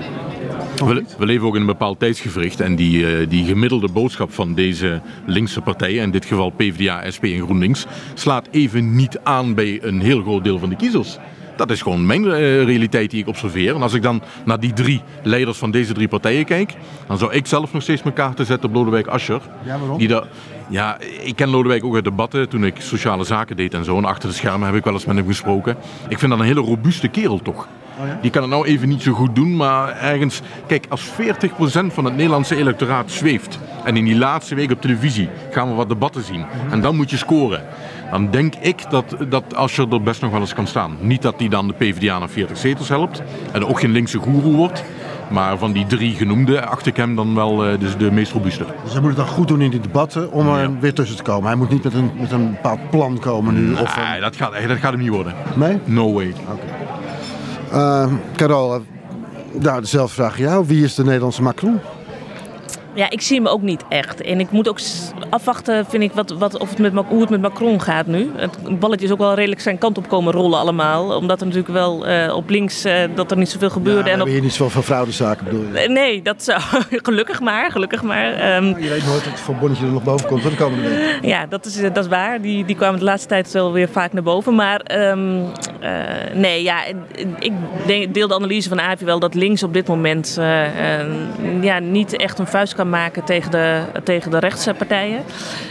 We, 0.76 1.04
we 1.18 1.26
leven 1.26 1.46
ook 1.46 1.54
in 1.54 1.60
een 1.60 1.66
bepaald 1.66 1.98
tijdsgevricht 1.98 2.60
en 2.60 2.76
die, 2.76 3.16
eh, 3.16 3.28
die 3.28 3.44
gemiddelde 3.44 3.88
boodschap 3.88 4.32
van 4.32 4.54
deze 4.54 5.00
linkse 5.26 5.60
partijen, 5.60 6.02
in 6.02 6.10
dit 6.10 6.24
geval 6.24 6.50
PvdA, 6.50 7.10
SP 7.14 7.24
en 7.24 7.42
GroenLinks, 7.42 7.86
slaat 8.14 8.48
even 8.50 8.94
niet 8.94 9.18
aan 9.22 9.54
bij 9.54 9.78
een 9.82 10.00
heel 10.00 10.22
groot 10.22 10.44
deel 10.44 10.58
van 10.58 10.68
de 10.68 10.76
kiezers. 10.76 11.18
Dat 11.60 11.70
is 11.70 11.82
gewoon 11.82 12.06
mijn 12.06 12.24
eh, 12.24 12.64
realiteit 12.64 13.10
die 13.10 13.20
ik 13.20 13.28
observeer. 13.28 13.74
En 13.74 13.82
als 13.82 13.94
ik 13.94 14.02
dan 14.02 14.22
naar 14.44 14.60
die 14.60 14.72
drie 14.72 15.02
leiders 15.22 15.58
van 15.58 15.70
deze 15.70 15.92
drie 15.92 16.08
partijen 16.08 16.44
kijk, 16.44 16.74
dan 17.06 17.18
zou 17.18 17.32
ik 17.32 17.46
zelf 17.46 17.72
nog 17.72 17.82
steeds 17.82 18.02
mijn 18.02 18.14
kaarten 18.14 18.46
zetten 18.46 18.68
op 18.68 18.74
Lodewijk 18.74 19.06
Asscher. 19.06 19.40
Ja, 19.62 19.78
waarom? 19.78 19.98
Die 19.98 20.08
daar, 20.08 20.24
ja, 20.68 20.98
ik 21.22 21.36
ken 21.36 21.48
Lodewijk 21.48 21.84
ook 21.84 21.94
uit 21.94 22.04
debatten 22.04 22.48
toen 22.48 22.64
ik 22.64 22.74
sociale 22.78 23.24
zaken 23.24 23.56
deed 23.56 23.74
en 23.74 23.84
zo. 23.84 23.96
En 23.96 24.04
achter 24.04 24.28
de 24.28 24.34
schermen 24.34 24.66
heb 24.66 24.76
ik 24.76 24.84
wel 24.84 24.92
eens 24.92 25.04
met 25.04 25.16
hem 25.16 25.26
gesproken. 25.26 25.76
Ik 26.08 26.18
vind 26.18 26.30
dat 26.30 26.40
een 26.40 26.46
hele 26.46 26.60
robuuste 26.60 27.08
kerel 27.08 27.42
toch. 27.42 27.68
Die 28.22 28.30
kan 28.30 28.42
het 28.42 28.50
nou 28.50 28.66
even 28.66 28.88
niet 28.88 29.02
zo 29.02 29.12
goed 29.12 29.34
doen, 29.34 29.56
maar 29.56 29.96
ergens... 29.96 30.40
Kijk, 30.66 30.86
als 30.88 31.06
40% 31.06 31.12
van 31.86 32.04
het 32.04 32.16
Nederlandse 32.16 32.56
electoraat 32.56 33.10
zweeft... 33.10 33.58
en 33.84 33.96
in 33.96 34.04
die 34.04 34.16
laatste 34.16 34.54
week 34.54 34.70
op 34.70 34.80
televisie 34.80 35.28
gaan 35.50 35.68
we 35.68 35.74
wat 35.74 35.88
debatten 35.88 36.22
zien... 36.22 36.44
en 36.70 36.80
dan 36.80 36.96
moet 36.96 37.10
je 37.10 37.16
scoren... 37.16 37.64
dan 38.10 38.30
denk 38.30 38.54
ik 38.54 38.90
dat, 38.90 39.16
dat 39.28 39.54
Asscher 39.54 39.92
er 39.92 40.02
best 40.02 40.20
nog 40.20 40.30
wel 40.30 40.40
eens 40.40 40.54
kan 40.54 40.66
staan. 40.66 40.96
Niet 41.00 41.22
dat 41.22 41.34
hij 41.38 41.48
dan 41.48 41.66
de 41.66 41.72
PvdA 41.72 42.18
naar 42.18 42.28
40 42.28 42.56
zetels 42.56 42.88
helpt... 42.88 43.22
en 43.52 43.66
ook 43.66 43.80
geen 43.80 43.92
linkse 43.92 44.18
goeroe 44.18 44.54
wordt... 44.54 44.84
Maar 45.30 45.58
van 45.58 45.72
die 45.72 45.86
drie 45.86 46.14
genoemde 46.14 46.66
acht 46.66 46.86
ik 46.86 46.96
hem 46.96 47.16
dan 47.16 47.34
wel 47.34 47.66
uh, 47.66 47.78
dus 47.78 47.96
de 47.96 48.10
meest 48.10 48.32
robuuste. 48.32 48.64
Dus 48.82 48.92
hij 48.92 49.00
moet 49.00 49.10
het 49.10 49.18
dan 49.18 49.28
goed 49.28 49.48
doen 49.48 49.60
in 49.60 49.70
die 49.70 49.80
debatten 49.80 50.32
om 50.32 50.48
er 50.48 50.78
weer 50.80 50.94
tussen 50.94 51.16
te 51.16 51.22
komen. 51.22 51.46
Hij 51.46 51.56
moet 51.56 51.70
niet 51.70 51.82
met 51.84 51.94
een, 51.94 52.10
met 52.20 52.32
een 52.32 52.50
bepaald 52.50 52.90
plan 52.90 53.18
komen 53.18 53.54
nu. 53.54 53.60
Nee, 53.60 53.82
of 53.82 53.96
een... 53.96 54.20
dat, 54.20 54.36
gaat, 54.36 54.52
dat 54.68 54.78
gaat 54.78 54.92
hem 54.92 55.00
niet 55.00 55.10
worden. 55.10 55.34
Nee? 55.54 55.78
No 55.84 56.12
way. 56.12 56.34
Okay. 56.48 58.06
Uh, 58.06 58.12
Carol, 58.36 58.82
nou, 59.52 59.80
dezelfde 59.80 60.14
vraag 60.14 60.32
aan 60.32 60.40
jou. 60.40 60.66
Wie 60.66 60.84
is 60.84 60.94
de 60.94 61.04
Nederlandse 61.04 61.42
Macron? 61.42 61.80
Ja, 62.94 63.10
ik 63.10 63.20
zie 63.20 63.36
hem 63.36 63.46
ook 63.46 63.62
niet 63.62 63.84
echt. 63.88 64.20
En 64.20 64.40
ik 64.40 64.50
moet 64.50 64.68
ook 64.68 64.78
afwachten, 65.30 65.86
vind 65.86 66.02
ik, 66.02 66.12
wat, 66.12 66.30
wat, 66.30 66.58
of 66.58 66.68
het 66.70 66.78
met, 66.78 66.92
hoe 67.08 67.20
het 67.20 67.30
met 67.30 67.40
Macron 67.40 67.80
gaat 67.80 68.06
nu. 68.06 68.30
Het 68.36 68.78
balletje 68.78 69.06
is 69.06 69.12
ook 69.12 69.18
wel 69.18 69.34
redelijk 69.34 69.60
zijn 69.60 69.78
kant 69.78 69.98
op 69.98 70.08
komen 70.08 70.32
rollen 70.32 70.58
allemaal. 70.58 71.16
Omdat 71.16 71.40
er 71.40 71.46
natuurlijk 71.46 71.72
wel 71.72 72.08
uh, 72.08 72.34
op 72.36 72.48
links 72.48 72.86
uh, 72.86 72.94
dat 73.14 73.30
er 73.30 73.36
niet 73.36 73.48
zoveel 73.48 73.70
gebeurde. 73.70 74.08
Ja, 74.08 74.14
en 74.14 74.20
op... 74.20 74.28
je 74.28 74.40
niet 74.40 74.52
zoveel 74.52 74.82
fraudezaken 74.82 75.44
bedoel 75.44 75.64
je? 75.74 75.88
Nee, 75.88 76.22
dat 76.22 76.42
zou... 76.44 76.60
gelukkig 77.08 77.40
maar, 77.40 77.70
gelukkig 77.70 78.02
maar. 78.02 78.56
Um... 78.56 78.66
je 78.66 78.88
weet 78.88 79.06
nooit 79.06 79.24
dat 79.24 79.46
het 79.46 79.58
bonnetje 79.60 79.86
er 79.86 79.92
nog 79.92 80.02
boven 80.02 80.26
komt 80.26 80.42
van 80.42 80.50
de 80.50 80.56
komende 80.56 80.88
week. 80.88 81.18
Ja, 81.22 81.46
dat 81.46 81.66
is, 81.66 81.80
dat 81.80 81.96
is 81.96 82.08
waar. 82.08 82.40
Die, 82.40 82.64
die 82.64 82.76
kwamen 82.76 82.98
de 82.98 83.04
laatste 83.04 83.28
tijd 83.28 83.52
wel 83.52 83.72
weer 83.72 83.88
vaak 83.88 84.12
naar 84.12 84.22
boven. 84.22 84.54
Maar 84.54 85.10
um, 85.10 85.42
uh, 85.82 85.90
nee, 86.34 86.62
ja, 86.62 86.84
ik 87.38 87.52
deel 88.14 88.28
de 88.28 88.34
analyse 88.34 88.68
van 88.68 88.80
Avi 88.80 89.04
wel 89.04 89.18
dat 89.18 89.34
links 89.34 89.62
op 89.62 89.72
dit 89.72 89.88
moment 89.88 90.38
ja, 91.60 91.78
niet 91.78 92.16
echt 92.16 92.38
een 92.38 92.46
vuist 92.46 92.74
kan 92.80 92.90
maken 92.90 93.24
tegen 93.24 93.50
de, 93.50 93.82
tegen 94.04 94.30
de 94.30 94.38
rechtse 94.38 94.74
partijen. 94.74 95.22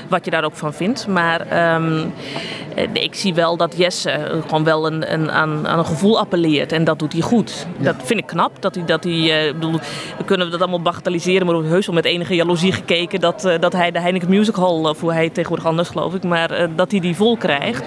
Wat 0.08 0.26
je 0.26 0.32
daar 0.32 0.44
ook 0.44 0.56
van 0.56 0.74
vindt. 0.74 1.08
Maar 1.08 1.74
um, 1.76 2.14
ik 2.94 3.16
zie 3.16 3.34
wel 3.34 3.58
dat 3.58 3.78
Jesse 3.78 4.42
gewoon 4.48 4.64
wel 4.64 4.86
een, 4.86 5.14
een, 5.14 5.32
aan, 5.32 5.68
aan 5.68 5.80
een 5.80 5.86
gevoel 5.86 6.20
appelleert. 6.20 6.72
En 6.72 6.84
dat 6.84 7.00
doet 7.00 7.14
hij 7.14 7.22
goed. 7.22 7.68
Ja. 7.78 7.84
Dat 7.84 7.96
vind 8.04 8.20
ik 8.20 8.26
knap. 8.26 8.62
Dat 8.62 8.76
hij, 8.76 8.86
dat 8.86 9.04
hij, 9.04 9.48
uh, 9.48 9.54
bedoel, 9.54 9.80
we 10.18 10.24
kunnen 10.26 10.52
dat 10.52 10.60
allemaal 10.60 10.82
bagatelliseren. 10.82 11.46
Maar 11.46 11.62
we 11.62 11.68
heus 11.68 11.86
wel 11.86 11.96
met 11.96 12.06
enige 12.06 12.36
jaloezie 12.36 12.72
gekeken 12.72 13.20
dat, 13.20 13.46
uh, 13.46 13.54
dat 13.60 13.74
hij 13.74 13.92
de 13.92 14.00
Heineken 14.00 14.30
Music 14.30 14.56
Hall, 14.56 14.84
of 14.84 15.00
hoe 15.00 15.14
hij 15.14 15.30
tegenwoordig 15.30 15.68
anders 15.68 15.90
geloof 15.90 16.14
ik, 16.14 16.24
maar 16.24 16.62
uh, 16.62 16.68
dat 16.76 16.92
hij 16.92 17.00
die 17.00 17.16
vol 17.16 17.38
krijgt. 17.38 17.84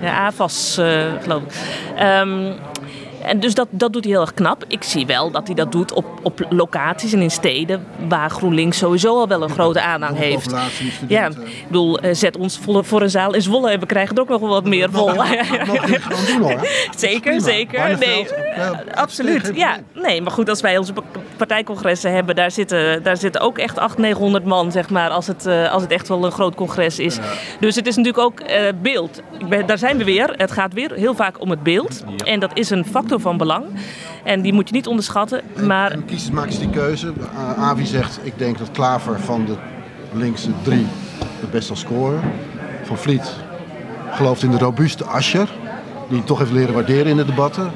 Ja, 0.00 0.26
AFAS 0.26 0.80
geloof 1.22 1.42
ik. 1.42 1.52
Um, 2.22 2.54
en 3.28 3.40
dus 3.40 3.54
dat, 3.54 3.68
dat 3.70 3.92
doet 3.92 4.04
hij 4.04 4.12
heel 4.12 4.20
erg 4.20 4.34
knap. 4.34 4.64
Ik 4.68 4.82
zie 4.82 5.06
wel 5.06 5.30
dat 5.30 5.46
hij 5.46 5.56
dat 5.56 5.72
doet 5.72 5.92
op, 5.92 6.04
op 6.22 6.46
locaties 6.48 7.12
en 7.12 7.20
in 7.20 7.30
steden 7.30 7.86
waar 8.08 8.30
GroenLinks 8.30 8.78
sowieso 8.78 9.18
al 9.18 9.28
wel 9.28 9.42
een 9.42 9.50
grote 9.50 9.80
aanhang 9.80 10.16
heeft. 10.16 10.54
Ja, 11.08 11.26
ik 11.26 11.66
bedoel, 11.66 11.98
zet 12.12 12.36
ons 12.36 12.58
voor, 12.58 12.84
voor 12.84 13.02
een 13.02 13.10
zaal 13.10 13.34
in 13.34 13.42
Zwolle 13.42 13.70
en 13.70 13.80
we 13.80 13.86
krijgen 13.86 14.16
er 14.16 14.22
ook 14.22 14.28
nog 14.28 14.40
wel 14.40 14.48
wat 14.48 14.64
meer 14.64 14.90
vol. 14.90 15.06
Zeker, 16.96 17.40
zeker. 17.40 17.98
Nee, 17.98 18.26
absoluut. 18.94 19.52
Ja, 19.54 19.76
nee, 19.94 20.22
maar 20.22 20.32
goed, 20.32 20.48
als 20.48 20.60
wij 20.60 20.78
onze 20.78 20.92
partijcongressen 21.36 22.12
hebben, 22.12 22.36
daar 22.36 22.50
zitten, 22.50 23.02
daar 23.02 23.16
zitten 23.16 23.40
ook 23.40 23.58
echt 23.58 23.78
800, 23.78 23.98
900 23.98 24.44
man, 24.44 24.72
zeg 24.72 24.90
maar, 24.90 25.10
als 25.10 25.26
het, 25.26 25.46
als 25.46 25.82
het 25.82 25.92
echt 25.92 26.08
wel 26.08 26.24
een 26.24 26.32
groot 26.32 26.54
congres 26.54 26.98
is. 26.98 27.18
Dus 27.60 27.74
het 27.76 27.86
is 27.86 27.96
natuurlijk 27.96 28.24
ook 28.24 28.42
beeld. 28.82 29.20
Daar 29.66 29.78
zijn 29.78 29.98
we 29.98 30.04
weer. 30.04 30.34
Het 30.36 30.52
gaat 30.52 30.72
weer 30.72 30.92
heel 30.92 31.14
vaak 31.14 31.40
om 31.40 31.50
het 31.50 31.62
beeld. 31.62 32.04
En 32.24 32.40
dat 32.40 32.50
is 32.54 32.70
een 32.70 32.84
factor 32.84 33.17
van 33.20 33.36
belang. 33.36 33.64
En 34.24 34.40
die 34.42 34.52
moet 34.52 34.68
je 34.68 34.74
niet 34.74 34.86
onderschatten. 34.86 35.40
Maar... 35.66 35.90
En, 35.90 35.96
en 35.96 36.04
kiezers 36.04 36.30
maken 36.30 36.58
die 36.58 36.70
keuze. 36.70 37.12
Avi 37.58 37.86
zegt, 37.86 38.20
ik 38.22 38.32
denk 38.36 38.58
dat 38.58 38.70
Klaver 38.70 39.20
van 39.20 39.44
de 39.44 39.54
linkse 40.12 40.50
drie 40.62 40.86
het 41.40 41.50
best 41.50 41.66
zal 41.66 41.76
scoren. 41.76 42.20
Van 42.82 42.96
Vliet 42.96 43.34
gelooft 44.10 44.42
in 44.42 44.50
de 44.50 44.58
robuuste 44.58 45.04
Ascher. 45.04 45.48
Die 46.08 46.24
toch 46.24 46.38
heeft 46.38 46.50
leren 46.50 46.74
waarderen 46.74 47.06
in 47.06 47.16
de 47.16 47.24
debatten. 47.24 47.70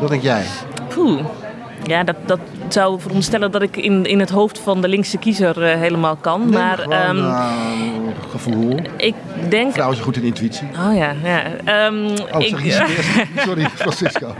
Wat 0.00 0.08
denk 0.08 0.22
jij? 0.22 0.44
Poeh. 0.88 1.20
Ja, 1.84 2.04
dat, 2.04 2.16
dat 2.26 2.40
zou 2.68 3.00
veronderstellen 3.00 3.50
dat 3.50 3.62
ik 3.62 3.76
in, 3.76 4.04
in 4.04 4.20
het 4.20 4.30
hoofd 4.30 4.58
van 4.58 4.80
de 4.80 4.88
linkse 4.88 5.18
kiezer 5.18 5.62
uh, 5.62 5.80
helemaal 5.80 6.16
kan. 6.16 6.40
Nee, 6.40 6.50
maar 6.50 6.78
gewoon, 6.78 7.16
um, 7.16 7.24
uh, 7.24 7.50
gevoel. 8.30 8.76
Ik 8.96 9.14
denk. 9.48 9.72
Vrouwen 9.72 9.96
zijn 9.96 10.08
goed 10.08 10.16
in 10.16 10.22
intuïtie. 10.22 10.68
Oh 10.68 10.96
ja, 10.96 11.14
ja. 11.22 11.86
Um, 11.86 12.06
oh, 12.32 12.40
ik, 12.40 12.82
Sorry, 13.46 13.64
Francisco. 13.74 14.34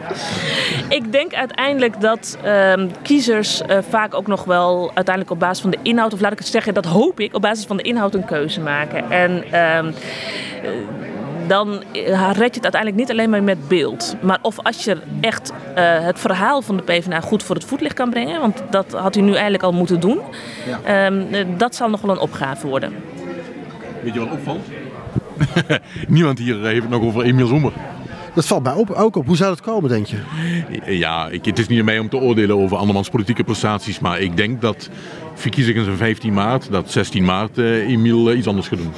ik 0.88 1.12
denk 1.12 1.34
uiteindelijk 1.34 2.00
dat 2.00 2.38
um, 2.44 2.90
kiezers 3.02 3.62
uh, 3.62 3.78
vaak 3.88 4.14
ook 4.14 4.26
nog 4.26 4.44
wel 4.44 4.90
uiteindelijk 4.94 5.30
op 5.30 5.38
basis 5.38 5.60
van 5.60 5.70
de 5.70 5.78
inhoud, 5.82 6.12
of 6.12 6.20
laat 6.20 6.32
ik 6.32 6.38
het 6.38 6.48
zeggen, 6.48 6.74
dat 6.74 6.84
hoop 6.84 7.20
ik, 7.20 7.34
op 7.34 7.42
basis 7.42 7.64
van 7.64 7.76
de 7.76 7.82
inhoud 7.82 8.14
een 8.14 8.24
keuze 8.24 8.60
maken. 8.60 9.10
En 9.10 9.44
dan 11.48 11.82
red 12.32 12.54
je 12.54 12.60
het 12.60 12.62
uiteindelijk 12.62 12.96
niet 12.96 13.10
alleen 13.10 13.30
maar 13.30 13.42
met 13.42 13.68
beeld. 13.68 14.16
Maar 14.20 14.38
of 14.42 14.58
als 14.62 14.84
je 14.84 14.96
echt 15.20 15.52
uh, 15.52 15.54
het 16.04 16.18
verhaal 16.18 16.62
van 16.62 16.76
de 16.76 16.82
PvdA 16.82 17.20
goed 17.20 17.42
voor 17.42 17.54
het 17.54 17.64
voetlicht 17.64 17.94
kan 17.94 18.10
brengen, 18.10 18.40
want 18.40 18.62
dat 18.70 18.92
had 18.92 19.16
u 19.16 19.20
nu 19.20 19.32
eigenlijk 19.32 19.62
al 19.62 19.72
moeten 19.72 20.00
doen, 20.00 20.20
ja. 20.84 21.06
um, 21.06 21.26
dat 21.56 21.74
zal 21.74 21.90
nog 21.90 22.00
wel 22.00 22.10
een 22.10 22.20
opgave 22.20 22.66
worden. 22.66 22.92
Weet 24.02 24.14
je 24.14 24.18
wat 24.18 24.30
opvalt? 24.30 24.66
Niemand 26.08 26.38
hier 26.38 26.64
heeft 26.64 26.80
het 26.80 26.90
nog 26.90 27.02
over 27.02 27.22
Emiel 27.22 27.48
Roemer. 27.48 27.72
Dat 28.34 28.46
valt 28.46 28.62
mij 28.62 28.72
op, 28.72 28.90
ook 28.90 29.16
op. 29.16 29.26
Hoe 29.26 29.36
zou 29.36 29.50
dat 29.50 29.60
komen, 29.60 29.90
denk 29.90 30.06
je? 30.06 30.16
Ja, 30.86 31.28
ik, 31.28 31.44
het 31.44 31.58
is 31.58 31.68
niet 31.68 31.78
aan 31.78 31.84
mij 31.84 31.98
om 31.98 32.08
te 32.08 32.16
oordelen 32.16 32.56
over 32.56 32.76
andermans 32.76 33.08
politieke 33.08 33.44
prestaties. 33.44 33.98
Maar 33.98 34.20
ik 34.20 34.36
denk 34.36 34.60
dat 34.60 34.90
verkiezingen 35.34 35.84
zijn 35.84 35.96
15 35.96 36.32
maart, 36.32 36.70
dat 36.70 36.90
16 36.90 37.24
maart 37.24 37.58
uh, 37.58 37.88
Emiel 37.88 38.30
uh, 38.30 38.38
iets 38.38 38.46
anders 38.46 38.68
gaat 38.68 38.78
doen. 38.78 38.92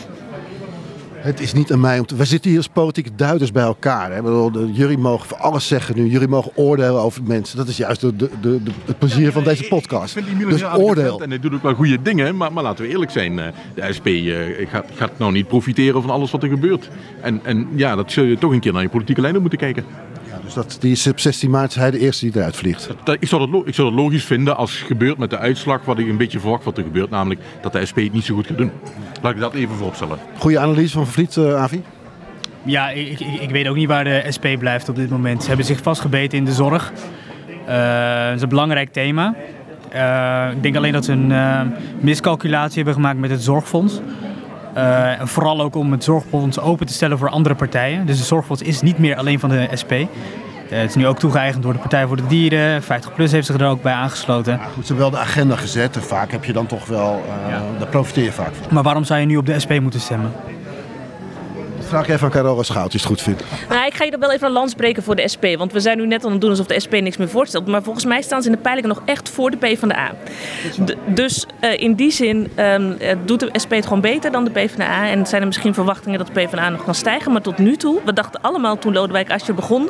Het 1.20 1.40
is 1.40 1.52
niet 1.52 1.72
aan 1.72 1.80
mij 1.80 1.98
om 1.98 2.06
te... 2.06 2.16
We 2.16 2.24
zitten 2.24 2.50
hier 2.50 2.58
als 2.58 2.68
politieke 2.68 3.10
duiders 3.16 3.52
bij 3.52 3.62
elkaar. 3.62 4.12
Hè? 4.12 4.22
Bedoel, 4.22 4.66
jullie 4.66 4.98
mogen 4.98 5.28
voor 5.28 5.36
alles 5.36 5.66
zeggen 5.66 5.96
nu. 5.96 6.06
Jullie 6.06 6.28
mogen 6.28 6.52
oordelen 6.54 7.00
over 7.00 7.22
mensen. 7.22 7.56
Dat 7.56 7.68
is 7.68 7.76
juist 7.76 8.00
de, 8.00 8.16
de, 8.16 8.30
de, 8.40 8.60
het 8.84 8.98
plezier 8.98 9.32
van 9.32 9.44
deze 9.44 9.68
podcast. 9.68 10.16
Ik 10.16 10.24
vind 10.24 10.50
dus 10.50 10.64
oordeel. 10.64 11.22
En 11.22 11.28
hij 11.28 11.38
doet 11.38 11.54
ook 11.54 11.62
wel 11.62 11.74
goede 11.74 12.02
dingen. 12.02 12.36
Maar, 12.36 12.52
maar 12.52 12.62
laten 12.62 12.84
we 12.84 12.90
eerlijk 12.90 13.10
zijn. 13.10 13.36
De 13.74 13.92
SP 13.96 14.08
gaat, 14.70 14.86
gaat 14.94 15.18
nou 15.18 15.32
niet 15.32 15.48
profiteren 15.48 16.02
van 16.02 16.10
alles 16.10 16.30
wat 16.30 16.42
er 16.42 16.48
gebeurt. 16.48 16.90
En, 17.20 17.40
en 17.44 17.68
ja, 17.74 17.96
dat 17.96 18.12
zul 18.12 18.24
je 18.24 18.38
toch 18.38 18.52
een 18.52 18.60
keer 18.60 18.72
naar 18.72 18.82
je 18.82 18.88
politieke 18.88 19.20
lijnen 19.20 19.40
moeten 19.40 19.58
kijken. 19.58 19.84
Dus 20.54 20.64
dat, 20.64 20.76
die 20.80 20.92
is 20.92 21.06
op 21.06 21.20
16 21.20 21.50
maart 21.50 21.74
hij 21.74 21.90
de 21.90 21.98
eerste 21.98 22.24
die 22.24 22.36
eruit 22.36 22.56
vliegt. 22.56 22.86
Dat, 22.86 22.96
dat, 23.04 23.16
ik, 23.20 23.28
zou 23.28 23.50
dat, 23.50 23.66
ik 23.66 23.74
zou 23.74 23.90
dat 23.90 23.98
logisch 23.98 24.24
vinden 24.24 24.56
als 24.56 24.78
het 24.78 24.86
gebeurt 24.86 25.18
met 25.18 25.30
de 25.30 25.38
uitslag 25.38 25.84
wat 25.84 25.98
ik 25.98 26.08
een 26.08 26.16
beetje 26.16 26.40
verwacht 26.40 26.64
wat 26.64 26.78
er 26.78 26.84
gebeurt. 26.84 27.10
Namelijk 27.10 27.40
dat 27.62 27.72
de 27.72 27.86
SP 27.90 27.96
het 27.96 28.12
niet 28.12 28.24
zo 28.24 28.34
goed 28.34 28.46
gaat 28.46 28.58
doen. 28.58 28.70
Laat 29.22 29.32
ik 29.32 29.40
dat 29.40 29.54
even 29.54 29.74
vooropstellen. 29.74 30.18
Goede 30.38 30.58
analyse 30.58 30.92
van 30.92 31.06
Vliet, 31.06 31.36
uh, 31.36 31.54
Avi? 31.54 31.82
Ja, 32.62 32.90
ik, 32.90 33.20
ik, 33.20 33.40
ik, 33.40 33.50
weet 33.50 33.68
ook 33.68 33.76
niet 33.76 33.88
waar 33.88 34.04
de 34.04 34.24
SP 34.36 34.46
blijft 34.58 34.88
op 34.88 34.96
dit 34.96 35.10
moment. 35.10 35.42
Ze 35.42 35.48
hebben 35.48 35.66
zich 35.66 35.82
vastgebeten 35.82 36.38
in 36.38 36.44
de 36.44 36.52
zorg. 36.52 36.92
Uh, 37.68 38.24
dat 38.24 38.34
is 38.34 38.42
een 38.42 38.48
belangrijk 38.48 38.92
thema. 38.92 39.34
Uh, 39.94 40.48
ik 40.52 40.62
denk 40.62 40.76
alleen 40.76 40.92
dat 40.92 41.04
ze 41.04 41.12
een 41.12 41.30
uh, 41.30 41.60
miscalculatie 42.00 42.76
hebben 42.76 42.94
gemaakt 42.94 43.18
met 43.18 43.30
het 43.30 43.42
zorgfonds. 43.42 44.00
Uh, 44.76 45.20
en 45.20 45.28
vooral 45.28 45.60
ook 45.60 45.74
om 45.74 45.92
het 45.92 46.04
zorgfonds 46.04 46.60
open 46.60 46.86
te 46.86 46.92
stellen 46.92 47.18
voor 47.18 47.28
andere 47.28 47.54
partijen. 47.54 48.06
Dus 48.06 48.18
het 48.18 48.26
zorgfonds 48.26 48.62
is 48.62 48.82
niet 48.82 48.98
meer 48.98 49.16
alleen 49.16 49.40
van 49.40 49.48
de 49.48 49.68
SP. 49.82 49.92
Uh, 50.72 50.78
het 50.78 50.88
is 50.88 50.94
nu 50.94 51.06
ook 51.06 51.18
toegeëigend 51.18 51.62
door 51.62 51.72
de 51.72 51.78
Partij 51.78 52.06
voor 52.06 52.16
de 52.16 52.26
Dieren. 52.26 52.82
50PLUS 52.82 53.30
heeft 53.30 53.46
zich 53.46 53.60
er 53.60 53.66
ook 53.66 53.82
bij 53.82 53.92
aangesloten. 53.92 54.52
Ja, 54.52 54.58
goed, 54.58 54.86
ze 54.86 54.92
hebben 54.92 55.10
wel 55.10 55.10
de 55.10 55.26
agenda 55.26 55.56
gezet 55.56 55.96
en 55.96 56.02
vaak 56.02 56.30
heb 56.30 56.44
je 56.44 56.52
dan 56.52 56.66
toch 56.66 56.86
wel, 56.86 57.22
uh, 57.26 57.50
ja. 57.50 57.62
daar 57.78 57.88
profiteer 57.88 58.24
je 58.24 58.32
vaak 58.32 58.54
van. 58.54 58.74
Maar 58.74 58.82
waarom 58.82 59.04
zou 59.04 59.20
je 59.20 59.26
nu 59.26 59.36
op 59.36 59.46
de 59.46 59.58
SP 59.64 59.72
moeten 59.80 60.00
stemmen? 60.00 60.32
Vraag 61.90 62.04
ik 62.04 62.10
even 62.10 62.24
aan 62.24 62.30
Carola 62.30 62.62
Schout, 62.62 62.82
als 62.82 62.92
je 62.92 62.98
het 62.98 63.06
goed 63.06 63.22
vindt. 63.22 63.42
Nou, 63.68 63.86
ik 63.86 63.94
ga 63.94 64.04
je 64.04 64.10
dan 64.10 64.20
wel 64.20 64.32
even 64.32 64.46
een 64.46 64.52
lans 64.52 64.74
breken 64.74 65.02
voor 65.02 65.16
de 65.16 65.28
SP. 65.34 65.44
Want 65.56 65.72
we 65.72 65.80
zijn 65.80 65.98
nu 65.98 66.06
net 66.06 66.24
aan 66.24 66.32
het 66.32 66.40
doen 66.40 66.50
alsof 66.50 66.66
de 66.66 66.80
SP 66.84 66.92
niks 66.92 67.16
meer 67.16 67.28
voorstelt. 67.28 67.66
Maar 67.66 67.82
volgens 67.82 68.04
mij 68.04 68.22
staan 68.22 68.42
ze 68.42 68.48
in 68.48 68.54
de 68.54 68.60
peilingen 68.60 68.88
nog 68.88 69.02
echt 69.04 69.28
voor 69.28 69.50
de 69.50 69.56
PvdA. 69.56 70.10
D 70.84 70.94
dus 71.06 71.46
uh, 71.60 71.80
in 71.80 71.94
die 71.94 72.10
zin 72.10 72.50
um, 72.56 72.96
doet 73.24 73.40
de 73.40 73.50
SP 73.62 73.70
het 73.70 73.86
gewoon 73.86 74.00
beter 74.00 74.30
dan 74.30 74.44
de 74.44 74.50
PvdA. 74.50 75.08
En 75.08 75.26
zijn 75.26 75.40
er 75.40 75.46
misschien 75.46 75.74
verwachtingen 75.74 76.18
dat 76.18 76.26
de 76.26 76.32
PvdA 76.32 76.68
nog 76.68 76.84
kan 76.84 76.94
stijgen. 76.94 77.32
Maar 77.32 77.42
tot 77.42 77.58
nu 77.58 77.76
toe, 77.76 78.00
we 78.04 78.12
dachten 78.12 78.40
allemaal 78.40 78.78
toen 78.78 78.92
Lodewijk 78.92 79.30
Asscher 79.30 79.54
begon. 79.54 79.88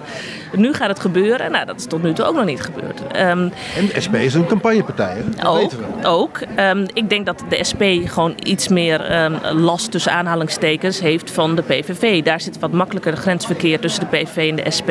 Nu 0.56 0.72
gaat 0.72 0.88
het 0.88 1.00
gebeuren. 1.00 1.50
Nou, 1.50 1.66
dat 1.66 1.76
is 1.76 1.86
tot 1.86 2.02
nu 2.02 2.12
toe 2.12 2.24
ook 2.24 2.34
nog 2.34 2.44
niet 2.44 2.60
gebeurd. 2.60 3.00
Um, 3.00 3.52
en 3.76 3.86
de 3.94 4.00
SP 4.06 4.14
is 4.14 4.34
een 4.34 4.46
campagnepartij, 4.46 5.14
hè? 5.16 5.30
Dat 5.36 5.46
ook, 5.46 5.60
weten 5.60 5.78
we. 5.78 6.06
ook. 6.08 6.40
Um, 6.58 6.86
ik 6.92 7.10
denk 7.10 7.26
dat 7.26 7.44
de 7.48 7.64
SP 7.70 7.82
gewoon 8.04 8.34
iets 8.42 8.68
meer 8.68 9.28
last 9.52 9.90
tussen 9.90 10.12
aanhalingstekens 10.12 11.00
heeft 11.00 11.30
van 11.30 11.54
de 11.54 11.62
PvdA. 11.62 11.88
PVV. 11.90 12.22
Daar 12.22 12.40
zit 12.40 12.58
wat 12.58 12.72
makkelijker 12.72 13.16
grensverkeer 13.16 13.80
tussen 13.80 14.00
de 14.10 14.16
PVV 14.16 14.50
en 14.50 14.56
de 14.56 14.70
SP. 14.76 14.90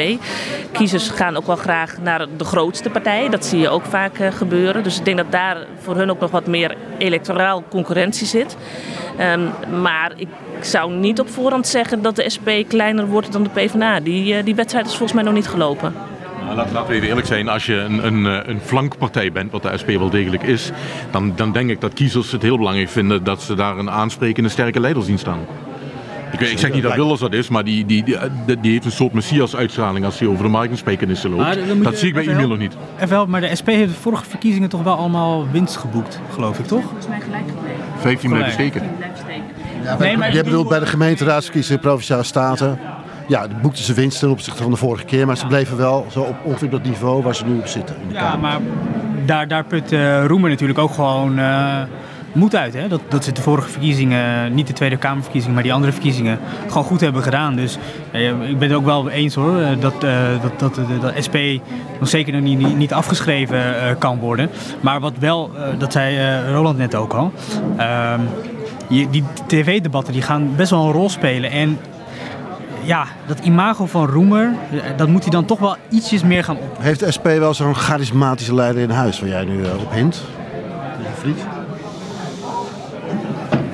Kiezers 0.71 1.09
gaan 1.09 1.37
ook 1.37 1.47
wel 1.47 1.55
graag 1.55 1.97
naar 2.01 2.25
de 2.37 2.43
grootste 2.43 2.89
partij. 2.89 3.29
Dat 3.29 3.45
zie 3.45 3.59
je 3.59 3.69
ook 3.69 3.85
vaak 3.85 4.19
uh, 4.19 4.31
gebeuren. 4.31 4.83
Dus 4.83 4.97
ik 4.97 5.05
denk 5.05 5.17
dat 5.17 5.31
daar 5.31 5.57
voor 5.79 5.95
hun 5.95 6.09
ook 6.09 6.19
nog 6.19 6.31
wat 6.31 6.47
meer 6.47 6.75
electoraal 6.97 7.63
concurrentie 7.69 8.27
zit. 8.27 8.57
Um, 9.19 9.49
maar 9.81 10.11
ik 10.15 10.27
zou 10.61 10.93
niet 10.93 11.19
op 11.19 11.29
voorhand 11.29 11.67
zeggen 11.67 12.01
dat 12.01 12.15
de 12.15 12.29
SP 12.35 12.49
kleiner 12.67 13.05
wordt 13.05 13.31
dan 13.31 13.43
de 13.43 13.49
PvdA. 13.49 13.99
Die, 13.99 14.33
uh, 14.33 14.43
die 14.43 14.55
wedstrijd 14.55 14.85
is 14.85 14.91
volgens 14.91 15.13
mij 15.13 15.23
nog 15.23 15.33
niet 15.33 15.47
gelopen. 15.47 15.93
Laat- 16.55 16.71
laten 16.71 16.89
we 16.89 16.95
even 16.95 17.07
eerlijk 17.07 17.27
zijn, 17.27 17.49
als 17.49 17.65
je 17.65 17.75
een, 17.75 18.05
een, 18.05 18.25
eh, 18.25 18.47
een 18.47 18.59
flankpartij 18.59 19.31
bent, 19.31 19.51
wat 19.51 19.61
de 19.61 19.77
SP 19.81 19.89
wel 19.89 20.09
degelijk 20.09 20.43
is, 20.43 20.71
dan, 21.11 21.33
dan 21.35 21.51
denk 21.51 21.69
ik 21.69 21.81
dat 21.81 21.93
kiezers 21.93 22.31
het 22.31 22.41
heel 22.41 22.57
belangrijk 22.57 22.89
vinden 22.89 23.23
dat 23.23 23.41
ze 23.41 23.55
daar 23.55 23.77
een 23.77 23.89
aansprekende 23.89 24.49
sterke 24.49 24.79
leider 24.79 25.03
zien 25.03 25.19
staan. 25.19 25.39
Ik, 26.31 26.39
weet, 26.39 26.51
ik 26.51 26.57
zeg 26.57 26.73
niet 26.73 26.83
dat 26.83 26.93
Wilders 26.95 27.19
dat 27.19 27.33
is, 27.33 27.49
maar 27.49 27.63
die, 27.63 27.85
die, 27.85 28.03
die, 28.03 28.17
die 28.61 28.71
heeft 28.71 28.85
een 28.85 28.91
soort 28.91 29.13
messias-uitstraling 29.13 30.05
als 30.05 30.19
hij 30.19 30.27
over 30.27 30.43
de 30.43 30.49
marktsprekenissen 30.49 31.35
Maar 31.35 31.57
loopt. 31.57 31.83
Dat 31.83 31.93
je 31.93 31.97
zie 31.99 32.07
ik 32.07 32.13
bij 32.13 32.27
Emil 32.27 32.47
nog 32.47 32.57
niet. 32.57 32.73
Even 32.95 33.09
helpen, 33.09 33.31
maar 33.31 33.41
de 33.41 33.55
SP 33.59 33.67
heeft 33.67 33.93
de 33.93 33.99
vorige 33.99 34.25
verkiezingen 34.25 34.69
toch 34.69 34.83
wel 34.83 34.95
allemaal 34.95 35.47
winst 35.51 35.77
geboekt, 35.77 36.19
geloof 36.33 36.59
ik, 36.59 36.65
toch? 36.65 36.83
Volgens 36.83 37.07
mij 37.07 37.19
gelijk 37.19 37.43
gebleven. 37.47 37.79
15 37.97 38.29
blijven 38.29 38.51
steken. 38.51 38.81
Steken. 39.23 39.99
Nee, 39.99 40.17
maar 40.17 40.33
Jij 40.33 40.43
bedoelt 40.43 40.67
bij 40.69 40.79
de 40.79 40.85
gemeenteraadsverkiezingen, 40.85 41.81
provinciale 41.81 42.23
staten. 42.23 42.79
Ja, 43.27 43.47
boekten 43.61 43.83
ze 43.83 43.93
winst 43.93 44.19
ten 44.19 44.29
opzichte 44.29 44.61
van 44.63 44.71
de 44.71 44.77
vorige 44.77 45.05
keer. 45.05 45.25
Maar 45.25 45.37
ze 45.37 45.47
bleven 45.47 45.77
wel 45.77 46.05
zo 46.11 46.19
op 46.21 46.35
ongeveer 46.43 46.69
dat 46.69 46.83
niveau 46.83 47.23
waar 47.23 47.35
ze 47.35 47.45
nu 47.45 47.57
op 47.57 47.67
zitten. 47.67 47.95
in 48.01 48.07
de 48.07 48.13
Ja, 48.13 48.19
Kamer. 48.19 48.39
maar 48.39 48.59
daar, 49.25 49.47
daar 49.47 49.63
put 49.63 49.91
eh, 49.91 50.25
Roemer 50.25 50.49
natuurlijk 50.49 50.79
ook 50.79 50.91
gewoon 50.93 51.39
eh, 51.39 51.81
moed 52.39 52.55
uit. 52.55 52.73
Hè? 52.73 52.87
Dat, 52.87 53.01
dat 53.07 53.23
ze 53.23 53.31
de 53.31 53.41
vorige 53.41 53.69
verkiezingen, 53.69 54.53
niet 54.53 54.67
de 54.67 54.73
Tweede 54.73 54.97
Kamerverkiezingen, 54.97 55.53
maar 55.55 55.63
die 55.63 55.73
andere 55.73 55.91
verkiezingen, 55.91 56.39
gewoon 56.67 56.83
goed 56.83 57.01
hebben 57.01 57.23
gedaan. 57.23 57.55
Dus 57.55 57.77
eh, 58.11 58.49
ik 58.49 58.59
ben 58.59 58.69
het 58.69 58.77
ook 58.77 58.85
wel 58.85 59.09
eens 59.09 59.35
hoor, 59.35 59.59
eh, 59.59 59.69
dat, 59.79 60.03
eh, 60.03 60.17
dat, 60.41 60.59
dat, 60.59 60.75
dat, 60.75 61.01
dat 61.01 61.23
SP 61.25 61.37
nog 61.99 62.09
zeker 62.09 62.33
nog 62.33 62.41
niet, 62.41 62.57
niet, 62.57 62.77
niet 62.77 62.93
afgeschreven 62.93 63.81
eh, 63.81 63.95
kan 63.97 64.19
worden. 64.19 64.49
Maar 64.79 64.99
wat 64.99 65.13
wel, 65.19 65.51
eh, 65.55 65.79
dat 65.79 65.91
zei 65.91 66.17
eh, 66.17 66.51
Roland 66.51 66.77
net 66.77 66.95
ook 66.95 67.13
al, 67.13 67.31
ehm, 67.77 68.21
je, 68.87 69.09
die 69.09 69.23
tv-debatten 69.47 70.13
die 70.13 70.21
gaan 70.21 70.55
best 70.55 70.69
wel 70.69 70.85
een 70.85 70.91
rol 70.91 71.09
spelen. 71.09 71.51
En 71.51 71.77
ja, 72.83 73.05
dat 73.27 73.39
imago 73.39 73.85
van 73.85 74.05
Roemer, 74.07 74.53
eh, 74.71 74.79
dat 74.97 75.07
moet 75.07 75.21
hij 75.21 75.31
dan 75.31 75.45
toch 75.45 75.59
wel 75.59 75.75
ietsjes 75.89 76.23
meer 76.23 76.43
gaan 76.43 76.57
op. 76.57 76.77
Heeft 76.79 76.99
de 76.99 77.11
SP 77.17 77.25
wel 77.25 77.53
zo'n 77.53 77.75
charismatische 77.75 78.53
leider 78.53 78.81
in 78.81 78.89
huis 78.89 79.19
waar 79.19 79.29
jij 79.29 79.43
nu 79.43 79.63
eh, 79.63 79.79
op 79.79 79.91
hint? 79.91 80.21
Vriend? 81.19 81.37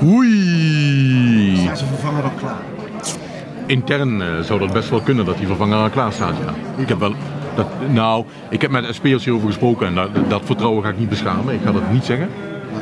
Oei! 0.04 1.56
Zijn 1.56 1.78
ze 1.78 1.86
vervanger 1.86 2.24
al 2.24 2.32
klaar? 2.40 2.62
Intern 3.66 4.22
eh, 4.22 4.28
zou 4.40 4.60
dat 4.60 4.74
best 4.74 4.90
wel 4.90 5.02
kunnen 5.02 5.26
dat 5.26 5.38
die 5.38 5.48
vervanger 5.48 5.78
al 5.78 5.90
klaar 5.90 6.12
staat, 6.12 6.34
ja. 6.46 6.82
Ik 6.82 6.90
heb 6.90 7.00
wel... 7.00 7.14
Dat, 7.56 7.68
nou, 7.90 8.26
ik 8.50 8.62
heb 8.62 8.72
met 8.72 8.96
SP'ers 8.96 9.24
hierover 9.24 9.48
gesproken 9.48 9.88
en 9.88 9.96
dat, 9.96 10.10
dat 10.30 10.42
vertrouwen 10.46 10.84
ga 10.84 10.90
ik 10.90 11.00
niet 11.00 11.10
beschamen. 11.10 11.54
Ik 11.54 11.60
ga 11.64 11.72
dat 11.72 11.92
niet 11.92 12.06
zeggen. 12.06 12.30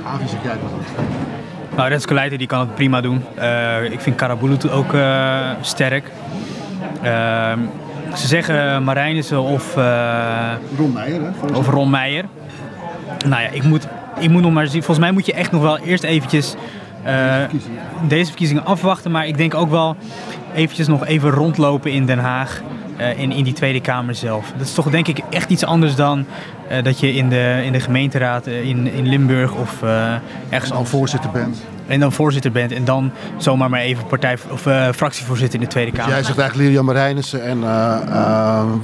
Avi 0.05 0.28
zeg 0.28 0.43
jij 0.43 0.51
dat. 0.51 1.05
Nou, 1.76 1.89
Renske 1.89 2.14
Leijten 2.14 2.38
die 2.38 2.47
kan 2.47 2.59
het 2.59 2.76
prima 2.76 3.01
doen. 3.01 3.24
Eh, 3.36 3.84
ik 3.84 3.99
vind 3.99 4.16
Karabulut 4.16 4.70
ook 4.70 4.93
eh, 4.93 5.49
sterk. 5.61 6.11
Ehm, 7.01 7.59
ze 8.16 8.28
zeggen 8.28 8.84
Marijnissen 8.84 9.41
of, 9.41 9.78
eh, 9.78 10.51
Ron 10.78 10.93
Meijer, 10.93 11.22
hè? 11.22 11.57
of 11.57 11.70
Ron 11.70 11.89
Meijer. 11.89 12.26
Nou 13.28 13.41
ja, 13.41 13.47
ik 13.47 13.64
moet, 13.64 13.88
ik 14.20 14.30
moet 14.30 14.41
nog 14.41 14.51
maar 14.53 14.68
zien. 14.68 14.84
Volgens 14.84 15.05
mij 15.05 15.11
moet 15.11 15.26
je 15.26 15.34
echt 15.34 15.51
nog 15.51 15.61
wel 15.61 15.78
eerst 15.78 16.03
eventjes 16.03 16.55
eh, 17.04 17.36
deze 18.08 18.26
verkiezingen 18.26 18.66
afwachten. 18.66 19.12
Maar 19.12 19.28
ik 19.28 19.38
denk 19.38 19.54
ook 19.54 19.70
wel 19.70 19.95
eventjes 20.56 20.88
nog 20.88 21.06
even 21.06 21.30
rondlopen 21.30 21.91
in 21.91 22.06
Den 22.06 22.20
Haag. 22.20 22.62
eh, 22.97 23.10
en 23.10 23.32
in 23.32 23.43
die 23.43 23.54
Tweede 23.54 23.82
Kamer 23.82 24.16
zelf. 24.16 24.51
Dat 24.58 24.68
is 24.68 24.74
toch 24.74 24.89
denk 24.89 25.08
ik 25.08 25.20
echt 25.30 25.49
iets 25.49 25.66
anders 25.66 25.95
dan 25.95 26.26
eh, 26.68 26.84
dat 26.84 26.99
je 26.99 27.14
in 27.14 27.30
de, 27.30 27.62
in 27.64 27.72
de 27.72 27.80
gemeenteraad 27.80 28.47
in, 28.47 28.88
in 28.93 29.08
Limburg 29.08 29.51
of 29.54 29.82
ergens 30.49 30.72
Al 30.72 30.86
voorzitter 30.86 31.30
bent. 31.32 31.64
en 31.88 31.99
dan 31.99 32.12
voorzitter 32.12 32.51
bent 32.51 32.72
en 32.72 32.86
dan 32.86 33.12
zomaar 33.38 33.70
maar 33.70 33.80
even 33.80 34.08
partij 34.08 34.38
of 34.51 34.62
fractievoorzitter 34.95 35.60
in 35.60 35.66
de 35.66 35.72
Tweede 35.72 35.91
Kamer. 35.91 36.14
Jij 36.14 36.24
zegt 36.24 36.38
eigenlijk 36.38 36.68
Lilian 36.68 36.86
Marijnissen 36.86 37.43
en 37.43 37.64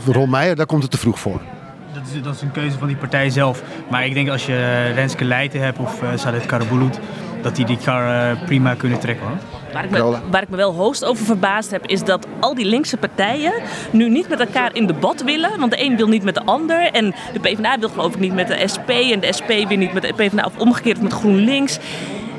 Ron 0.05 0.29
Meijer, 0.29 0.55
daar 0.55 0.65
komt 0.65 0.81
het 0.81 0.91
te 0.91 0.97
vroeg 0.97 1.19
voor. 1.19 1.41
Dat, 1.93 2.03
is, 2.15 2.21
dat 2.21 2.35
is 2.35 2.41
een 2.41 2.51
keuze 2.51 2.77
van 2.77 2.87
die 2.87 2.97
partij 2.97 3.29
zelf. 3.29 3.63
Maar 3.89 4.05
ik 4.05 4.13
denk 4.13 4.29
als 4.29 4.45
je 4.45 4.91
Renske 4.95 5.25
Leijten 5.25 5.61
hebt 5.61 5.79
of 5.79 6.01
Sadet 6.15 6.45
Karabulut, 6.45 6.99
dat 7.41 7.55
die 7.55 7.65
die 7.65 7.77
kar 7.83 8.31
uh, 8.31 8.43
prima 8.45 8.73
kunnen 8.73 8.99
trekken 8.99 9.27
hoor. 9.27 9.37
Waar 9.73 9.83
ik, 9.83 9.89
me, 9.89 10.17
waar 10.29 10.41
ik 10.41 10.49
me 10.49 10.55
wel 10.55 10.73
hoogst 10.73 11.05
over 11.05 11.25
verbaasd 11.25 11.71
heb, 11.71 11.85
is 11.85 12.03
dat 12.03 12.27
al 12.39 12.55
die 12.55 12.65
linkse 12.65 12.97
partijen 12.97 13.53
nu 13.91 14.09
niet 14.09 14.29
met 14.29 14.39
elkaar 14.39 14.75
in 14.75 14.85
debat 14.85 15.23
willen. 15.23 15.59
Want 15.59 15.71
de 15.71 15.83
een 15.83 15.95
wil 15.97 16.07
niet 16.07 16.23
met 16.23 16.35
de 16.35 16.45
ander. 16.45 16.91
En 16.91 17.15
de 17.33 17.39
PvdA 17.39 17.79
wil 17.79 17.89
geloof 17.89 18.13
ik 18.13 18.19
niet 18.19 18.33
met 18.33 18.47
de 18.47 18.67
SP. 18.73 18.89
En 18.89 19.19
de 19.19 19.33
SP 19.37 19.49
wil 19.67 19.77
niet 19.77 19.93
met 19.93 20.03
de 20.03 20.13
PvdA 20.13 20.45
of 20.45 20.57
omgekeerd 20.57 21.01
met 21.01 21.13
GroenLinks. 21.13 21.79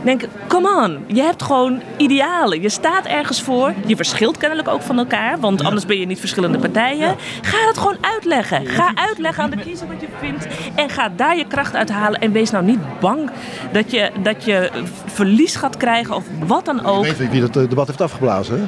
Ik 0.03 0.07
denk, 0.07 0.23
come 0.49 0.85
on, 0.85 1.05
je 1.07 1.23
hebt 1.23 1.43
gewoon 1.43 1.83
idealen. 1.97 2.61
Je 2.63 2.69
staat 2.69 3.07
ergens 3.07 3.43
voor. 3.43 3.73
Je 3.87 3.97
verschilt 3.97 4.37
kennelijk 4.37 4.69
ook 4.69 4.83
van 4.83 4.99
elkaar, 4.99 5.41
want 5.41 5.65
anders 5.65 5.87
ben 5.87 5.99
je 5.99 6.07
niet 6.07 6.21
verschillende 6.21 6.59
partijen. 6.59 7.17
Ga 7.43 7.67
het 7.67 7.79
gewoon 7.79 7.97
uitleggen. 8.01 8.67
Ga 8.67 8.93
uitleggen 8.95 9.45
aan 9.45 9.51
de 9.51 9.57
kiezer 9.57 9.87
wat 9.89 10.01
je 10.01 10.07
vindt. 10.21 10.47
En 10.75 10.89
ga 10.89 11.09
daar 11.17 11.37
je 11.37 11.47
kracht 11.47 11.75
uithalen. 11.75 12.21
En 12.21 12.33
wees 12.33 12.51
nou 12.51 12.65
niet 12.65 13.01
bang 13.01 13.31
dat 13.73 13.91
je, 13.91 14.11
dat 14.23 14.45
je 14.45 14.71
verlies 15.07 15.57
gaat 15.57 15.77
krijgen 15.77 16.15
of 16.15 16.25
wat 16.47 16.65
dan 16.65 16.85
ook. 16.85 17.07
Ik 17.07 17.17
weet 17.17 17.31
wie 17.31 17.41
dat 17.41 17.53
debat 17.53 17.87
heeft 17.87 18.01
afgeblazen, 18.01 18.59
hè? 18.61 18.67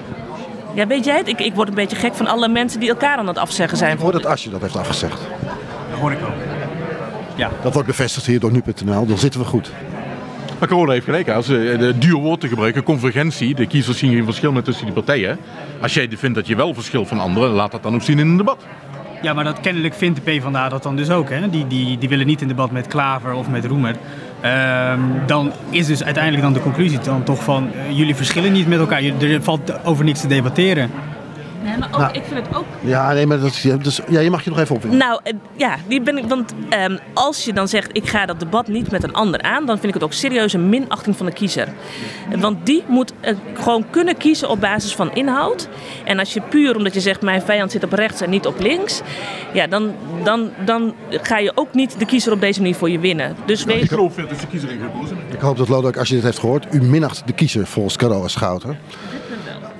Ja, 0.74 0.86
weet 0.86 1.04
jij 1.04 1.16
het? 1.16 1.28
Ik, 1.28 1.40
ik 1.40 1.54
word 1.54 1.68
een 1.68 1.74
beetje 1.74 1.96
gek 1.96 2.14
van 2.14 2.26
alle 2.26 2.48
mensen 2.48 2.80
die 2.80 2.88
elkaar 2.88 3.16
aan 3.16 3.26
het 3.26 3.38
afzeggen 3.38 3.78
zijn. 3.78 3.92
Ik 3.92 3.98
hoor 3.98 4.12
dat 4.12 4.26
Asje 4.26 4.50
dat 4.50 4.60
heeft 4.60 4.76
afgezegd. 4.76 5.20
Dat 5.90 5.98
hoor 6.00 6.12
ik 6.12 6.18
ook. 6.22 6.34
Ja. 7.36 7.50
Dat 7.62 7.72
wordt 7.72 7.88
bevestigd 7.88 8.26
hier 8.26 8.40
door 8.40 8.52
nu.nl. 8.52 9.06
Dan 9.06 9.18
zitten 9.18 9.40
we 9.40 9.46
goed. 9.46 9.70
Maar 10.62 10.70
Corona 10.70 10.92
heeft 10.92 11.04
gelijk. 11.04 11.28
Als 11.28 11.46
de 11.46 11.94
duur 11.98 12.14
woord 12.14 12.40
te 12.40 12.48
gebruiken, 12.48 12.82
convergentie. 12.82 13.54
De 13.54 13.66
kiezers 13.66 13.98
zien 13.98 14.12
geen 14.12 14.24
verschil 14.24 14.52
meer 14.52 14.62
tussen 14.62 14.84
die 14.84 14.94
partijen. 14.94 15.38
Als 15.80 15.94
jij 15.94 16.08
vindt 16.16 16.34
dat 16.34 16.46
je 16.46 16.56
wel 16.56 16.74
verschilt 16.74 17.08
van 17.08 17.18
anderen, 17.18 17.50
laat 17.50 17.70
dat 17.70 17.82
dan 17.82 17.94
ook 17.94 18.02
zien 18.02 18.18
in 18.18 18.28
een 18.28 18.36
debat. 18.36 18.66
Ja, 19.22 19.32
maar 19.32 19.44
dat 19.44 19.60
kennelijk 19.60 19.94
vindt 19.94 20.24
de 20.24 20.30
PvdA 20.30 20.68
dat 20.68 20.82
dan 20.82 20.96
dus 20.96 21.10
ook. 21.10 21.30
Hè? 21.30 21.50
Die, 21.50 21.66
die, 21.66 21.98
die 21.98 22.08
willen 22.08 22.26
niet 22.26 22.40
in 22.40 22.48
debat 22.48 22.70
met 22.70 22.86
Klaver 22.86 23.32
of 23.32 23.48
met 23.48 23.64
Roemer. 23.64 23.96
Um, 24.90 25.26
dan 25.26 25.52
is 25.70 25.86
dus 25.86 26.04
uiteindelijk 26.04 26.42
dan 26.42 26.52
de 26.52 26.60
conclusie 26.60 26.98
dan 26.98 27.22
toch 27.22 27.42
van... 27.42 27.70
Uh, 27.74 27.98
jullie 27.98 28.14
verschillen 28.14 28.52
niet 28.52 28.68
met 28.68 28.78
elkaar. 28.78 29.02
Er 29.02 29.42
valt 29.42 29.84
over 29.84 30.04
niks 30.04 30.20
te 30.20 30.26
debatteren. 30.26 30.90
Nee, 31.62 31.78
maar 31.78 31.88
ook, 31.92 31.98
nou, 31.98 32.12
ik 32.12 32.22
vind 32.24 32.46
het 32.46 32.56
ook... 32.56 32.64
Ja, 32.80 33.12
nee, 33.12 33.26
maar 33.26 33.40
dat, 33.40 33.62
dus, 33.82 34.00
ja, 34.08 34.20
je 34.20 34.30
mag 34.30 34.44
je 34.44 34.50
nog 34.50 34.58
even 34.58 34.74
opwinden. 34.74 34.98
Nou, 34.98 35.20
ja, 35.56 35.76
die 35.88 36.00
ben 36.00 36.18
ik... 36.18 36.24
Want 36.28 36.54
um, 36.86 36.98
als 37.14 37.44
je 37.44 37.52
dan 37.52 37.68
zegt, 37.68 37.90
ik 37.92 38.08
ga 38.08 38.26
dat 38.26 38.40
debat 38.40 38.68
niet 38.68 38.90
met 38.90 39.02
een 39.02 39.12
ander 39.12 39.42
aan... 39.42 39.66
dan 39.66 39.78
vind 39.78 39.88
ik 39.88 39.94
het 39.94 40.02
ook 40.02 40.12
serieus 40.12 40.52
een 40.52 40.68
minachting 40.68 41.16
van 41.16 41.26
de 41.26 41.32
kiezer. 41.32 41.68
Want 42.38 42.66
die 42.66 42.84
moet 42.88 43.12
uh, 43.20 43.36
gewoon 43.54 43.84
kunnen 43.90 44.16
kiezen 44.16 44.48
op 44.48 44.60
basis 44.60 44.94
van 44.94 45.14
inhoud. 45.14 45.68
En 46.04 46.18
als 46.18 46.32
je 46.34 46.40
puur 46.40 46.76
omdat 46.76 46.94
je 46.94 47.00
zegt, 47.00 47.22
mijn 47.22 47.42
vijand 47.42 47.70
zit 47.70 47.84
op 47.84 47.92
rechts 47.92 48.20
en 48.20 48.30
niet 48.30 48.46
op 48.46 48.60
links... 48.60 49.00
ja, 49.52 49.66
dan, 49.66 49.94
dan, 50.24 50.50
dan 50.64 50.94
ga 51.10 51.38
je 51.38 51.52
ook 51.54 51.74
niet 51.74 51.98
de 51.98 52.06
kiezer 52.06 52.32
op 52.32 52.40
deze 52.40 52.60
manier 52.60 52.74
voor 52.74 52.90
je 52.90 52.98
winnen. 52.98 53.36
Dus 53.46 53.64
weet... 53.64 53.82
Ik 53.82 53.88
geloof 53.88 54.14
dat 54.14 54.28
de 54.28 54.46
kiezer 54.50 54.70
Ik 55.30 55.40
hoop 55.40 55.56
dat 55.56 55.68
Lodewijk, 55.68 55.96
als 55.96 56.08
je 56.08 56.14
dit 56.14 56.24
heeft 56.24 56.38
gehoord... 56.38 56.66
u 56.70 56.82
minacht 56.82 57.22
de 57.26 57.32
kiezer 57.32 57.66
volgens 57.66 57.96
Carola 57.96 58.28
Schouten. 58.28 58.78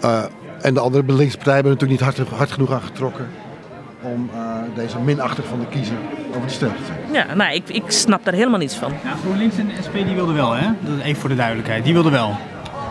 Uh, 0.05 0.25
en 0.63 0.75
de 0.75 0.81
andere 0.81 1.13
linkse 1.13 1.37
partijen 1.37 1.55
hebben 1.65 1.73
natuurlijk 1.73 2.01
niet 2.01 2.17
hard, 2.17 2.29
hard 2.29 2.53
genoeg 2.53 2.73
aangetrokken 2.73 3.29
om 4.03 4.31
uh, 4.35 4.41
deze 4.75 4.99
minachter 4.99 5.45
van 5.45 5.59
de 5.59 5.67
kiezer 5.67 5.97
over 6.29 6.47
de 6.47 6.53
stem 6.53 6.69
te 6.69 6.83
trekken. 6.85 7.13
Ja, 7.13 7.35
nou, 7.35 7.55
ik, 7.55 7.69
ik 7.69 7.83
snap 7.87 8.25
daar 8.25 8.35
helemaal 8.35 8.59
niets 8.59 8.75
van. 8.75 8.93
Ja, 9.05 9.15
GroenLinks 9.23 9.57
en 9.57 9.67
de 9.67 9.83
SP 9.87 9.95
die 9.95 10.15
wilden 10.15 10.35
wel, 10.35 10.53
hè? 10.53 10.67
Dat 10.81 10.99
is 10.99 11.05
even 11.05 11.21
voor 11.21 11.29
de 11.29 11.37
duidelijkheid. 11.37 11.85
Die 11.85 11.93
wilden 11.93 12.13
wel. 12.13 12.37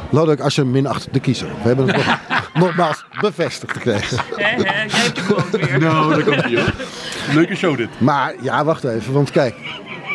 Lodewijk, 0.10 0.40
als 0.40 0.56
je 0.56 0.64
minacht 0.64 1.08
de 1.12 1.20
kiezer. 1.20 1.48
We 1.48 1.68
hebben 1.68 1.88
het 1.88 1.96
nog, 2.06 2.50
nogmaals 2.54 3.06
bevestigd 3.22 3.72
gekregen. 3.72 4.18
He, 4.18 4.44
he, 4.44 4.62
jij 4.62 4.88
hebt 4.88 5.18
je 5.18 5.24
gewoon 5.24 5.44
weer. 5.52 5.80
Nou, 5.90 6.16
dat 6.16 6.24
komt 6.24 6.46
hier. 6.46 6.74
Leuke 7.34 7.56
show 7.56 7.78
dit. 7.78 7.90
Maar 7.98 8.34
ja, 8.42 8.64
wacht 8.64 8.84
even. 8.84 9.14
Want 9.14 9.32
kijk, 9.32 9.56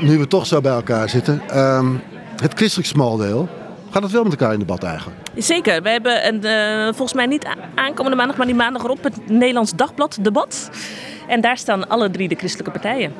nu 0.00 0.18
we 0.18 0.26
toch 0.26 0.46
zo 0.46 0.60
bij 0.60 0.72
elkaar 0.72 1.08
zitten. 1.08 1.58
Um, 1.58 2.00
het 2.36 2.54
christelijk 2.54 2.88
smaldeel. 2.88 3.48
Gaat 3.96 4.04
het 4.04 4.14
wel 4.14 4.24
met 4.24 4.32
elkaar 4.32 4.52
in 4.52 4.58
debat 4.58 4.82
eigenlijk? 4.82 5.20
Zeker. 5.36 5.82
We 5.82 5.88
hebben 5.88 6.26
een, 6.26 6.44
uh, 6.44 6.84
volgens 6.84 7.12
mij 7.12 7.26
niet 7.26 7.46
aankomende 7.74 8.16
maandag, 8.16 8.36
maar 8.36 8.46
die 8.46 8.54
maandag 8.54 8.84
erop 8.84 9.02
het 9.02 9.28
Nederlands 9.28 9.72
Dagblad 9.72 10.18
debat. 10.20 10.70
En 11.28 11.40
daar 11.40 11.58
staan 11.58 11.88
alle 11.88 12.10
drie 12.10 12.28
de 12.28 12.34
christelijke 12.34 12.70
partijen. 12.70 13.12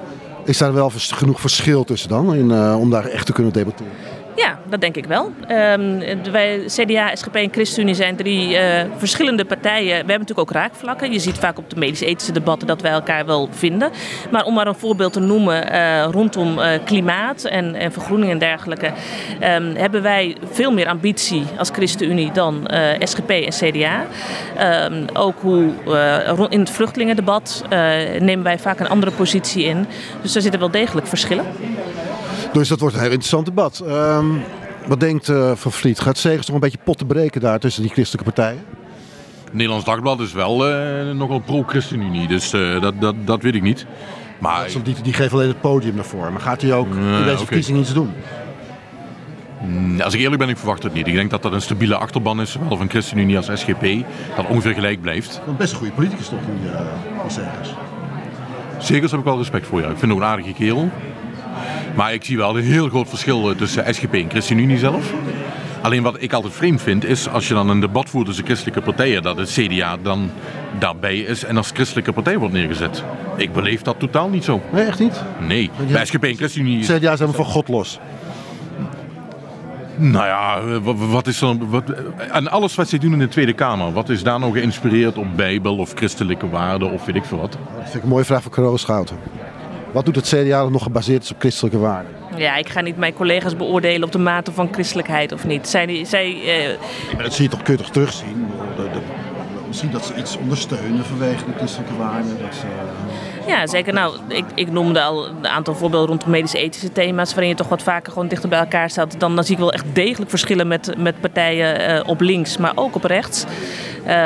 Is 0.45 0.59
daar 0.59 0.75
wel 0.75 0.91
genoeg 0.95 1.41
verschil 1.41 1.85
tussen 1.85 2.09
dan, 2.09 2.35
in, 2.35 2.51
uh, 2.51 2.77
om 2.81 2.91
daar 2.91 3.05
echt 3.05 3.27
te 3.27 3.33
kunnen 3.33 3.53
debatteren? 3.53 3.93
Ja, 4.37 4.59
dat 4.69 4.81
denk 4.81 4.97
ik 4.97 5.07
wel. 5.07 5.33
Um, 5.51 6.03
wij, 6.31 6.63
CDA, 6.67 7.15
SGP 7.15 7.35
en 7.35 7.53
ChristenUnie 7.53 7.95
zijn 7.95 8.17
drie 8.17 8.51
uh, 8.51 8.61
verschillende 8.97 9.45
partijen. 9.45 9.89
We 9.89 9.95
hebben 9.95 10.19
natuurlijk 10.19 10.39
ook 10.39 10.51
raakvlakken. 10.51 11.13
Je 11.13 11.19
ziet 11.19 11.39
vaak 11.39 11.59
op 11.59 11.71
de 11.71 11.77
medisch-ethische 11.77 12.33
debatten 12.33 12.67
dat 12.67 12.83
wij 12.83 12.91
elkaar 12.91 13.27
wel 13.27 13.49
vinden. 13.51 13.91
Maar 14.31 14.45
om 14.45 14.55
maar 14.55 14.67
een 14.67 14.75
voorbeeld 14.75 15.13
te 15.13 15.21
noemen, 15.21 15.73
uh, 15.73 16.05
rondom 16.11 16.59
uh, 16.59 16.69
klimaat 16.85 17.45
en, 17.45 17.75
en, 17.75 17.93
vergroening 17.93 18.31
en 18.31 18.39
dergelijke, 18.39 18.87
um, 18.87 19.75
hebben 19.77 20.03
wij 20.03 20.37
veel 20.51 20.73
meer 20.73 20.89
ambitie 20.89 21.45
als 21.59 21.71
ChristenUnie 21.71 22.33
dan 22.33 22.71
SGP 22.99 23.31
en 23.31 23.51
CDA. 23.51 24.07
Um, 24.85 25.05
ook 25.13 25.41
hoe 25.41 25.73
in 26.49 26.61
het 26.61 26.71
vluchtelingendebat 26.71 27.65
nemen 28.19 28.43
wij 28.43 28.59
vaak 28.59 28.81
een 28.81 28.89
andere 28.89 29.13
positie 29.13 29.65
in. 29.65 29.87
Dus 30.23 30.33
daar 30.33 30.43
zitten 30.43 30.61
wel 30.61 30.71
degelijk 30.71 31.07
verschillen. 31.07 31.45
Dus 32.59 32.69
dat 32.69 32.81
wordt 32.81 32.95
een 32.95 33.01
heel 33.01 33.11
interessant 33.11 33.47
debat. 33.47 33.83
Um, 33.89 34.43
wat 34.87 35.01
denkt 35.01 35.29
uh, 35.29 35.53
Van 35.55 35.73
Vliet? 35.73 36.01
Gaat 36.01 36.19
Segers 36.19 36.47
nog 36.47 36.55
een 36.55 36.61
beetje 36.61 36.79
pot 36.85 36.99
te 36.99 37.05
breken 37.05 37.41
daar 37.41 37.59
tussen 37.59 37.83
die 37.83 37.91
christelijke 37.91 38.33
partijen? 38.33 38.65
Nederlands 39.53 39.85
Dagblad 39.85 40.21
is 40.21 40.33
wel 40.33 40.71
uh, 40.71 41.11
nogal 41.11 41.39
pro-ChristenUnie, 41.39 42.29
dus 42.29 42.55
uh, 42.55 42.81
dat, 42.81 43.01
dat, 43.01 43.15
dat 43.25 43.43
weet 43.43 43.55
ik 43.55 43.63
niet. 43.63 43.87
Maar... 44.39 44.69
Die, 44.83 44.95
die 45.03 45.13
geeft 45.13 45.33
alleen 45.33 45.49
het 45.49 45.61
podium 45.61 45.95
naar 45.95 46.05
voren, 46.05 46.33
maar 46.33 46.41
gaat 46.41 46.63
hij 46.63 46.73
ook 46.73 46.87
in 46.87 47.01
deze 47.03 47.23
okay. 47.23 47.37
verkiezing 47.37 47.79
iets 47.79 47.95
doen? 47.95 48.13
Mm, 49.63 50.01
als 50.01 50.15
ik 50.15 50.21
eerlijk 50.21 50.39
ben, 50.39 50.49
ik 50.49 50.57
verwacht 50.57 50.83
het 50.83 50.93
niet. 50.95 51.07
Ik 51.07 51.15
denk 51.15 51.31
dat 51.31 51.43
dat 51.43 51.53
een 51.53 51.63
stabiele 51.63 51.97
achterban 51.97 52.41
is, 52.41 52.51
zowel 52.51 52.77
van 52.77 52.91
ChristenUnie 52.91 53.37
als 53.37 53.51
SGP, 53.55 53.87
dat 54.37 54.47
ongeveer 54.49 54.75
gelijk 54.75 55.01
blijft. 55.01 55.41
Een 55.47 55.57
best 55.57 55.73
een 55.73 55.79
goede 55.79 55.93
politicus 55.93 56.29
toch, 56.29 56.39
die 56.61 56.71
uh, 56.71 56.81
Segers? 57.29 57.75
Segers 58.79 59.11
heb 59.11 59.21
ik 59.21 59.27
wel 59.27 59.39
respect 59.39 59.67
voor, 59.67 59.81
ja. 59.81 59.89
Ik 59.89 59.99
vind 59.99 60.13
hem 60.13 60.21
een 60.21 60.29
aardige 60.29 60.53
kerel. 60.53 60.91
Maar 61.95 62.13
ik 62.13 62.25
zie 62.25 62.37
wel 62.37 62.59
een 62.59 62.65
heel 62.65 62.89
groot 62.89 63.09
verschil 63.09 63.55
tussen 63.57 63.95
SGP 63.95 64.15
en 64.15 64.31
ChristenUnie 64.31 64.79
zelf. 64.79 65.13
Alleen 65.83 66.03
wat 66.03 66.17
ik 66.19 66.33
altijd 66.33 66.55
vreemd 66.55 66.83
vind 66.83 67.05
is 67.05 67.29
als 67.29 67.49
je 67.49 67.55
dan 67.55 67.69
een 67.69 67.81
debat 67.81 68.11
voert 68.11 68.27
tussen 68.27 68.45
christelijke 68.45 68.81
partijen, 68.81 69.23
dat 69.23 69.37
het 69.37 69.51
CDA 69.51 69.97
dan 70.03 70.31
daarbij 70.79 71.19
is 71.19 71.45
en 71.45 71.57
als 71.57 71.71
christelijke 71.75 72.13
partij 72.13 72.39
wordt 72.39 72.55
neergezet. 72.55 73.05
Ik 73.37 73.53
beleef 73.53 73.83
dat 73.83 73.99
totaal 73.99 74.29
niet 74.29 74.45
zo. 74.45 74.63
Nee, 74.73 74.85
echt 74.85 74.99
niet? 74.99 75.23
Nee, 75.41 75.71
bij 75.93 76.05
SGP 76.05 76.25
en 76.25 76.37
ChristenUnie... 76.37 76.85
CDA 76.85 77.17
zijn 77.17 77.31
we 77.31 77.37
van 77.37 77.45
God 77.45 77.69
los. 77.69 77.99
Nou 79.99 80.27
ja, 80.27 80.61
wat 80.95 81.27
is 81.27 81.39
dan. 81.39 81.71
Wat, 81.71 81.91
en 82.33 82.51
alles 82.51 82.75
wat 82.75 82.89
ze 82.89 82.99
doen 82.99 83.13
in 83.13 83.19
de 83.19 83.29
Tweede 83.29 83.53
Kamer, 83.53 83.93
wat 83.93 84.09
is 84.09 84.23
daar 84.23 84.39
nou 84.39 84.53
geïnspireerd 84.53 85.19
op 85.19 85.27
Bijbel 85.37 85.77
of 85.77 85.93
christelijke 85.95 86.49
waarden 86.49 86.91
of 86.91 87.05
weet 87.05 87.15
ik 87.17 87.25
veel 87.25 87.39
wat? 87.39 87.53
Dat 87.53 87.83
vind 87.83 87.95
ik 87.95 88.03
een 88.03 88.09
mooie 88.09 88.25
vraag 88.25 88.43
voor 88.43 88.53
Carole 88.53 88.79
Schouten. 88.79 89.17
Wat 89.97 90.05
doet 90.05 90.17
het 90.17 90.27
CDA 90.27 90.63
dat 90.63 90.71
nog 90.71 90.83
gebaseerd 90.83 91.23
is 91.23 91.31
op 91.31 91.37
christelijke 91.39 91.79
waarden? 91.79 92.13
Ja, 92.37 92.57
ik 92.57 92.69
ga 92.69 92.81
niet 92.81 92.97
mijn 92.97 93.13
collega's 93.13 93.57
beoordelen 93.57 94.03
op 94.03 94.13
de 94.13 94.19
mate 94.19 94.53
van 94.53 94.69
christelijkheid 94.73 95.33
of 95.33 95.45
niet. 95.47 95.69
Zij, 95.69 96.05
zij, 96.05 96.29
uh... 97.13 97.19
dat 97.19 97.35
zie 97.35 97.45
je 97.45 97.51
toch, 97.51 97.63
kun 97.63 97.73
je 97.73 97.79
toch 97.79 97.91
terugzien? 97.91 98.47
De, 98.77 98.83
de, 98.83 98.99
misschien 99.67 99.91
dat 99.91 100.05
ze 100.05 100.15
iets 100.15 100.37
ondersteunen 100.37 101.05
vanwege 101.05 101.45
de 101.45 101.53
christelijke 101.57 101.97
waarden. 101.97 102.39
Dat 102.41 102.55
ze, 102.55 102.67
ja, 103.47 103.67
zeker. 103.67 103.93
Nou, 103.93 104.17
ik, 104.29 104.45
ik 104.55 104.71
noemde 104.71 105.03
al 105.03 105.27
een 105.27 105.47
aantal 105.47 105.75
voorbeelden 105.75 106.09
rondom 106.09 106.31
medisch-ethische 106.31 106.93
thema's, 106.93 107.31
waarin 107.31 107.49
je 107.49 107.55
toch 107.55 107.69
wat 107.69 107.83
vaker 107.83 108.13
gewoon 108.13 108.29
dichter 108.29 108.49
bij 108.49 108.59
elkaar 108.59 108.91
staat. 108.91 109.21
Dan, 109.21 109.35
dan 109.35 109.45
zie 109.45 109.55
ik 109.55 109.61
wel 109.61 109.73
echt 109.73 109.85
degelijk 109.93 110.31
verschillen 110.31 110.69
met, 110.69 110.95
met 110.99 111.21
partijen 111.21 111.91
uh, 111.91 112.09
op 112.09 112.21
links, 112.21 112.57
maar 112.57 112.73
ook 112.75 112.95
op 112.95 113.05
rechts. 113.05 113.45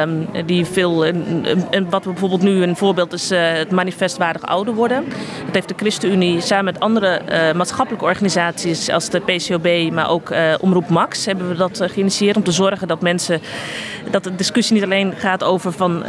Um, 0.02 0.28
die 0.46 0.64
veel, 0.64 1.04
en, 1.04 1.90
wat 1.90 2.04
bijvoorbeeld 2.04 2.42
nu 2.42 2.62
een 2.62 2.76
voorbeeld 2.76 3.12
is 3.12 3.32
uh, 3.32 3.40
het 3.52 3.70
manifest 3.70 4.16
waardig 4.16 4.42
ouder 4.42 4.74
worden. 4.74 5.04
Dat 5.44 5.54
heeft 5.54 5.68
de 5.68 5.74
ChristenUnie 5.76 6.40
samen 6.40 6.64
met 6.64 6.80
andere 6.80 7.20
uh, 7.28 7.52
maatschappelijke 7.52 8.04
organisaties 8.06 8.90
als 8.90 9.08
de 9.08 9.20
PCOB, 9.20 9.92
maar 9.92 10.10
ook 10.10 10.32
Omroep 10.60 10.88
Max, 10.88 11.24
hebben 11.26 11.48
we 11.48 11.54
dat 11.54 11.80
geïnitieerd 11.82 12.36
om 12.36 12.42
te 12.42 12.52
zorgen 12.52 12.88
dat 12.88 13.00
mensen, 13.00 13.40
dat 14.10 14.24
de 14.24 14.36
discussie 14.36 14.74
niet 14.74 14.84
alleen 14.84 15.14
gaat 15.16 15.44
over 15.44 15.72
van 15.72 16.04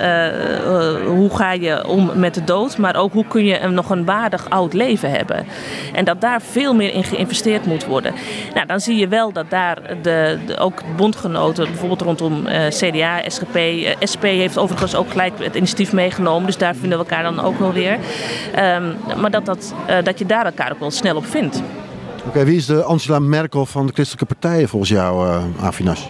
hoe 1.05 1.29
ga 1.31 1.51
je 1.51 1.87
om 1.87 2.11
met 2.15 2.33
de 2.33 2.43
dood, 2.43 2.77
maar 2.77 2.95
hoe 3.09 3.25
kun 3.27 3.45
je 3.45 3.59
een, 3.59 3.73
nog 3.73 3.89
een 3.89 4.05
waardig 4.05 4.49
oud 4.49 4.73
leven 4.73 5.11
hebben. 5.11 5.45
En 5.93 6.05
dat 6.05 6.21
daar 6.21 6.41
veel 6.41 6.73
meer 6.73 6.93
in 6.93 7.03
geïnvesteerd 7.03 7.65
moet 7.65 7.85
worden. 7.85 8.13
Nou, 8.53 8.67
dan 8.67 8.79
zie 8.79 8.97
je 8.97 9.07
wel 9.07 9.31
dat 9.31 9.49
daar 9.49 9.81
de, 10.01 10.37
de 10.45 10.57
ook 10.57 10.81
bondgenoten, 10.95 11.65
bijvoorbeeld 11.65 12.01
rondom 12.01 12.47
uh, 12.47 12.67
CDA, 12.67 13.21
SGP, 13.27 13.55
uh, 13.55 13.89
SP 14.11 14.23
heeft 14.23 14.57
overigens 14.57 14.95
ook 14.95 15.09
gelijk 15.09 15.33
het 15.37 15.55
initiatief 15.55 15.93
meegenomen. 15.93 16.45
Dus 16.45 16.57
daar 16.57 16.75
vinden 16.75 16.97
we 16.97 17.05
elkaar 17.05 17.23
dan 17.23 17.39
ook 17.39 17.59
wel 17.59 17.73
weer. 17.73 17.93
Um, 17.93 18.95
maar 19.21 19.31
dat, 19.31 19.45
dat, 19.45 19.73
uh, 19.89 19.95
dat 20.03 20.19
je 20.19 20.25
daar 20.25 20.45
elkaar 20.45 20.71
ook 20.71 20.79
wel 20.79 20.91
snel 20.91 21.15
op 21.15 21.25
vindt. 21.25 21.61
Oké, 22.27 22.45
wie 22.45 22.57
is 22.57 22.65
de 22.65 22.83
Angela 22.83 23.19
Merkel 23.19 23.65
van 23.65 23.87
de 23.87 23.93
christelijke 23.93 24.35
partijen 24.35 24.69
volgens 24.69 24.91
jou, 24.91 25.41
Avinas? 25.61 26.09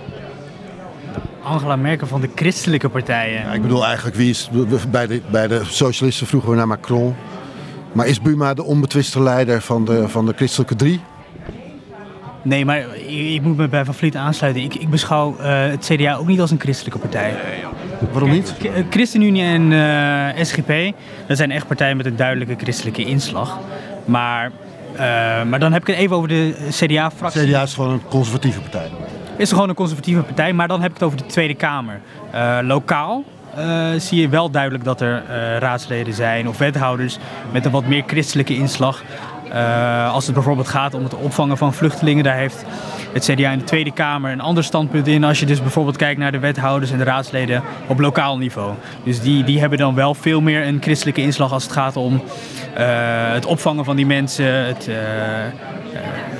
Angela 1.44 1.76
Merkel 1.76 2.08
van 2.08 2.22
de 2.22 2.30
christelijke 2.36 2.89
partijen. 2.89 3.42
Ja, 3.42 3.54
ik 3.54 3.62
bedoel 3.62 3.86
eigenlijk, 3.86 4.16
wie 4.16 4.30
is, 4.30 4.50
bij, 4.89 5.08
de, 5.08 5.22
bij 5.32 5.48
de 5.48 5.62
socialisten 5.64 6.28
vroegen 6.28 6.50
we 6.50 6.56
naar 6.56 6.68
Macron. 6.68 7.16
Maar 7.92 8.08
is 8.08 8.22
Buma 8.22 8.54
de 8.54 8.64
onbetwiste 8.64 9.22
leider 9.22 9.62
van 9.62 9.86
de, 9.86 10.10
van 10.10 10.26
de 10.26 10.34
christelijke 10.36 10.76
drie? 10.76 11.02
Nee, 12.42 12.66
maar 12.66 12.96
ik, 13.08 13.42
moet 13.42 13.58
me 13.58 13.68
bij 13.68 13.86
Van 13.86 13.94
Vliet 13.94 14.16
aansluiten. 14.16 14.64
Ik, 14.64 14.76
ik 14.76 14.89
beschouw 14.89 15.36
uh, 15.39 15.66
het 15.68 15.86
CDA 15.94 16.16
ook 16.16 16.28
niet 16.28 16.42
als 16.42 16.52
een 16.52 16.60
christelijke 16.60 17.00
partij. 17.00 17.36
Waarom 18.12 18.30
niet? 18.30 18.56
Eh, 18.62 18.72
ChristenUnie 18.89 19.44
en 19.44 19.72
uh, 19.72 20.44
SGP, 20.44 20.96
dat 21.28 21.38
zijn 21.38 21.52
echt 21.52 21.68
partijen 21.68 21.98
met 21.98 22.06
een 22.06 22.16
duidelijke 22.16 22.56
christelijke 22.58 23.06
inslag. 23.06 23.60
Maar, 24.06 24.52
uh, 24.94 25.00
maar 25.44 25.60
dan 25.60 25.74
heb 25.74 25.82
ik 25.82 25.88
het 25.88 25.98
even 25.98 26.16
over 26.16 26.28
de 26.28 26.68
CDA-fractie. 26.70 27.48
CDA 27.48 27.62
is 27.62 27.74
gewoon 27.74 27.92
een 27.92 28.02
conservatieve 28.10 28.60
partij 28.60 28.89
is 29.42 29.52
gewoon 29.52 29.70
een 29.70 29.76
conservatieve 29.76 30.22
partij. 30.22 30.54
Maar 30.54 30.68
dan 30.68 30.82
heb 30.82 30.89
ik 30.89 30.98
het 30.98 31.06
over 31.06 31.18
de 31.18 31.26
Tweede 31.26 31.56
Kamer. 31.56 32.02
Uh, 32.36 32.58
lokaal 32.62 33.24
uh, 33.58 33.88
zie 33.98 34.22
je 34.22 34.30
wel 34.30 34.50
duidelijk 34.50 34.84
dat 34.84 35.02
er 35.02 35.24
uh, 35.30 35.58
raadsleden 35.58 36.14
zijn 36.14 36.48
of 36.48 36.58
wethouders 36.58 37.18
met 37.52 37.66
een 37.66 37.72
wat 37.72 37.86
meer 37.86 38.04
christelijke 38.08 38.56
inslag. 38.56 39.04
Als 40.12 40.26
het 40.26 40.34
bijvoorbeeld 40.34 40.68
gaat 40.68 40.94
om 40.94 41.04
het 41.04 41.16
opvangen 41.16 41.58
van 41.58 41.74
vluchtelingen, 41.74 42.24
daar 42.24 42.36
heeft 42.36 42.66
het 43.14 43.24
CDA 43.24 43.52
in 43.52 43.60
de 43.60 43.64
Tweede 43.64 43.92
Kamer 43.92 44.32
een 44.32 44.42
ander 44.42 44.64
standpunt 44.64 45.08
in. 45.08 45.24
Als 45.24 45.39
je 45.39 45.46
dus 45.46 45.62
bijvoorbeeld 45.62 45.98
kijkt 45.98 46.20
naar 46.20 46.32
de 46.32 46.39
wethouders 46.39 46.92
en 46.92 46.98
de 46.98 47.04
raadsleden 47.04 47.64
op 47.88 48.00
lokaal 48.00 48.38
niveau. 48.38 48.74
Dus 49.04 49.22
die, 49.22 49.44
die 49.44 49.60
hebben 49.60 49.78
dan 49.78 49.96
wel 49.96 50.14
veel 50.14 50.42
meer 50.42 50.68
een 50.68 50.82
christelijke 50.82 51.22
inslag 51.22 51.52
als 51.52 51.64
het 51.64 51.72
gaat 51.72 51.96
om 51.96 52.22
het 53.34 53.45
opvangen 53.45 53.86
van 53.86 53.95
die 53.95 54.05
mensen. 54.05 54.65
Het, 54.65 54.89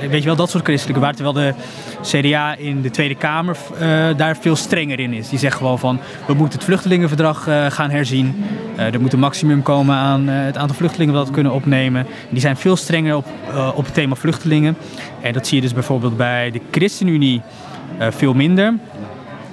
weet 0.10 0.20
je 0.20 0.26
wel, 0.26 0.36
dat 0.36 0.50
soort 0.50 0.64
christelijke 0.64 1.02
waarden. 1.02 1.24
Terwijl 1.24 1.54
de 1.54 1.62
CDA 2.02 2.56
in 2.56 2.82
de 2.82 2.90
Tweede 2.90 3.16
Kamer 3.16 3.58
daar 4.18 4.38
veel 4.38 4.56
strenger 4.56 5.00
in 5.00 5.14
is. 5.14 5.30
Die 5.30 5.40
zegt 5.40 5.58
gewoon 5.58 5.80
van 5.80 6.00
we 6.28 6.34
moeten 6.34 6.58
het 6.58 6.68
vluchtelingenverdrag 6.68 7.44
gaan 7.70 7.90
herzien. 7.90 8.46
Er 8.76 9.02
moet 9.02 9.14
een 9.14 9.20
maximum 9.20 9.64
komen 9.64 9.96
aan 9.96 10.28
het 10.28 10.58
aantal 10.58 10.76
vluchtelingen 10.76 11.14
dat 11.14 11.28
we 11.28 11.34
kunnen 11.34 11.52
opnemen. 11.52 12.08
Die 12.30 12.42
zijn 12.42 12.58
veel 12.58 12.76
strenger 12.76 13.16
op, 13.16 13.26
op 13.76 13.86
het 13.86 13.94
thema 13.94 14.16
vluchtelingen. 14.16 14.78
En 15.22 15.34
dat 15.34 15.48
zie 15.48 15.56
je 15.56 15.62
dus 15.62 15.74
bijvoorbeeld 15.74 16.18
bij 16.18 16.52
de 16.52 16.62
ChristenUnie 16.72 17.42
veel 18.10 18.34
minder. 18.34 18.74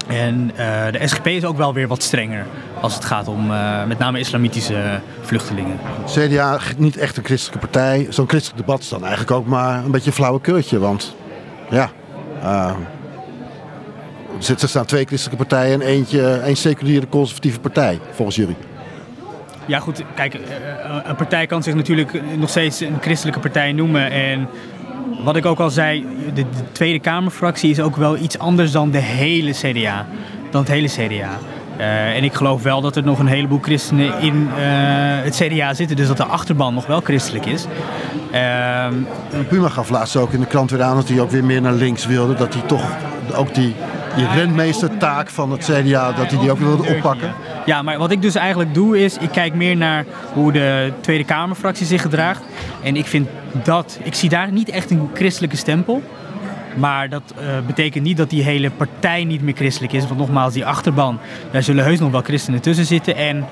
En 0.08 0.50
de 0.90 1.00
SGP 1.04 1.26
is 1.26 1.44
ook 1.44 1.56
wel 1.56 1.74
weer 1.74 1.88
wat 1.88 2.02
strenger 2.02 2.46
als 2.80 2.94
het 2.94 3.04
gaat 3.04 3.28
om 3.28 3.46
met 3.86 3.98
name 3.98 4.18
islamitische 4.18 5.00
vluchtelingen. 5.20 5.78
CDA 6.06 6.58
niet 6.76 6.96
echt 6.96 7.16
een 7.16 7.24
christelijke 7.24 7.66
partij. 7.66 8.06
Zo'n 8.08 8.28
christelijk 8.28 8.66
debat 8.66 8.80
is 8.80 8.88
dan 8.88 9.00
eigenlijk 9.00 9.30
ook 9.30 9.46
maar 9.46 9.84
een 9.84 9.90
beetje 9.90 10.06
een 10.06 10.16
flauwekeurtje. 10.16 10.78
Want 10.78 11.14
ja, 11.70 11.90
uh, 12.42 12.74
er 14.62 14.68
staan 14.68 14.84
twee 14.84 15.04
christelijke 15.04 15.44
partijen 15.44 15.80
en 15.80 15.86
eentje, 15.86 16.30
één 16.30 16.56
seculiere 16.56 17.08
conservatieve 17.08 17.60
partij, 17.60 17.98
volgens 18.12 18.36
jullie. 18.36 18.56
Ja 19.66 19.78
goed, 19.78 20.02
kijk, 20.14 20.34
eh, 20.34 20.40
een 21.04 21.16
partij 21.16 21.46
kan 21.46 21.62
zich 21.62 21.74
natuurlijk 21.74 22.36
nog 22.36 22.48
steeds 22.48 22.80
een 22.80 22.98
christelijke 23.00 23.40
partij 23.40 23.72
noemen. 23.72 24.10
En 24.10 24.48
wat 25.24 25.36
ik 25.36 25.46
ook 25.46 25.58
al 25.58 25.70
zei, 25.70 26.06
de, 26.24 26.32
de 26.32 26.72
Tweede 26.72 26.98
Kamerfractie 26.98 27.70
is 27.70 27.80
ook 27.80 27.96
wel 27.96 28.16
iets 28.16 28.38
anders 28.38 28.72
dan 28.72 28.90
de 28.90 28.98
hele 28.98 29.52
CDA. 29.52 30.06
Dan 30.50 30.60
het 30.60 30.70
hele 30.70 30.88
CDA. 30.88 31.38
Uh, 31.78 32.16
en 32.16 32.24
ik 32.24 32.34
geloof 32.34 32.62
wel 32.62 32.80
dat 32.80 32.96
er 32.96 33.04
nog 33.04 33.18
een 33.18 33.26
heleboel 33.26 33.58
christenen 33.62 34.20
in 34.20 34.34
uh, 34.34 34.58
het 35.22 35.36
CDA 35.42 35.74
zitten. 35.74 35.96
Dus 35.96 36.06
dat 36.06 36.16
de 36.16 36.24
achterban 36.24 36.74
nog 36.74 36.86
wel 36.86 37.00
christelijk 37.00 37.46
is. 37.46 37.66
Uh, 38.32 38.86
Puma 39.48 39.68
gaf 39.68 39.90
laatst 39.90 40.16
ook 40.16 40.32
in 40.32 40.40
de 40.40 40.46
krant 40.46 40.70
weer 40.70 40.82
aan 40.82 40.96
dat 40.96 41.08
hij 41.08 41.20
ook 41.20 41.30
weer 41.30 41.44
meer 41.44 41.60
naar 41.60 41.72
links 41.72 42.06
wilde. 42.06 42.34
Dat 42.34 42.54
hij 42.54 42.62
toch 42.62 42.96
ook 43.34 43.54
die, 43.54 43.74
die 44.18 44.28
rentmeestertaak 44.34 45.30
van 45.30 45.50
het 45.50 45.64
CDA, 45.64 46.12
dat 46.12 46.30
hij 46.30 46.40
die 46.40 46.50
ook 46.50 46.58
wilde 46.58 46.88
oppakken. 46.88 47.32
Ja, 47.66 47.82
maar 47.82 47.98
wat 47.98 48.10
ik 48.10 48.22
dus 48.22 48.34
eigenlijk 48.34 48.74
doe 48.74 49.04
is, 49.04 49.18
ik 49.18 49.30
kijk 49.30 49.54
meer 49.54 49.76
naar 49.76 50.04
hoe 50.32 50.52
de 50.52 50.92
Tweede 51.00 51.24
Kamerfractie 51.24 51.86
zich 51.86 52.02
gedraagt. 52.02 52.42
En 52.82 52.96
ik 52.96 53.06
vind 53.06 53.28
dat, 53.64 53.98
ik 54.02 54.14
zie 54.14 54.28
daar 54.28 54.52
niet 54.52 54.68
echt 54.68 54.90
een 54.90 55.10
christelijke 55.14 55.56
stempel. 55.56 56.02
Maar 56.76 57.08
dat 57.08 57.34
uh, 57.40 57.66
betekent 57.66 58.04
niet 58.04 58.16
dat 58.16 58.30
die 58.30 58.42
hele 58.42 58.70
partij 58.70 59.24
niet 59.24 59.42
meer 59.42 59.54
christelijk 59.54 59.92
is. 59.92 60.06
Want 60.06 60.18
nogmaals, 60.18 60.52
die 60.52 60.66
achterban, 60.66 61.18
daar 61.50 61.62
zullen 61.62 61.84
heus 61.84 61.98
nog 61.98 62.10
wel 62.10 62.22
christenen 62.22 62.60
tussen 62.60 62.84
zitten. 62.84 63.16
En 63.16 63.36
uh, 63.36 63.44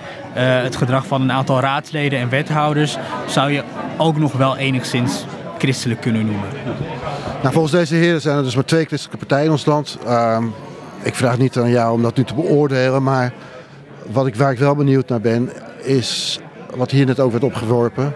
het 0.63 0.77
gedrag 0.77 1.07
van 1.07 1.23
een 1.23 1.33
aantal 1.33 1.61
raadsleden 1.61 2.19
en 2.19 2.29
wethouders 2.29 2.97
zou 3.27 3.51
je 3.51 3.63
ook 3.97 4.19
nog 4.19 4.33
wel 4.33 4.57
enigszins 4.57 5.25
christelijk 5.59 6.01
kunnen 6.01 6.27
noemen. 6.27 6.49
Nou, 7.43 7.53
volgens 7.53 7.73
deze 7.73 7.95
heren 7.95 8.21
zijn 8.21 8.37
er 8.37 8.43
dus 8.43 8.55
maar 8.55 8.65
twee 8.65 8.85
christelijke 8.85 9.19
partijen 9.19 9.45
in 9.45 9.51
ons 9.51 9.67
land. 9.67 9.99
Uh, 10.07 10.39
ik 11.03 11.15
vraag 11.15 11.39
niet 11.39 11.57
aan 11.57 11.71
jou 11.71 11.93
om 11.93 12.03
dat 12.03 12.17
nu 12.17 12.25
te 12.25 12.35
beoordelen, 12.35 13.03
maar 13.03 13.33
wat 14.13 14.27
ik, 14.27 14.37
waar 14.37 14.53
ik 14.53 14.59
wel 14.59 14.75
benieuwd 14.75 15.09
naar 15.09 15.21
ben, 15.21 15.51
is 15.83 16.41
wat 16.77 16.91
hier 16.91 17.07
net 17.07 17.21
over 17.21 17.41
werd 17.41 17.55
opgeworpen 17.55 18.15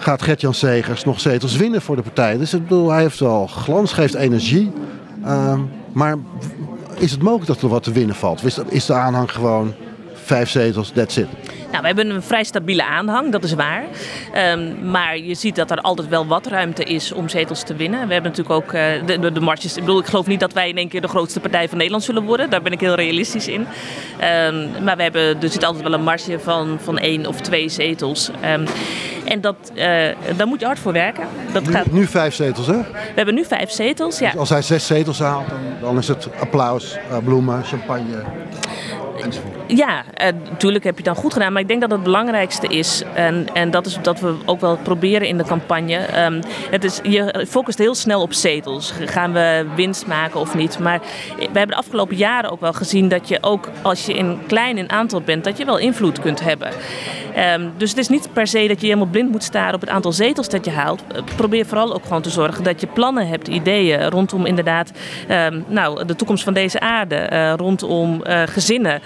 gaat 0.00 0.22
Gert-Jan 0.22 0.54
Segers 0.54 1.04
nog 1.04 1.20
zetels 1.20 1.56
winnen 1.56 1.82
voor 1.82 1.96
de 1.96 2.02
partij. 2.02 2.36
Dus 2.36 2.54
ik 2.54 2.62
bedoel, 2.62 2.90
hij 2.90 3.02
heeft 3.02 3.20
wel 3.20 3.46
glans, 3.46 3.92
geeft 3.92 4.14
energie. 4.14 4.72
Uh, 5.24 5.58
maar 5.92 6.16
is 6.94 7.10
het 7.10 7.22
mogelijk 7.22 7.46
dat 7.46 7.62
er 7.62 7.68
wat 7.68 7.82
te 7.82 7.92
winnen 7.92 8.14
valt? 8.14 8.42
Is 8.68 8.86
de 8.86 8.94
aanhang 8.94 9.32
gewoon 9.32 9.74
vijf 10.12 10.50
zetels, 10.50 10.90
that's 10.90 11.16
it? 11.16 11.26
Nou, 11.70 11.80
we 11.80 11.86
hebben 11.86 12.10
een 12.10 12.22
vrij 12.22 12.44
stabiele 12.44 12.84
aanhang, 12.84 13.32
dat 13.32 13.44
is 13.44 13.54
waar. 13.54 13.84
Ehm, 14.32 14.90
maar 14.90 15.18
je 15.18 15.34
ziet 15.34 15.56
dat 15.56 15.70
er 15.70 15.78
altijd 15.78 16.08
wel 16.08 16.26
wat 16.26 16.46
ruimte 16.46 16.84
is 16.84 17.12
om 17.12 17.28
zetels 17.28 17.62
te 17.62 17.74
winnen. 17.74 18.06
We 18.06 18.12
hebben 18.12 18.30
natuurlijk 18.30 18.56
ook 18.56 18.72
uh, 18.72 18.82
de, 19.06 19.18
de, 19.18 19.32
de, 19.32 19.40
marges. 19.40 19.76
Ik 19.76 19.84
bedoel, 19.84 20.00
ik 20.00 20.06
geloof 20.06 20.26
niet 20.26 20.40
dat 20.40 20.52
wij 20.52 20.68
in 20.68 20.76
één 20.76 20.88
keer 20.88 21.00
de 21.00 21.08
grootste 21.08 21.40
partij 21.40 21.68
van 21.68 21.76
Nederland 21.76 22.04
zullen 22.04 22.22
worden. 22.22 22.50
Daar 22.50 22.62
ben 22.62 22.72
ik 22.72 22.80
heel 22.80 22.94
realistisch 22.94 23.48
in. 23.48 23.60
Um, 23.60 24.84
maar 24.84 24.96
we 24.96 25.02
hebben, 25.02 25.42
er 25.42 25.48
zit 25.48 25.64
altijd 25.64 25.84
wel 25.84 25.92
een 25.92 26.02
marge 26.02 26.38
van, 26.38 26.78
van 26.82 26.98
één 26.98 27.26
of 27.26 27.40
twee 27.40 27.68
zetels. 27.68 28.30
Um, 28.44 28.64
en 29.24 29.40
dat, 29.40 29.56
uh, 29.74 29.84
daar 30.36 30.46
moet 30.46 30.60
je 30.60 30.66
hard 30.66 30.78
voor 30.78 30.92
werken. 30.92 31.26
Dat 31.52 31.66
nu, 31.66 31.72
gaat... 31.72 31.90
nu 31.90 32.06
vijf 32.06 32.34
zetels, 32.34 32.66
hè? 32.66 32.76
We 32.82 33.12
hebben 33.14 33.34
nu 33.34 33.44
vijf 33.44 33.70
zetels, 33.70 34.18
ja. 34.18 34.30
Dus 34.30 34.40
als 34.40 34.48
hij 34.48 34.62
zes 34.62 34.86
zetels 34.86 35.18
haalt, 35.18 35.48
dan, 35.48 35.58
dan 35.80 35.98
is 35.98 36.08
het 36.08 36.28
applaus, 36.40 36.96
uh, 37.10 37.16
bloemen, 37.24 37.64
champagne. 37.64 38.22
Enzovoort. 39.22 39.59
Ja, 39.76 40.04
natuurlijk 40.50 40.84
heb 40.84 40.98
je 40.98 41.02
het 41.04 41.14
dan 41.14 41.22
goed 41.22 41.32
gedaan. 41.32 41.52
Maar 41.52 41.62
ik 41.62 41.68
denk 41.68 41.80
dat 41.80 41.90
het 41.90 42.02
belangrijkste 42.02 42.66
is, 42.66 43.02
en, 43.14 43.46
en 43.52 43.70
dat 43.70 43.86
is 43.86 43.98
dat 44.02 44.20
we 44.20 44.34
ook 44.44 44.60
wel 44.60 44.76
proberen 44.76 45.28
in 45.28 45.36
de 45.36 45.44
campagne. 45.44 46.24
Um, 46.24 46.40
het 46.70 46.84
is, 46.84 47.00
je 47.02 47.46
focust 47.48 47.78
heel 47.78 47.94
snel 47.94 48.22
op 48.22 48.32
zetels. 48.32 48.92
Gaan 49.04 49.32
we 49.32 49.66
winst 49.76 50.06
maken 50.06 50.40
of 50.40 50.54
niet? 50.54 50.78
Maar 50.78 51.00
we 51.36 51.42
hebben 51.42 51.66
de 51.68 51.74
afgelopen 51.74 52.16
jaren 52.16 52.50
ook 52.50 52.60
wel 52.60 52.72
gezien 52.72 53.08
dat 53.08 53.28
je 53.28 53.38
ook 53.40 53.68
als 53.82 54.06
je 54.06 54.14
in 54.14 54.38
klein 54.46 54.78
in 54.78 54.90
aantal 54.90 55.20
bent, 55.20 55.44
dat 55.44 55.58
je 55.58 55.64
wel 55.64 55.78
invloed 55.78 56.20
kunt 56.20 56.40
hebben. 56.40 56.68
Um, 57.54 57.72
dus 57.76 57.88
het 57.90 57.98
is 57.98 58.08
niet 58.08 58.32
per 58.32 58.46
se 58.46 58.66
dat 58.66 58.80
je 58.80 58.86
helemaal 58.86 59.06
blind 59.06 59.30
moet 59.30 59.42
staren 59.42 59.74
op 59.74 59.80
het 59.80 59.90
aantal 59.90 60.12
zetels 60.12 60.48
dat 60.48 60.64
je 60.64 60.70
haalt. 60.70 61.04
Probeer 61.36 61.66
vooral 61.66 61.94
ook 61.94 62.02
gewoon 62.02 62.22
te 62.22 62.30
zorgen 62.30 62.64
dat 62.64 62.80
je 62.80 62.86
plannen 62.86 63.28
hebt, 63.28 63.48
ideeën 63.48 64.08
rondom 64.08 64.46
inderdaad 64.46 64.92
um, 65.30 65.64
nou, 65.68 66.04
de 66.04 66.16
toekomst 66.16 66.44
van 66.44 66.54
deze 66.54 66.80
aarde, 66.80 67.50
rondom 67.56 68.22
gezinnen. 68.44 69.00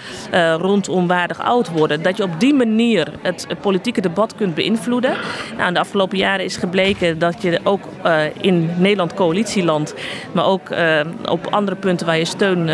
Rondom 0.57 1.07
waardig 1.07 1.41
oud 1.41 1.71
worden. 1.71 2.01
Dat 2.01 2.17
je 2.17 2.23
op 2.23 2.39
die 2.39 2.53
manier 2.53 3.13
het 3.21 3.47
politieke 3.61 4.01
debat 4.01 4.35
kunt 4.35 4.55
beïnvloeden. 4.55 5.13
Nou, 5.55 5.67
in 5.67 5.73
de 5.73 5.79
afgelopen 5.79 6.17
jaren 6.17 6.45
is 6.45 6.57
gebleken 6.57 7.19
dat 7.19 7.41
je 7.41 7.59
ook 7.63 7.83
uh, 8.05 8.21
in 8.41 8.69
Nederland 8.77 9.13
coalitieland, 9.13 9.93
maar 10.31 10.45
ook 10.45 10.69
uh, 10.69 10.99
op 11.25 11.47
andere 11.47 11.77
punten 11.77 12.05
waar 12.05 12.17
je 12.17 12.25
steun, 12.25 12.65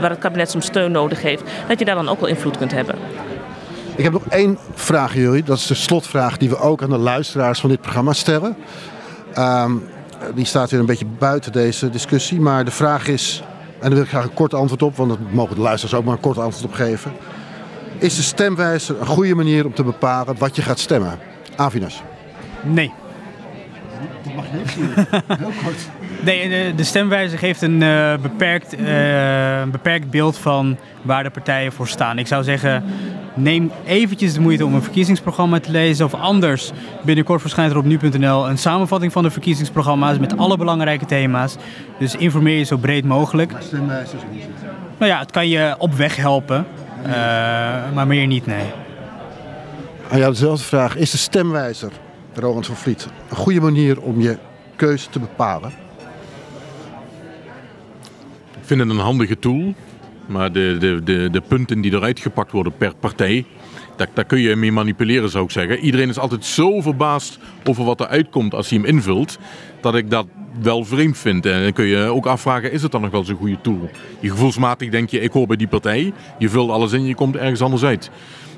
waar 0.00 0.10
het 0.10 0.18
kabinet 0.18 0.50
soms 0.50 0.66
steun 0.66 0.92
nodig 0.92 1.22
heeft, 1.22 1.42
dat 1.68 1.78
je 1.78 1.84
daar 1.84 1.94
dan 1.94 2.08
ook 2.08 2.20
wel 2.20 2.28
invloed 2.28 2.56
kunt 2.56 2.72
hebben. 2.72 2.94
Ik 3.96 4.04
heb 4.04 4.12
nog 4.12 4.26
één 4.28 4.58
vraag, 4.74 5.14
jullie. 5.14 5.42
Dat 5.42 5.58
is 5.58 5.66
de 5.66 5.74
slotvraag 5.74 6.36
die 6.36 6.48
we 6.48 6.58
ook 6.58 6.82
aan 6.82 6.90
de 6.90 6.98
luisteraars 6.98 7.60
van 7.60 7.70
dit 7.70 7.80
programma 7.80 8.12
stellen. 8.12 8.56
Um, 9.38 9.82
die 10.34 10.44
staat 10.44 10.70
weer 10.70 10.80
een 10.80 10.86
beetje 10.86 11.06
buiten 11.18 11.52
deze 11.52 11.90
discussie. 11.90 12.40
Maar 12.40 12.64
de 12.64 12.70
vraag 12.70 13.08
is, 13.08 13.42
en 13.82 13.88
daar 13.88 13.98
wil 13.98 14.02
ik 14.02 14.08
graag 14.08 14.24
een 14.24 14.34
kort 14.34 14.54
antwoord 14.54 14.82
op, 14.82 14.96
want 14.96 15.08
dat 15.08 15.18
mogen 15.30 15.54
de 15.54 15.60
luisteraars 15.60 15.98
ook 15.98 16.04
maar 16.04 16.14
een 16.14 16.20
kort 16.20 16.38
antwoord 16.38 16.64
op 16.64 16.72
geven. 16.72 17.12
Is 17.98 18.16
de 18.16 18.22
stemwijzer 18.22 19.00
een 19.00 19.06
goede 19.06 19.34
manier 19.34 19.66
om 19.66 19.74
te 19.74 19.84
bepalen 19.84 20.38
wat 20.38 20.56
je 20.56 20.62
gaat 20.62 20.78
stemmen? 20.78 21.18
Avinas. 21.56 22.02
Nee. 22.62 22.92
Dat 24.22 24.34
mag 24.34 24.44
je 24.50 24.56
niet 24.56 24.70
zien. 24.70 24.88
Heel 25.38 25.52
kort. 25.64 25.88
Nee, 26.24 26.48
de, 26.48 26.72
de 26.76 26.84
stemwijzer 26.84 27.38
geeft 27.38 27.62
een 27.62 27.80
uh, 27.80 28.16
beperkt, 28.16 28.78
uh, 28.78 29.62
beperkt 29.70 30.10
beeld 30.10 30.38
van 30.38 30.76
waar 31.02 31.22
de 31.22 31.30
partijen 31.30 31.72
voor 31.72 31.88
staan. 31.88 32.18
Ik 32.18 32.26
zou 32.26 32.42
zeggen, 32.42 32.84
neem 33.34 33.70
eventjes 33.84 34.32
de 34.32 34.40
moeite 34.40 34.64
om 34.64 34.74
een 34.74 34.82
verkiezingsprogramma 34.82 35.60
te 35.60 35.70
lezen. 35.70 36.04
Of 36.04 36.14
anders, 36.14 36.72
binnenkort 37.04 37.40
verschijnt 37.40 37.72
er 37.72 37.78
op 37.78 37.84
nu.nl 37.84 38.48
een 38.48 38.58
samenvatting 38.58 39.12
van 39.12 39.22
de 39.22 39.30
verkiezingsprogramma's 39.30 40.18
met 40.18 40.36
alle 40.36 40.56
belangrijke 40.56 41.06
thema's. 41.06 41.56
Dus 41.98 42.16
informeer 42.16 42.58
je 42.58 42.64
zo 42.64 42.76
breed 42.76 43.04
mogelijk. 43.04 43.52
Nou 44.98 45.10
ja, 45.12 45.18
het 45.18 45.30
kan 45.30 45.48
je 45.48 45.74
op 45.78 45.94
weg 45.94 46.16
helpen, 46.16 46.66
uh, 47.06 47.12
maar 47.94 48.06
meer 48.06 48.26
niet, 48.26 48.46
nee. 48.46 48.70
Aan 50.10 50.18
jou 50.18 50.30
dezelfde 50.30 50.64
vraag. 50.64 50.96
Is 50.96 51.10
de 51.10 51.18
stemwijzer, 51.18 51.92
Roland 52.34 52.66
van 52.66 52.76
Vliet, 52.76 53.08
een 53.28 53.36
goede 53.36 53.60
manier 53.60 54.00
om 54.00 54.20
je 54.20 54.38
keuze 54.76 55.08
te 55.08 55.18
bepalen? 55.18 55.72
Ik 58.60 58.68
vind 58.68 58.80
het 58.80 58.90
een 58.90 58.98
handige 58.98 59.38
tool. 59.38 59.74
Maar 60.26 60.52
de, 60.52 60.76
de, 60.80 61.00
de, 61.04 61.28
de 61.30 61.40
punten 61.40 61.80
die 61.80 61.92
eruit 61.92 62.20
gepakt 62.20 62.52
worden 62.52 62.76
per 62.76 62.94
partij, 63.00 63.44
daar, 64.14 64.24
kun 64.24 64.40
je 64.40 64.56
mee 64.56 64.72
manipuleren 64.72 65.30
zou 65.30 65.44
ik 65.44 65.50
zeggen. 65.50 65.78
Iedereen 65.78 66.08
is 66.08 66.18
altijd 66.18 66.44
zo 66.44 66.80
verbaasd 66.80 67.38
over 67.64 67.84
wat 67.84 68.00
er 68.00 68.06
uitkomt 68.06 68.54
als 68.54 68.68
hij 68.70 68.78
hem 68.78 68.86
invult, 68.86 69.38
dat 69.80 69.94
ik 69.94 70.10
dat 70.10 70.26
wel 70.62 70.84
vreemd 70.84 71.18
vind. 71.18 71.46
En 71.46 71.62
dan 71.62 71.72
kun 71.72 71.86
je 71.86 71.98
ook 71.98 72.26
afvragen, 72.26 72.72
is 72.72 72.82
het 72.82 72.92
dan 72.92 73.00
nog 73.00 73.10
wel 73.10 73.24
zo'n 73.24 73.36
goede 73.36 73.60
tool? 73.60 73.90
Je 74.20 74.30
gevoelsmatig 74.30 74.90
denk 74.90 75.10
je, 75.10 75.20
ik 75.20 75.32
hoor 75.32 75.46
bij 75.46 75.56
die 75.56 75.68
partij. 75.68 76.12
Je 76.38 76.48
vult 76.48 76.70
alles 76.70 76.92
in, 76.92 77.04
je 77.04 77.14
komt 77.14 77.36
ergens 77.36 77.62
anders 77.62 77.84
uit. 77.84 78.10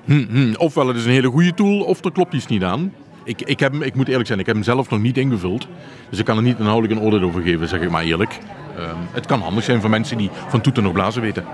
Hm, 0.04 0.24
hm. 0.30 0.54
Ofwel 0.56 0.88
het 0.88 0.96
is 0.96 1.04
een 1.04 1.10
hele 1.10 1.28
goede 1.30 1.54
tool, 1.54 1.80
of 1.80 2.04
er 2.04 2.12
klopt 2.12 2.34
iets 2.34 2.46
niet 2.46 2.62
aan. 2.62 2.92
Ik, 3.24 3.42
ik, 3.42 3.60
heb 3.60 3.74
ik 3.74 3.94
moet 3.94 4.08
eerlijk 4.08 4.26
zijn, 4.26 4.38
ik 4.38 4.46
heb 4.46 4.54
hem 4.54 4.64
zelf 4.64 4.90
nog 4.90 5.00
niet 5.00 5.18
ingevuld. 5.18 5.68
Dus 6.10 6.18
ik 6.18 6.24
kan 6.24 6.36
er 6.36 6.42
niet 6.42 6.58
inhoudelijk 6.58 7.00
een 7.00 7.06
oordeel 7.06 7.22
over 7.22 7.42
geven, 7.42 7.68
zeg 7.68 7.80
ik 7.80 7.90
maar 7.90 8.04
eerlijk. 8.04 8.38
Um, 8.78 9.08
het 9.12 9.26
kan 9.26 9.40
handig 9.40 9.64
zijn 9.64 9.80
voor 9.80 9.90
mensen 9.90 10.16
die 10.16 10.30
van 10.48 10.60
toeten 10.60 10.82
nog 10.82 10.92
blazen 10.92 11.22
weten. 11.22 11.44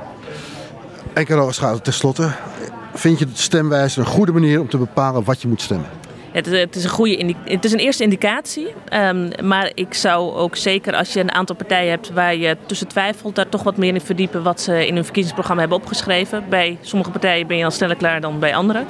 En 1.13 1.25
Carol 1.25 1.53
Schade, 1.53 1.81
tenslotte. 1.81 2.31
Vind 2.95 3.19
je 3.19 3.25
de 3.25 3.31
stemwijzer 3.35 4.01
een 4.01 4.07
goede 4.07 4.33
manier 4.33 4.61
om 4.61 4.69
te 4.69 4.79
bepalen 4.79 5.25
wat 5.25 5.43
je 5.43 5.49
moet 5.49 5.63
stemmen? 5.63 5.89
Het 6.33 6.47
het 6.47 6.77
is, 6.77 6.85
een 6.85 6.91
goede 6.91 7.35
het 7.45 7.65
is 7.65 7.73
een 7.73 7.79
eerste 7.79 8.03
indicatie. 8.03 8.67
Um, 8.93 9.31
maar 9.43 9.71
ik 9.75 9.95
zou 9.95 10.35
ook 10.35 10.57
zeker 10.57 10.95
als 10.95 11.13
je 11.13 11.21
een 11.21 11.33
aantal 11.33 11.57
partijen 11.57 11.91
hebt 11.91 12.13
waar 12.13 12.37
je 12.37 12.57
tussen 12.67 12.89
twijfelt, 12.89 13.35
daar 13.35 13.49
toch 13.49 13.63
wat 13.63 13.77
meer 13.77 13.95
in 13.95 14.01
verdiepen 14.01 14.43
wat 14.43 14.61
ze 14.61 14.87
in 14.87 14.95
hun 14.95 15.05
verkiezingsprogramma 15.05 15.61
hebben 15.61 15.79
opgeschreven. 15.79 16.45
Bij 16.49 16.79
sommige 16.81 17.11
partijen 17.11 17.47
ben 17.47 17.57
je 17.57 17.65
al 17.65 17.71
sneller 17.71 17.97
klaar 17.97 18.21
dan 18.21 18.39
bij 18.39 18.55
anderen. 18.55 18.87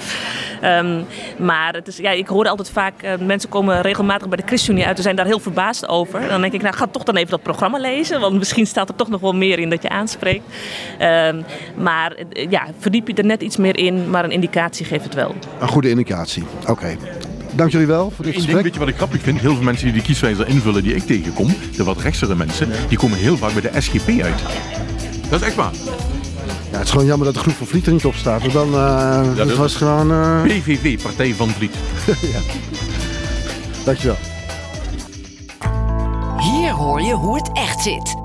Um, 0.64 1.04
maar 1.38 1.74
het 1.74 1.88
is, 1.88 1.96
ja, 1.96 2.10
ik 2.10 2.26
hoor 2.26 2.48
altijd 2.48 2.70
vaak, 2.70 3.02
uh, 3.04 3.10
mensen 3.26 3.48
komen 3.48 3.80
regelmatig 3.80 4.28
bij 4.28 4.36
de 4.36 4.42
ChristenUnie 4.46 4.86
uit 4.86 4.96
en 4.96 5.02
zijn 5.02 5.16
daar 5.16 5.26
heel 5.26 5.38
verbaasd 5.38 5.88
over. 5.88 6.28
Dan 6.28 6.40
denk 6.40 6.52
ik, 6.52 6.62
nou 6.62 6.74
ga 6.74 6.86
toch 6.86 7.02
dan 7.02 7.16
even 7.16 7.30
dat 7.30 7.42
programma 7.42 7.78
lezen, 7.78 8.20
want 8.20 8.38
misschien 8.38 8.66
staat 8.66 8.88
er 8.88 8.94
toch 8.94 9.08
nog 9.08 9.20
wel 9.20 9.32
meer 9.32 9.58
in 9.58 9.70
dat 9.70 9.82
je 9.82 9.88
aanspreekt. 9.88 10.44
Um, 11.00 11.44
maar 11.76 12.12
ja, 12.30 12.66
verdiep 12.78 13.08
je 13.08 13.14
er 13.14 13.24
net 13.24 13.42
iets 13.42 13.56
meer 13.56 13.78
in, 13.78 14.10
maar 14.10 14.24
een 14.24 14.30
indicatie 14.30 14.86
geeft 14.86 15.04
het 15.04 15.14
wel. 15.14 15.34
Een 15.60 15.68
goede 15.68 15.90
indicatie, 15.90 16.44
oké. 16.66 16.96
Dank 17.52 17.70
jullie 17.70 17.86
wel 17.86 18.12
voor 18.14 18.24
dit 18.24 18.26
ik 18.26 18.34
gesprek. 18.34 18.54
Denk, 18.54 18.64
weet 18.64 18.74
je 18.74 18.80
wat 18.80 18.88
ik 18.88 18.96
grappig 18.96 19.22
vind? 19.22 19.40
Heel 19.40 19.54
veel 19.54 19.64
mensen 19.64 19.84
die 19.84 19.94
die 19.94 20.02
kieswijzer 20.02 20.48
invullen 20.48 20.82
die 20.82 20.94
ik 20.94 21.06
tegenkom, 21.06 21.54
de 21.76 21.84
wat 21.84 22.00
rechtsere 22.00 22.34
mensen, 22.34 22.68
die 22.88 22.98
komen 22.98 23.18
heel 23.18 23.36
vaak 23.36 23.52
bij 23.52 23.62
de 23.62 23.80
SGP 23.80 24.08
uit. 24.22 24.42
Dat 25.30 25.40
is 25.40 25.46
echt 25.46 25.56
waar. 25.56 25.72
Ja, 26.70 26.76
het 26.76 26.84
is 26.84 26.90
gewoon 26.90 27.06
jammer 27.06 27.26
dat 27.26 27.34
de 27.34 27.40
groep 27.40 27.54
van 27.54 27.66
Vliet 27.66 27.86
er 27.86 27.92
niet 27.92 28.04
op 28.04 28.14
staat. 28.14 28.40
Want 28.40 28.52
dan, 28.52 28.68
uh, 28.68 29.36
ja, 29.36 29.44
dat 29.44 29.56
was 29.56 29.74
gewoon... 29.74 30.10
Uh... 30.10 30.42
PVV, 30.42 31.02
Partij 31.02 31.34
van 31.34 31.48
Vliet. 31.48 31.74
ja. 32.32 32.40
Dankjewel. 33.84 34.16
Hier 36.38 36.70
hoor 36.70 37.02
je 37.02 37.12
hoe 37.12 37.36
het 37.36 37.50
echt 37.52 37.82
zit. 37.82 38.16